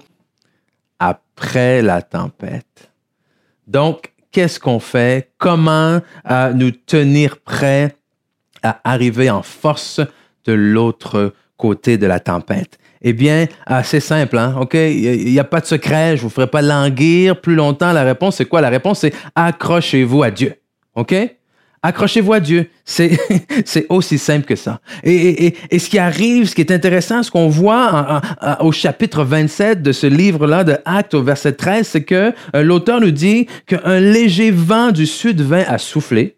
après 0.98 1.82
la 1.82 2.02
tempête. 2.02 2.90
Donc, 3.66 4.12
qu'est-ce 4.30 4.58
qu'on 4.58 4.80
fait? 4.80 5.30
Comment 5.38 6.00
euh, 6.30 6.52
nous 6.52 6.70
tenir 6.70 7.38
prêts 7.38 7.96
à 8.62 8.80
arriver 8.84 9.30
en 9.30 9.42
force 9.42 10.00
de 10.44 10.52
l'autre 10.52 11.34
côté 11.56 11.98
de 11.98 12.06
la 12.06 12.20
tempête? 12.20 12.78
Eh 13.02 13.12
bien, 13.12 13.46
assez 13.66 13.98
simple, 13.98 14.38
hein? 14.38 14.54
OK? 14.60 14.74
Il 14.74 15.24
n'y 15.24 15.38
a, 15.38 15.44
pas 15.44 15.60
de 15.60 15.66
secret, 15.66 16.16
je 16.16 16.22
ne 16.22 16.28
vous 16.28 16.30
ferai 16.30 16.46
pas 16.46 16.62
languir 16.62 17.40
plus 17.40 17.56
longtemps. 17.56 17.92
La 17.92 18.04
réponse, 18.04 18.36
c'est 18.36 18.44
quoi? 18.44 18.60
La 18.60 18.68
réponse, 18.68 19.00
c'est 19.00 19.12
accrochez-vous 19.34 20.22
à 20.22 20.30
Dieu. 20.30 20.54
OK? 20.94 21.14
Accrochez-vous 21.84 22.32
à 22.32 22.38
Dieu. 22.38 22.70
C'est, 22.84 23.18
c'est 23.64 23.86
aussi 23.88 24.18
simple 24.18 24.46
que 24.46 24.54
ça. 24.54 24.80
Et, 25.02 25.54
et, 25.68 25.78
ce 25.80 25.90
qui 25.90 25.98
arrive, 25.98 26.48
ce 26.48 26.54
qui 26.54 26.60
est 26.60 26.70
intéressant, 26.70 27.24
ce 27.24 27.30
qu'on 27.30 27.48
voit 27.48 28.20
au 28.60 28.70
chapitre 28.70 29.24
27 29.24 29.82
de 29.82 29.90
ce 29.90 30.06
livre-là 30.06 30.62
de 30.62 30.76
Actes 30.84 31.14
au 31.14 31.24
verset 31.24 31.54
13, 31.54 31.88
c'est 31.88 32.04
que 32.04 32.32
euh, 32.54 32.62
l'auteur 32.62 33.00
nous 33.00 33.10
dit 33.10 33.48
qu'un 33.66 33.98
léger 33.98 34.52
vent 34.52 34.92
du 34.92 35.06
sud 35.06 35.40
vint 35.40 35.64
à 35.66 35.78
souffler 35.78 36.36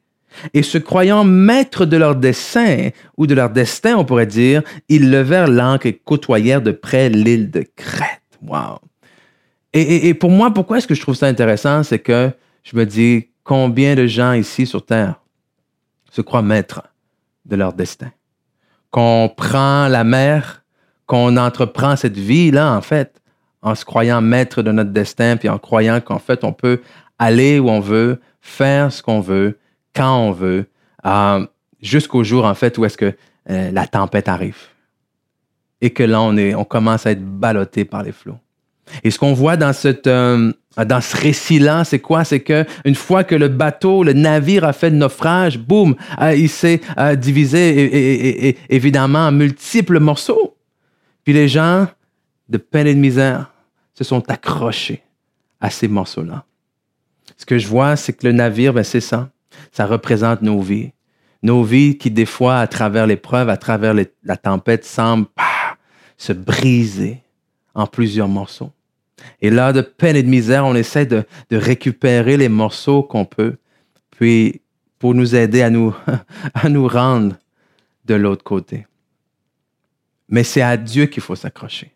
et 0.53 0.63
se 0.63 0.79
croyant 0.79 1.25
maîtres 1.25 1.85
de 1.87 1.97
leur 1.97 2.17
dessein, 2.17 2.91
ou 3.17 3.27
de 3.27 3.35
leur 3.35 3.51
destin, 3.51 3.97
on 3.97 4.05
pourrait 4.05 4.27
dire, 4.27 4.63
ils 4.89 5.11
levèrent 5.11 5.49
l'ancre 5.49 5.87
et 5.87 5.95
côtoyèrent 5.95 6.63
de 6.63 6.73
près 6.73 7.09
l'île 7.09 7.51
de 7.51 7.65
Crète. 7.77 8.21
Wow! 8.43 8.79
Et, 9.73 10.09
et 10.09 10.15
pour 10.15 10.31
moi, 10.31 10.53
pourquoi 10.53 10.79
est-ce 10.79 10.87
que 10.87 10.95
je 10.95 11.01
trouve 11.01 11.17
ça 11.17 11.27
intéressant? 11.27 11.83
C'est 11.83 11.99
que 11.99 12.31
je 12.63 12.77
me 12.77 12.87
dis, 12.87 13.29
combien 13.43 13.95
de 13.95 14.07
gens 14.07 14.33
ici 14.33 14.67
sur 14.67 14.85
Terre 14.85 15.21
se 16.11 16.21
croient 16.21 16.43
maîtres 16.43 16.83
de 17.45 17.57
leur 17.57 17.73
destin? 17.73 18.11
Qu'on 18.91 19.33
prend 19.35 19.89
la 19.89 20.05
mer, 20.05 20.65
qu'on 21.07 21.37
entreprend 21.37 21.97
cette 21.97 22.17
vie-là, 22.17 22.73
en 22.73 22.81
fait, 22.81 23.21
en 23.63 23.75
se 23.75 23.85
croyant 23.85 24.21
maître 24.21 24.63
de 24.63 24.71
notre 24.71 24.91
destin, 24.91 25.37
puis 25.37 25.49
en 25.49 25.59
croyant 25.59 26.01
qu'en 26.01 26.19
fait, 26.19 26.45
on 26.45 26.53
peut 26.53 26.81
aller 27.19 27.59
où 27.59 27.69
on 27.69 27.81
veut, 27.81 28.21
faire 28.41 28.93
ce 28.93 29.03
qu'on 29.03 29.21
veut, 29.21 29.59
quand 29.95 30.19
on 30.19 30.33
veut, 30.33 30.67
euh, 31.07 31.47
jusqu'au 31.81 32.25
jour, 32.25 32.45
en 32.45 32.55
fait, 32.55 32.77
où 32.79 32.85
est-ce 32.85 32.99
que 32.99 33.15
euh, 33.51 33.71
la 33.71 33.87
tempête 33.87 34.29
arrive. 34.29 34.57
Et 35.81 35.91
que 35.91 36.03
là, 36.03 36.21
on, 36.21 36.37
est, 36.37 36.55
on 36.55 36.65
commence 36.65 37.07
à 37.07 37.13
être 37.13 37.25
ballotté 37.25 37.85
par 37.85 38.03
les 38.03 38.13
flots. 38.13 38.39
Et 39.03 39.11
ce 39.11 39.19
qu'on 39.19 39.33
voit 39.33 39.57
dans, 39.57 39.73
euh, 40.07 40.53
dans 40.77 41.01
ce 41.01 41.17
récit-là, 41.17 41.85
c'est 41.85 42.01
quoi? 42.01 42.25
C'est 42.25 42.41
que 42.41 42.67
une 42.85 42.95
fois 42.95 43.25
que 43.25 43.35
le 43.35 43.49
bateau, 43.49 44.03
le 44.03 44.13
navire 44.13 44.65
a 44.65 44.73
fait 44.73 44.91
le 44.91 44.97
naufrage, 44.97 45.59
boum, 45.59 45.95
il 46.37 46.51
s'est 46.51 46.83
divisé 47.17 48.49
et, 48.49 48.59
évidemment 48.69 49.27
en 49.27 49.33
multiples 49.33 50.01
morceaux. 50.01 50.57
Puis 51.25 51.33
les 51.33 51.49
gens 51.49 51.87
de 52.51 52.59
peine 52.59 52.87
et 52.87 52.95
de 52.95 53.01
misère 53.01 53.53
se 53.95 54.05
sont 54.05 54.29
accrochés 54.31 55.03
à 55.61 55.71
ces 55.71 55.89
morceaux-là. 55.89 56.45
Ce 57.39 57.47
que 57.47 57.57
je 57.57 57.67
vois, 57.67 57.97
c'est 57.97 58.13
que 58.13 58.27
le 58.27 58.33
navire, 58.33 58.75
ben, 58.75 58.85
c'est 58.85 59.01
ça 59.01 59.31
ça 59.75 59.87
représente 59.87 60.41
nos 60.41 60.61
vies. 60.61 60.93
Nos 61.43 61.65
vies 61.65 61.99
qui, 61.99 62.09
des 62.09 62.27
fois, 62.27 62.61
à 62.61 62.67
travers 62.69 63.09
l'épreuve, 63.09 63.49
à 63.49 63.57
travers 63.57 63.93
la 63.93 64.37
tempête, 64.37 64.85
semblent 64.85 65.27
se 66.17 66.33
briser 66.33 67.21
en 67.75 67.89
plusieurs 67.89 68.29
morceaux. 68.29 68.71
Et 69.43 69.51
là, 69.51 69.73
de 69.73 69.81
peine 69.81 70.15
et 70.15 70.23
de 70.23 70.29
misère, 70.29 70.65
on 70.65 70.77
essaie 70.77 71.07
de, 71.07 71.25
récupérer 71.51 72.37
les 72.37 72.49
morceaux 72.49 73.03
qu'on 73.03 73.25
peut, 73.25 73.57
puis 74.13 74.63
pour 75.01 75.13
nous 75.13 75.35
aider 75.35 75.63
à 75.63 75.71
nous, 75.71 75.93
rendre 76.87 77.37
de 78.05 78.15
l'autre 78.15 78.45
côté. 78.45 78.87
Mais 80.29 80.45
c'est 80.45 80.63
à 80.63 80.77
Dieu 80.77 81.07
qu'il 81.07 81.23
faut 81.23 81.35
s'accrocher. 81.35 81.91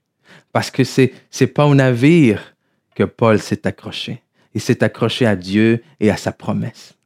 Parce 0.52 0.72
que 0.72 0.82
c'est, 0.82 1.12
c'est 1.30 1.46
pas 1.46 1.66
au 1.66 1.76
navire 1.76 2.56
que 2.96 3.04
Paul 3.04 3.38
s'est 3.38 3.68
accroché. 3.68 4.20
Il 4.52 4.60
s'est 4.60 4.82
accroché 4.82 5.26
à 5.26 5.36
Dieu 5.36 5.84
et 6.00 6.10
à 6.10 6.16
sa 6.16 6.32
promesse. 6.32 6.97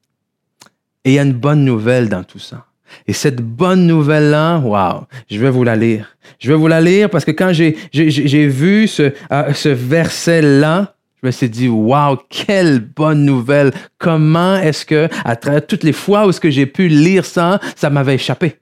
Et 1.05 1.11
il 1.11 1.15
y 1.15 1.19
a 1.19 1.23
une 1.23 1.33
bonne 1.33 1.65
nouvelle 1.65 2.09
dans 2.09 2.25
tout 2.25 2.39
ça. 2.39 2.67
Et 3.07 3.13
cette 3.13 3.41
bonne 3.41 3.87
nouvelle-là, 3.87 4.59
waouh, 4.59 5.03
je 5.31 5.39
vais 5.39 5.51
vous 5.51 5.65
la 5.65 5.77
lire. 5.77 6.17
Je 6.39 6.51
vais 6.51 6.57
vous 6.57 6.69
la 6.69 6.81
lire 6.81 7.11
parce 7.11 7.25
que 7.25 7.31
quand 7.31 7.53
j'ai, 7.53 7.77
j'ai, 7.93 8.47
vu 8.47 8.87
ce, 8.87 9.13
euh, 9.33 9.53
ce 9.55 9.69
verset-là, 9.71 10.95
je 11.23 11.27
me 11.27 11.33
suis 11.33 11.49
dit, 11.49 11.69
waouh, 11.69 12.19
quelle 12.29 12.81
bonne 12.81 13.25
nouvelle. 13.25 13.73
Comment 13.99 14.57
est-ce 14.57 14.85
que, 14.85 15.09
à 15.25 15.37
travers 15.37 15.67
toutes 15.67 15.85
les 15.85 15.93
fois 15.93 16.27
où 16.27 16.33
ce 16.33 16.41
que 16.41 16.51
j'ai 16.51 16.67
pu 16.67 16.89
lire 16.89 17.25
ça, 17.25 17.61
ça 17.77 17.91
m'avait 17.91 18.17
échappé? 18.17 18.57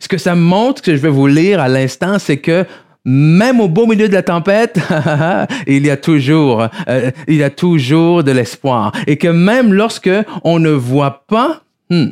Ce 0.00 0.08
que 0.08 0.18
ça 0.18 0.34
montre, 0.34 0.82
que 0.82 0.96
je 0.96 1.00
vais 1.00 1.08
vous 1.08 1.26
lire 1.26 1.60
à 1.60 1.68
l'instant, 1.68 2.18
c'est 2.18 2.38
que 2.38 2.64
même 3.04 3.60
au 3.60 3.68
beau 3.68 3.86
milieu 3.86 4.08
de 4.08 4.14
la 4.14 4.22
tempête, 4.22 4.78
il 5.66 5.86
y 5.86 5.90
a 5.90 5.96
toujours, 5.96 6.68
euh, 6.88 7.10
il 7.28 7.36
y 7.36 7.42
a 7.42 7.50
toujours 7.50 8.24
de 8.24 8.32
l'espoir. 8.32 8.92
Et 9.06 9.16
que 9.16 9.28
même 9.28 9.74
lorsque 9.74 10.10
on 10.42 10.58
ne 10.58 10.70
voit 10.70 11.24
pas, 11.28 11.63
Hmm. 11.90 12.10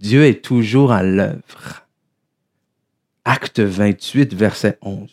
Dieu 0.00 0.24
est 0.24 0.44
toujours 0.44 0.92
à 0.92 1.02
l'œuvre. 1.02 1.86
Acte 3.24 3.60
28, 3.60 4.34
verset 4.34 4.78
11. 4.82 5.08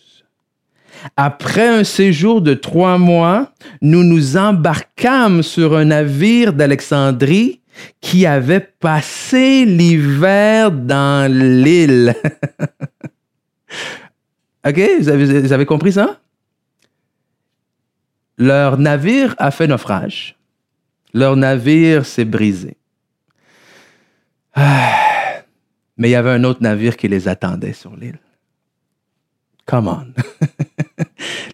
Après 1.16 1.68
un 1.68 1.84
séjour 1.84 2.42
de 2.42 2.54
trois 2.54 2.98
mois, 2.98 3.54
nous 3.82 4.04
nous 4.04 4.38
embarquâmes 4.38 5.44
sur 5.44 5.76
un 5.76 5.86
navire 5.86 6.54
d'Alexandrie 6.54 7.62
qui 8.02 8.26
avait 8.26 8.60
passé 8.60 9.66
l'hiver 9.66 10.72
dans 10.72 11.32
l'île. 11.32 12.16
OK, 14.68 14.80
vous 15.00 15.10
avez, 15.10 15.42
vous 15.42 15.54
avez 15.54 15.66
compris 15.66 15.94
ça? 15.94 16.20
Leur 18.38 18.78
navire 18.78 19.36
a 19.38 19.52
fait 19.52 19.68
naufrage. 19.68 20.38
Leur 21.14 21.36
navire 21.36 22.06
s'est 22.06 22.26
brisé. 22.26 22.78
Mais 25.98 26.10
il 26.10 26.12
y 26.12 26.16
avait 26.16 26.32
un 26.32 26.44
autre 26.44 26.62
navire 26.62 26.98
qui 26.98 27.08
les 27.08 27.28
attendait 27.28 27.74
sur 27.74 27.96
l'île. 27.96 28.20
Come 29.66 29.88
on. 29.88 30.14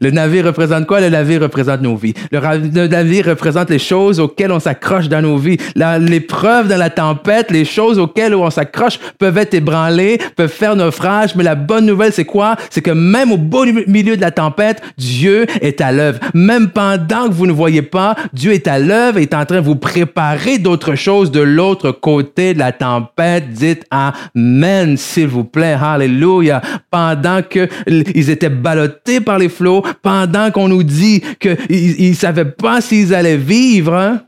Le 0.01 0.11
navire 0.11 0.45
représente 0.45 0.85
quoi? 0.85 1.01
Le 1.01 1.09
navire 1.09 1.41
représente 1.41 1.81
nos 1.81 1.95
vies. 1.95 2.13
Le, 2.31 2.87
navire 2.87 3.25
représente 3.25 3.69
les 3.69 3.79
choses 3.79 4.19
auxquelles 4.19 4.51
on 4.51 4.59
s'accroche 4.59 5.09
dans 5.09 5.21
nos 5.21 5.37
vies. 5.37 5.57
L'épreuve 5.75 6.67
dans 6.67 6.77
la 6.77 6.89
tempête, 6.89 7.51
les 7.51 7.65
choses 7.65 7.99
auxquelles 7.99 8.35
on 8.35 8.49
s'accroche 8.49 8.99
peuvent 9.17 9.37
être 9.37 9.53
ébranlées, 9.53 10.19
peuvent 10.35 10.51
faire 10.51 10.75
naufrage, 10.75 11.35
mais 11.35 11.43
la 11.43 11.55
bonne 11.55 11.85
nouvelle, 11.85 12.13
c'est 12.13 12.25
quoi? 12.25 12.55
C'est 12.69 12.81
que 12.81 12.91
même 12.91 13.31
au 13.31 13.37
beau 13.37 13.65
milieu 13.87 14.15
de 14.15 14.21
la 14.21 14.31
tempête, 14.31 14.81
Dieu 14.97 15.45
est 15.61 15.81
à 15.81 15.91
l'œuvre. 15.91 16.19
Même 16.33 16.69
pendant 16.69 17.27
que 17.27 17.33
vous 17.33 17.47
ne 17.47 17.51
voyez 17.51 17.81
pas, 17.81 18.15
Dieu 18.33 18.53
est 18.53 18.67
à 18.67 18.79
l'œuvre 18.79 19.17
et 19.17 19.23
est 19.23 19.33
en 19.33 19.45
train 19.45 19.57
de 19.57 19.65
vous 19.65 19.75
préparer 19.75 20.57
d'autres 20.57 20.95
choses 20.95 21.31
de 21.31 21.41
l'autre 21.41 21.91
côté 21.91 22.53
de 22.53 22.59
la 22.59 22.71
tempête. 22.71 23.49
Dites 23.51 23.85
Amen, 23.91 24.97
s'il 24.97 25.27
vous 25.27 25.43
plaît. 25.43 25.77
Hallelujah. 25.81 26.61
Pendant 26.91 27.41
qu'ils 27.41 28.29
étaient 28.29 28.49
ballottés 28.49 29.21
par 29.21 29.39
les 29.39 29.49
flots, 29.49 29.83
pendant 30.01 30.51
qu'on 30.51 30.67
nous 30.67 30.83
dit 30.83 31.21
qu'ils 31.39 32.09
ne 32.09 32.15
savaient 32.15 32.51
pas 32.51 32.81
s'ils 32.81 33.13
allaient 33.13 33.37
vivre, 33.37 33.93
hein, 33.93 34.23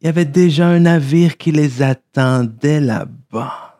il 0.00 0.06
y 0.06 0.08
avait 0.08 0.24
déjà 0.24 0.66
un 0.66 0.80
navire 0.80 1.36
qui 1.36 1.52
les 1.52 1.82
attendait 1.82 2.80
là-bas. 2.80 3.76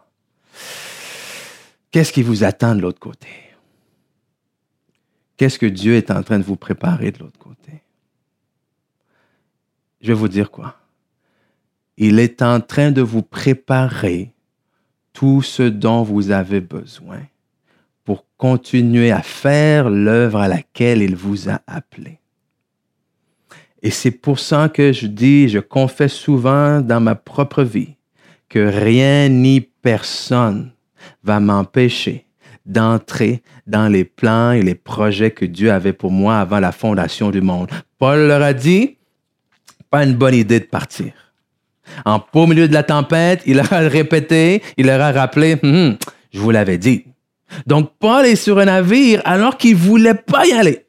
Qu'est-ce 1.90 2.12
qui 2.12 2.22
vous 2.22 2.44
attend 2.44 2.74
de 2.74 2.82
l'autre 2.82 3.00
côté? 3.00 3.28
Qu'est-ce 5.36 5.58
que 5.58 5.66
Dieu 5.66 5.94
est 5.94 6.10
en 6.10 6.22
train 6.22 6.38
de 6.38 6.44
vous 6.44 6.56
préparer 6.56 7.10
de 7.10 7.20
l'autre 7.20 7.38
côté? 7.38 7.82
Je 10.02 10.08
vais 10.08 10.14
vous 10.14 10.28
dire 10.28 10.50
quoi? 10.50 10.76
Il 11.96 12.18
est 12.18 12.42
en 12.42 12.60
train 12.60 12.90
de 12.90 13.02
vous 13.02 13.22
préparer 13.22 14.32
tout 15.12 15.42
ce 15.42 15.62
dont 15.62 16.02
vous 16.02 16.30
avez 16.30 16.60
besoin 16.60 17.20
pour 18.10 18.26
continuer 18.36 19.12
à 19.12 19.22
faire 19.22 19.88
l'œuvre 19.88 20.40
à 20.40 20.48
laquelle 20.48 21.00
il 21.00 21.14
vous 21.14 21.48
a 21.48 21.60
appelé. 21.68 22.18
Et 23.84 23.90
c'est 23.92 24.10
pour 24.10 24.40
ça 24.40 24.68
que 24.68 24.92
je 24.92 25.06
dis, 25.06 25.48
je 25.48 25.60
confesse 25.60 26.14
souvent 26.14 26.80
dans 26.80 26.98
ma 27.00 27.14
propre 27.14 27.62
vie 27.62 27.94
que 28.48 28.58
rien 28.58 29.28
ni 29.28 29.60
personne 29.60 30.72
va 31.22 31.38
m'empêcher 31.38 32.26
d'entrer 32.66 33.44
dans 33.68 33.86
les 33.86 34.02
plans 34.02 34.50
et 34.50 34.62
les 34.62 34.74
projets 34.74 35.30
que 35.30 35.44
Dieu 35.44 35.70
avait 35.70 35.92
pour 35.92 36.10
moi 36.10 36.40
avant 36.40 36.58
la 36.58 36.72
fondation 36.72 37.30
du 37.30 37.42
monde. 37.42 37.70
Paul 37.96 38.26
leur 38.26 38.42
a 38.42 38.54
dit, 38.54 38.96
pas 39.88 40.02
une 40.02 40.14
bonne 40.14 40.34
idée 40.34 40.58
de 40.58 40.64
partir. 40.64 41.12
En 42.04 42.20
beau 42.32 42.48
milieu 42.48 42.66
de 42.66 42.74
la 42.74 42.82
tempête, 42.82 43.44
il 43.46 43.54
leur 43.54 43.72
a 43.72 43.78
répété, 43.78 44.64
il 44.76 44.86
leur 44.86 45.00
a 45.00 45.12
rappelé, 45.12 45.60
hum, 45.62 45.74
hum, 45.74 45.96
je 46.32 46.40
vous 46.40 46.50
l'avais 46.50 46.76
dit. 46.76 47.04
Donc 47.66 47.90
Paul 47.98 48.26
est 48.26 48.36
sur 48.36 48.58
un 48.58 48.66
navire 48.66 49.20
alors 49.24 49.56
qu'il 49.56 49.76
voulait 49.76 50.14
pas 50.14 50.46
y 50.46 50.52
aller. 50.52 50.86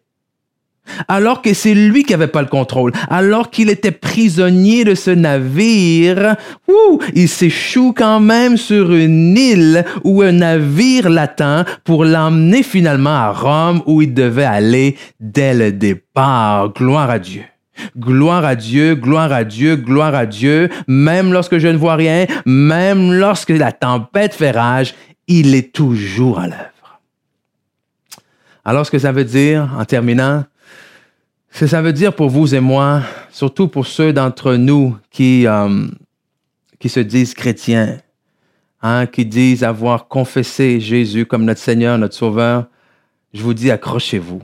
Alors 1.08 1.42
que 1.42 1.54
c'est 1.54 1.74
lui 1.74 2.04
qui 2.04 2.14
avait 2.14 2.28
pas 2.28 2.42
le 2.42 2.48
contrôle, 2.48 2.92
alors 3.10 3.50
qu'il 3.50 3.70
était 3.70 3.92
prisonnier 3.92 4.84
de 4.84 4.96
ce 4.96 5.12
navire, 5.12 6.36
ouh, 6.68 7.00
il 7.14 7.30
s'échoue 7.30 7.94
quand 7.96 8.20
même 8.20 8.58
sur 8.58 8.92
une 8.92 9.38
île 9.38 9.86
où 10.04 10.22
un 10.22 10.34
navire 10.34 11.10
l'attend 11.10 11.64
pour 11.84 12.04
l'emmener 12.04 12.64
finalement 12.64 13.16
à 13.16 13.32
Rome 13.32 13.82
où 13.86 14.02
il 14.02 14.14
devait 14.14 14.44
aller 14.44 14.98
dès 15.20 15.54
le 15.54 15.72
départ. 15.72 16.74
Gloire 16.74 17.10
à 17.10 17.20
Dieu. 17.20 17.44
Gloire 17.98 18.46
à 18.46 18.56
Dieu, 18.56 18.96
gloire 18.96 19.32
à 19.32 19.44
Dieu, 19.44 19.76
gloire 19.76 20.14
à 20.14 20.26
Dieu. 20.26 20.70
Même 20.88 21.32
lorsque 21.32 21.58
je 21.58 21.68
ne 21.68 21.78
vois 21.78 21.96
rien, 21.96 22.26
même 22.46 23.14
lorsque 23.14 23.50
la 23.50 23.72
tempête 23.72 24.34
fait 24.34 24.52
rage, 24.52 24.94
il 25.28 25.56
est 25.56 25.74
toujours 25.74 26.40
à 26.40 26.48
l'œuvre. 26.48 27.00
Alors, 28.64 28.86
ce 28.86 28.92
que 28.92 29.00
ça 29.00 29.12
veut 29.12 29.26
dire, 29.26 29.74
en 29.78 29.86
terminant, 29.86 30.46
ce 31.52 31.62
que 31.62 31.68
ça 31.68 31.82
veut 31.82 31.94
dire 31.94 32.16
pour 32.16 32.30
vous 32.30 32.54
et 32.54 32.60
moi, 32.60 33.02
surtout 33.32 33.68
pour 33.68 33.88
ceux 33.88 34.14
d'entre 34.14 34.56
nous 34.56 34.98
qui, 35.10 35.48
euh, 35.48 35.88
se 36.86 37.00
disent 37.00 37.34
chrétiens, 37.34 38.00
hein, 38.82 39.06
qui 39.08 39.26
disent 39.26 39.64
avoir 39.64 40.08
confessé 40.08 40.80
Jésus 40.80 41.26
comme 41.26 41.46
notre 41.46 41.60
Seigneur, 41.60 41.98
notre 41.98 42.16
Sauveur, 42.16 42.68
je 43.34 43.42
vous 43.42 43.54
dis 43.54 43.72
accrochez-vous? 43.72 44.42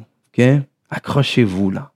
Accrochez-vous 0.90 1.72
là. 1.72 1.92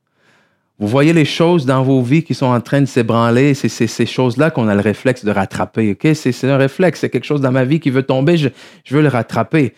Vous 0.82 0.88
voyez 0.88 1.14
les 1.14 1.26
choses 1.26 1.68
dans 1.68 1.84
vos 1.84 2.02
vies 2.02 2.24
qui 2.24 2.34
sont 2.34 2.48
en 2.48 2.60
train 2.60 2.82
de 2.82 2.88
s'ébranler, 2.88 3.54
c'est 3.54 3.70
ces 3.70 4.06
choses-là 4.08 4.50
qu'on 4.50 4.68
a 4.68 4.74
le 4.74 4.82
réflexe 4.82 5.24
de 5.24 5.30
rattraper. 5.30 5.96
C'est 6.16 6.50
un 6.50 6.58
réflexe, 6.58 7.02
c'est 7.02 7.10
quelque 7.12 7.26
chose 7.26 7.40
dans 7.40 7.52
ma 7.52 7.66
vie 7.66 7.80
qui 7.80 7.92
veut 7.92 8.02
tomber, 8.02 8.36
je, 8.36 8.50
je 8.84 8.96
veux 8.96 9.04
le 9.04 9.08
rattraper. 9.08 9.76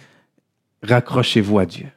Raccrochez-vous 0.81 1.59
à 1.59 1.65
Dieu. 1.65 1.87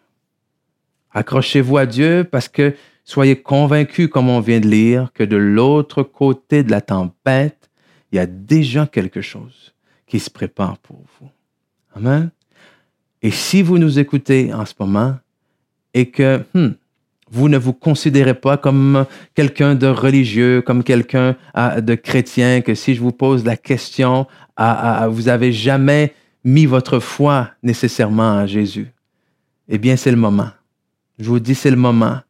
Accrochez-vous 1.13 1.79
à 1.79 1.87
Dieu 1.87 2.27
parce 2.29 2.49
que 2.49 2.75
soyez 3.05 3.37
convaincus, 3.37 4.09
comme 4.09 4.29
on 4.29 4.41
vient 4.41 4.59
de 4.59 4.67
lire, 4.67 5.13
que 5.15 5.23
de 5.23 5.37
l'autre 5.37 6.03
côté 6.03 6.65
de 6.65 6.73
la 6.73 6.81
tempête, 6.81 7.71
il 8.11 8.17
y 8.17 8.19
a 8.19 8.27
déjà 8.27 8.89
quelque 8.89 9.21
chose 9.21 9.73
qui 10.09 10.19
se 10.19 10.31
prépare 10.31 10.79
pour 10.79 11.05
vous. 11.21 11.31
Amen? 11.95 12.31
Et 13.23 13.31
si 13.31 13.63
vous 13.63 13.79
nous 13.79 14.01
écoutez 14.01 14.53
en 14.53 14.67
ce 14.67 14.75
moment 14.81 15.17
et 15.95 16.11
que, 16.11 16.43
hmm, 16.55 16.71
vous 17.37 17.51
ne 17.51 17.59
vous 17.59 17.75
considérez 17.75 18.35
pas 18.35 18.57
comme 18.57 19.05
quelqu'un 19.35 19.75
de 19.75 19.87
religieux, 19.87 20.63
comme 20.63 20.83
quelqu'un 20.83 21.37
ah, 21.53 21.83
de 21.83 21.95
chrétien, 21.95 22.63
que 22.63 22.75
si 22.75 22.95
je 22.95 23.01
vous 23.01 23.13
pose 23.13 23.45
la 23.45 23.59
question, 23.59 24.27
ah, 24.57 25.03
ah, 25.03 25.09
vous 25.09 25.25
n'avez 25.25 25.53
jamais 25.53 26.15
mis 26.45 26.65
votre 26.65 26.99
foi 26.99 27.51
nécessairement 27.63 28.39
à 28.39 28.47
Jésus. 28.47 28.89
Eh 29.69 29.77
bien, 29.77 29.97
c'est 29.97 30.11
le 30.11 30.17
moment. 30.17 30.51
Je 31.19 31.29
vous 31.29 31.41
dis, 31.41 31.55
c'est 31.55 31.71
le 31.71 31.77
moment. 31.77 32.21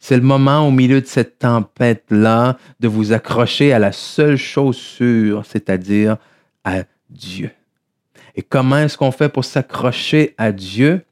C'est 0.00 0.16
le 0.16 0.22
moment 0.22 0.66
au 0.66 0.70
milieu 0.72 1.00
de 1.00 1.06
cette 1.06 1.38
tempête-là 1.38 2.58
de 2.80 2.88
vous 2.88 3.12
accrocher 3.12 3.72
à 3.72 3.78
la 3.78 3.92
seule 3.92 4.36
chose 4.36 4.76
sûre, 4.76 5.44
c'est-à-dire 5.46 6.16
à 6.64 6.82
Dieu. 7.08 7.50
Et 8.34 8.42
comment 8.42 8.78
est-ce 8.78 8.98
qu'on 8.98 9.12
fait 9.12 9.28
pour 9.28 9.44
s'accrocher 9.44 10.34
à 10.38 10.50
Dieu? 10.50 11.04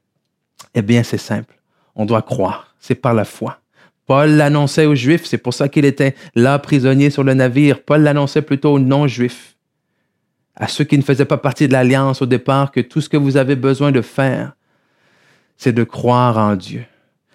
Eh 0.73 0.81
bien, 0.81 1.03
c'est 1.03 1.17
simple. 1.17 1.55
On 1.95 2.05
doit 2.05 2.21
croire 2.21 2.74
c'est 2.85 2.95
par 2.95 3.13
la 3.13 3.25
foi. 3.25 3.59
Paul 4.05 4.29
l'annonçait 4.29 4.85
aux 4.85 4.93
Juifs, 4.93 5.25
c'est 5.25 5.39
pour 5.39 5.55
ça 5.55 5.67
qu'il 5.67 5.85
était 5.85 6.13
là 6.35 6.59
prisonnier 6.59 7.09
sur 7.09 7.23
le 7.23 7.33
navire. 7.33 7.81
Paul 7.81 8.01
l'annonçait 8.01 8.43
plutôt 8.43 8.73
aux 8.73 8.79
non-Juifs, 8.79 9.55
à 10.55 10.67
ceux 10.67 10.83
qui 10.83 10.97
ne 10.97 11.03
faisaient 11.03 11.25
pas 11.25 11.37
partie 11.37 11.67
de 11.67 11.73
l'alliance 11.73 12.21
au 12.21 12.27
départ, 12.27 12.71
que 12.71 12.81
tout 12.81 13.01
ce 13.01 13.09
que 13.09 13.17
vous 13.17 13.37
avez 13.37 13.55
besoin 13.55 13.91
de 13.91 14.01
faire, 14.01 14.53
c'est 15.57 15.73
de 15.73 15.83
croire 15.83 16.37
en 16.37 16.55
Dieu. 16.55 16.85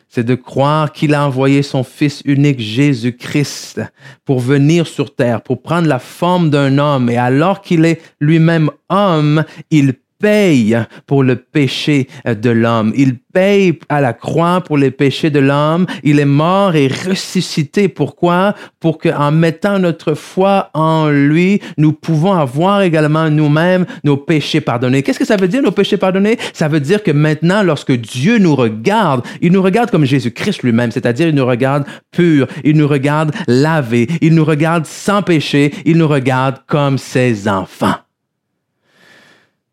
C'est 0.08 0.24
de 0.24 0.34
croire 0.34 0.92
qu'il 0.92 1.14
a 1.14 1.26
envoyé 1.26 1.62
son 1.62 1.84
Fils 1.84 2.22
unique 2.24 2.60
Jésus-Christ 2.60 3.80
pour 4.24 4.40
venir 4.40 4.86
sur 4.86 5.14
terre, 5.14 5.42
pour 5.42 5.62
prendre 5.62 5.88
la 5.88 6.00
forme 6.00 6.50
d'un 6.50 6.78
homme. 6.78 7.10
Et 7.10 7.16
alors 7.16 7.60
qu'il 7.60 7.84
est 7.84 8.00
lui-même 8.20 8.70
homme, 8.88 9.44
il 9.70 9.94
paye 10.20 10.78
pour 11.06 11.24
le 11.24 11.36
péché 11.36 12.06
de 12.24 12.50
l'homme. 12.50 12.92
Il 12.96 13.16
paye 13.18 13.78
à 13.88 14.00
la 14.00 14.12
croix 14.12 14.60
pour 14.60 14.76
les 14.76 14.90
péchés 14.90 15.30
de 15.30 15.38
l'homme. 15.38 15.86
Il 16.04 16.20
est 16.20 16.24
mort 16.24 16.76
et 16.76 16.88
ressuscité. 16.88 17.88
Pourquoi? 17.88 18.54
Pour 18.78 18.98
qu'en 18.98 19.32
mettant 19.32 19.78
notre 19.78 20.14
foi 20.14 20.70
en 20.74 21.08
lui, 21.08 21.60
nous 21.78 21.92
pouvons 21.92 22.32
avoir 22.32 22.82
également 22.82 23.30
nous-mêmes 23.30 23.86
nos 24.04 24.16
péchés 24.16 24.60
pardonnés. 24.60 25.02
Qu'est-ce 25.02 25.18
que 25.18 25.24
ça 25.24 25.36
veut 25.36 25.48
dire, 25.48 25.62
nos 25.62 25.70
péchés 25.70 25.96
pardonnés? 25.96 26.38
Ça 26.52 26.68
veut 26.68 26.80
dire 26.80 27.02
que 27.02 27.10
maintenant, 27.10 27.62
lorsque 27.62 27.92
Dieu 27.92 28.38
nous 28.38 28.54
regarde, 28.54 29.24
il 29.40 29.52
nous 29.52 29.62
regarde 29.62 29.90
comme 29.90 30.04
Jésus-Christ 30.04 30.62
lui-même, 30.62 30.90
c'est-à-dire 30.90 31.28
il 31.28 31.34
nous 31.34 31.46
regarde 31.46 31.84
pur, 32.10 32.46
il 32.64 32.76
nous 32.76 32.88
regarde 32.88 33.32
lavé, 33.48 34.08
il 34.20 34.34
nous 34.34 34.44
regarde 34.44 34.84
sans 34.84 35.22
péché, 35.22 35.72
il 35.86 35.96
nous 35.96 36.08
regarde 36.08 36.56
comme 36.66 36.98
ses 36.98 37.48
enfants. 37.48 37.94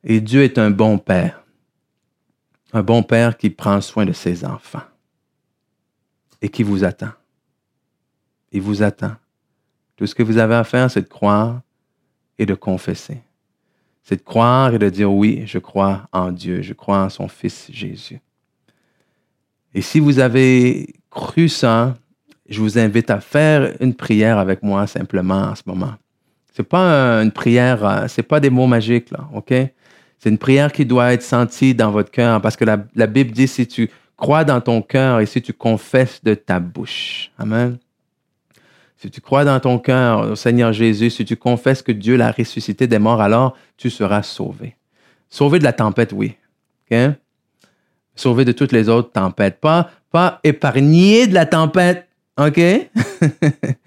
Et 0.09 0.21
Dieu 0.21 0.43
est 0.43 0.57
un 0.57 0.71
bon 0.71 0.97
père. 0.97 1.43
Un 2.71 2.81
bon 2.81 3.03
père 3.03 3.37
qui 3.37 3.49
prend 3.49 3.81
soin 3.81 4.05
de 4.05 4.13
ses 4.13 4.45
enfants 4.45 4.83
et 6.41 6.47
qui 6.47 6.63
vous 6.63 6.85
attend. 6.85 7.11
Il 8.53 8.61
vous 8.61 8.81
attend. 8.83 9.11
Tout 9.97 10.07
ce 10.07 10.15
que 10.15 10.23
vous 10.23 10.37
avez 10.37 10.55
à 10.55 10.63
faire, 10.63 10.89
c'est 10.89 11.01
de 11.01 11.09
croire 11.09 11.59
et 12.39 12.45
de 12.45 12.53
confesser. 12.53 13.19
C'est 14.01 14.15
de 14.15 14.23
croire 14.23 14.73
et 14.73 14.79
de 14.79 14.89
dire 14.89 15.11
oui, 15.11 15.43
je 15.45 15.59
crois 15.59 16.07
en 16.13 16.31
Dieu, 16.31 16.61
je 16.61 16.73
crois 16.73 16.99
en 16.99 17.09
son 17.09 17.27
Fils 17.27 17.69
Jésus. 17.69 18.21
Et 19.73 19.81
si 19.81 19.99
vous 19.99 20.19
avez 20.19 20.95
cru 21.09 21.49
ça, 21.49 21.95
je 22.47 22.61
vous 22.61 22.79
invite 22.79 23.09
à 23.09 23.19
faire 23.19 23.75
une 23.81 23.93
prière 23.93 24.37
avec 24.37 24.63
moi 24.63 24.87
simplement 24.87 25.41
en 25.41 25.55
ce 25.55 25.63
moment. 25.65 25.95
C'est 26.53 26.63
pas 26.63 27.21
une 27.21 27.31
prière, 27.31 27.85
euh, 27.85 28.07
c'est 28.07 28.23
pas 28.23 28.39
des 28.39 28.49
mots 28.49 28.67
magiques 28.67 29.11
là, 29.11 29.27
ok? 29.33 29.53
C'est 30.19 30.29
une 30.29 30.37
prière 30.37 30.71
qui 30.71 30.85
doit 30.85 31.13
être 31.13 31.21
sentie 31.21 31.75
dans 31.75 31.91
votre 31.91 32.11
cœur 32.11 32.41
parce 32.41 32.55
que 32.55 32.65
la, 32.65 33.07
Bible 33.07 33.31
dit 33.31 33.47
si 33.47 33.67
tu 33.67 33.89
crois 34.15 34.43
dans 34.43 34.61
ton 34.61 34.81
cœur 34.81 35.19
et 35.19 35.25
si 35.25 35.41
tu 35.41 35.53
confesses 35.53 36.23
de 36.23 36.33
ta 36.33 36.59
bouche. 36.59 37.31
Amen. 37.37 37.77
Si 38.97 39.11
tu 39.11 39.21
crois 39.21 39.45
dans 39.45 39.59
ton 39.59 39.77
cœur 39.77 40.31
au 40.31 40.35
Seigneur 40.35 40.73
Jésus, 40.73 41.11
si 41.11 41.23
tu 41.23 41.35
confesses 41.35 41.83
que 41.83 41.91
Dieu 41.91 42.17
l'a 42.17 42.31
ressuscité 42.31 42.87
des 42.87 42.97
morts, 42.97 43.21
alors 43.21 43.55
tu 43.77 43.91
seras 43.91 44.23
sauvé. 44.23 44.75
Sauvé 45.29 45.59
de 45.59 45.63
la 45.63 45.73
tempête, 45.73 46.13
oui. 46.13 46.35
Sauvé 48.15 48.43
de 48.43 48.53
toutes 48.53 48.71
les 48.71 48.89
autres 48.89 49.11
tempêtes. 49.11 49.59
Pas, 49.59 49.91
pas 50.09 50.39
épargné 50.43 51.27
de 51.27 51.33
la 51.35 51.45
tempête. 51.45 52.07
OK? 52.37 52.59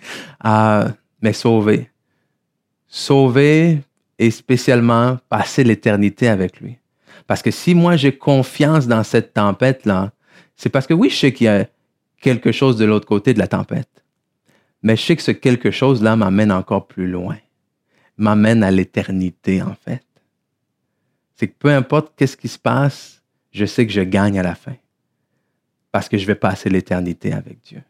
Ah, 0.43 0.89
mais 1.21 1.35
sauvé. 1.35 1.91
Sauvé 2.89 3.81
et 4.21 4.31
spécialement 4.31 5.19
passer 5.31 5.65
l'éternité 5.65 6.29
avec 6.29 6.61
lui. 6.61 6.77
Parce 7.27 7.43
que 7.43 7.51
si 7.51 7.75
moi 7.75 7.97
j'ai 7.97 8.17
confiance 8.17 8.87
dans 8.87 9.03
cette 9.03 9.33
tempête-là, 9.33 10.13
c'est 10.57 10.69
parce 10.69 10.87
que 10.87 10.93
oui, 10.93 11.09
je 11.09 11.17
sais 11.17 11.33
qu'il 11.33 11.47
y 11.47 11.49
a 11.49 11.67
quelque 12.21 12.53
chose 12.53 12.77
de 12.77 12.85
l'autre 12.85 13.09
côté 13.09 13.33
de 13.33 13.39
la 13.39 13.49
tempête. 13.49 14.05
Mais 14.83 14.95
je 14.95 15.03
sais 15.03 15.17
que 15.17 15.23
ce 15.23 15.31
quelque 15.31 15.71
chose-là 15.71 16.17
m'amène 16.17 16.53
encore 16.53 16.87
plus 16.87 17.07
loin, 17.07 17.39
m'amène 18.19 18.63
à 18.63 18.71
l'éternité 18.71 19.63
en 19.63 19.75
fait. 19.75 20.05
C'est 21.37 21.49
que 21.49 21.57
peu 21.59 21.71
importe 21.71 22.13
qu'est-ce 22.15 22.37
qui 22.37 22.49
se 22.49 22.59
passe, 22.59 23.23
je 23.53 23.65
sais 23.65 23.87
que 23.87 23.93
je 23.93 24.03
gagne 24.03 24.39
à 24.39 24.43
la 24.43 24.55
fin. 24.55 24.77
Parce 25.93 26.11
que 26.11 26.19
je 26.19 26.27
vais 26.27 26.35
passer 26.35 26.69
l'éternité 26.69 27.33
avec 27.33 27.63
Dieu. 27.63 27.83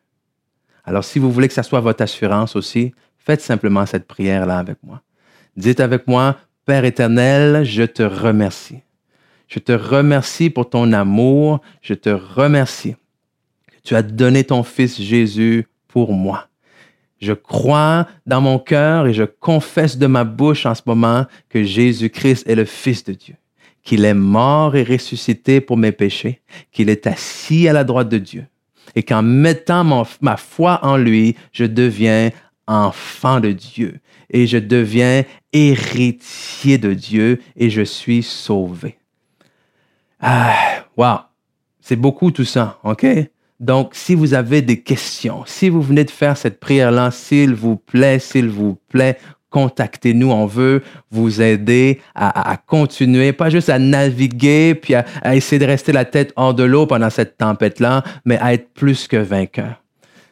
Alors 0.84 1.04
si 1.04 1.18
vous 1.18 1.32
voulez 1.32 1.48
que 1.48 1.54
ça 1.54 1.64
soit 1.64 1.80
votre 1.80 2.02
assurance 2.02 2.54
aussi, 2.54 2.94
faites 3.18 3.40
simplement 3.40 3.84
cette 3.84 4.06
prière-là 4.06 4.58
avec 4.58 4.78
moi. 4.84 5.02
Dites 5.56 5.80
avec 5.80 6.06
moi, 6.06 6.36
Père 6.66 6.84
éternel, 6.84 7.64
je 7.64 7.82
te 7.82 8.02
remercie. 8.02 8.80
Je 9.48 9.58
te 9.58 9.72
remercie 9.72 10.50
pour 10.50 10.70
ton 10.70 10.92
amour. 10.92 11.60
Je 11.82 11.94
te 11.94 12.10
remercie 12.10 12.94
tu 13.82 13.96
as 13.96 14.02
donné 14.02 14.44
ton 14.44 14.62
Fils 14.62 15.00
Jésus 15.00 15.66
pour 15.88 16.12
moi. 16.12 16.48
Je 17.20 17.32
crois 17.32 18.06
dans 18.26 18.40
mon 18.40 18.58
cœur 18.58 19.06
et 19.06 19.12
je 19.12 19.24
confesse 19.24 19.98
de 19.98 20.06
ma 20.06 20.24
bouche 20.24 20.64
en 20.64 20.74
ce 20.74 20.82
moment 20.86 21.26
que 21.48 21.62
Jésus-Christ 21.62 22.48
est 22.48 22.54
le 22.54 22.64
Fils 22.64 23.04
de 23.04 23.12
Dieu, 23.12 23.34
qu'il 23.82 24.04
est 24.04 24.14
mort 24.14 24.74
et 24.74 24.84
ressuscité 24.84 25.60
pour 25.60 25.76
mes 25.76 25.92
péchés, 25.92 26.40
qu'il 26.72 26.88
est 26.88 27.06
assis 27.06 27.68
à 27.68 27.72
la 27.72 27.84
droite 27.84 28.08
de 28.08 28.18
Dieu 28.18 28.46
et 28.96 29.02
qu'en 29.02 29.22
mettant 29.22 30.06
ma 30.20 30.36
foi 30.36 30.80
en 30.82 30.96
lui, 30.96 31.36
je 31.52 31.64
deviens 31.64 32.30
enfant 32.70 33.40
de 33.40 33.50
Dieu 33.50 34.00
et 34.30 34.46
je 34.46 34.56
deviens 34.56 35.24
héritier 35.52 36.78
de 36.78 36.94
Dieu 36.94 37.40
et 37.56 37.68
je 37.68 37.82
suis 37.82 38.22
sauvé. 38.22 38.96
Ah, 40.20 40.54
wow, 40.96 41.18
c'est 41.80 41.96
beaucoup 41.96 42.30
tout 42.30 42.44
ça, 42.44 42.78
OK? 42.84 43.06
Donc, 43.58 43.90
si 43.94 44.14
vous 44.14 44.32
avez 44.32 44.62
des 44.62 44.80
questions, 44.80 45.42
si 45.46 45.68
vous 45.68 45.82
venez 45.82 46.04
de 46.04 46.10
faire 46.10 46.36
cette 46.36 46.60
prière-là, 46.60 47.10
s'il 47.10 47.54
vous 47.54 47.76
plaît, 47.76 48.18
s'il 48.18 48.48
vous 48.48 48.78
plaît, 48.88 49.18
contactez-nous. 49.50 50.30
On 50.30 50.46
veut 50.46 50.82
vous 51.10 51.42
aider 51.42 52.00
à, 52.14 52.56
continuer, 52.66 53.32
pas 53.32 53.50
juste 53.50 53.68
à 53.68 53.78
naviguer 53.78 54.74
puis 54.74 54.94
à, 54.94 55.04
essayer 55.34 55.58
de 55.58 55.66
rester 55.66 55.92
la 55.92 56.04
tête 56.04 56.32
hors 56.36 56.54
de 56.54 56.62
l'eau 56.62 56.86
pendant 56.86 57.10
cette 57.10 57.36
tempête-là, 57.36 58.04
mais 58.24 58.38
à 58.38 58.54
être 58.54 58.72
plus 58.72 59.08
que 59.08 59.16
vainqueur. 59.16 59.82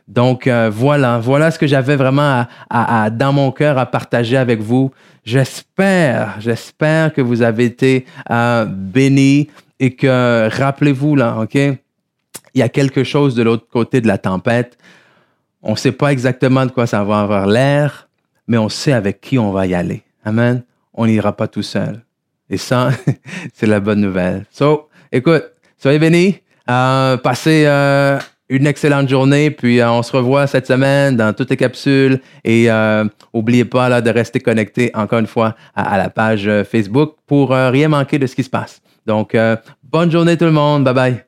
Donc 0.08 0.46
euh, 0.46 0.70
voilà, 0.72 1.18
voilà 1.18 1.50
ce 1.50 1.58
que 1.58 1.66
j'avais 1.66 1.96
vraiment 1.96 2.46
à, 2.70 3.10
dans 3.10 3.32
mon 3.32 3.52
cœur 3.52 3.76
à 3.76 3.84
partager 3.86 4.38
avec 4.38 4.60
vous. 4.60 4.90
J'espère, 5.24 6.36
j'espère 6.40 7.12
que 7.12 7.20
vous 7.20 7.42
avez 7.42 7.66
été 7.66 8.06
euh, 8.30 8.64
bénis 8.64 9.48
et 9.78 9.94
que 9.94 10.48
rappelez-vous 10.48 11.14
là, 11.14 11.36
ok, 11.40 11.54
il 11.54 11.78
y 12.54 12.62
a 12.62 12.70
quelque 12.70 13.04
chose 13.04 13.34
de 13.34 13.42
l'autre 13.42 13.66
côté 13.70 14.00
de 14.00 14.08
la 14.08 14.16
tempête. 14.16 14.78
On 15.62 15.72
ne 15.72 15.76
sait 15.76 15.92
pas 15.92 16.10
exactement 16.10 16.64
de 16.64 16.70
quoi 16.70 16.86
ça 16.86 17.04
va 17.04 17.20
avoir 17.20 17.46
l'air, 17.46 18.08
mais 18.46 18.56
on 18.56 18.70
sait 18.70 18.92
avec 18.92 19.20
qui 19.20 19.38
on 19.38 19.52
va 19.52 19.66
y 19.66 19.74
aller. 19.74 20.02
Amen. 20.24 20.62
On 20.94 21.06
n'ira 21.06 21.36
pas 21.36 21.48
tout 21.48 21.62
seul. 21.62 22.02
Et 22.48 22.56
ça, 22.56 22.90
c'est 23.54 23.66
la 23.66 23.80
bonne 23.80 24.00
nouvelle. 24.00 24.46
So, 24.50 24.88
écoute, 25.12 25.44
soyez 25.76 25.98
bénis. 25.98 26.40
Euh, 26.70 27.16
passez 27.18 27.64
euh, 27.66 28.18
une 28.48 28.66
excellente 28.66 29.08
journée, 29.08 29.50
puis 29.50 29.80
euh, 29.80 29.90
on 29.90 30.02
se 30.02 30.12
revoit 30.16 30.46
cette 30.46 30.66
semaine 30.66 31.16
dans 31.16 31.32
toutes 31.32 31.50
les 31.50 31.56
capsules. 31.56 32.20
Et 32.44 32.70
euh, 32.70 33.04
oubliez 33.32 33.64
pas 33.64 33.88
là, 33.88 34.00
de 34.00 34.10
rester 34.10 34.40
connecté 34.40 34.90
encore 34.94 35.18
une 35.18 35.26
fois 35.26 35.54
à, 35.74 35.94
à 35.94 35.98
la 35.98 36.10
page 36.10 36.50
Facebook 36.70 37.14
pour 37.26 37.50
rien 37.50 37.88
manquer 37.88 38.18
de 38.18 38.26
ce 38.26 38.34
qui 38.34 38.42
se 38.42 38.50
passe. 38.50 38.80
Donc, 39.06 39.36
bonne 39.82 40.10
journée 40.10 40.36
tout 40.36 40.44
le 40.44 40.52
monde. 40.52 40.84
Bye 40.84 40.94
bye. 40.94 41.27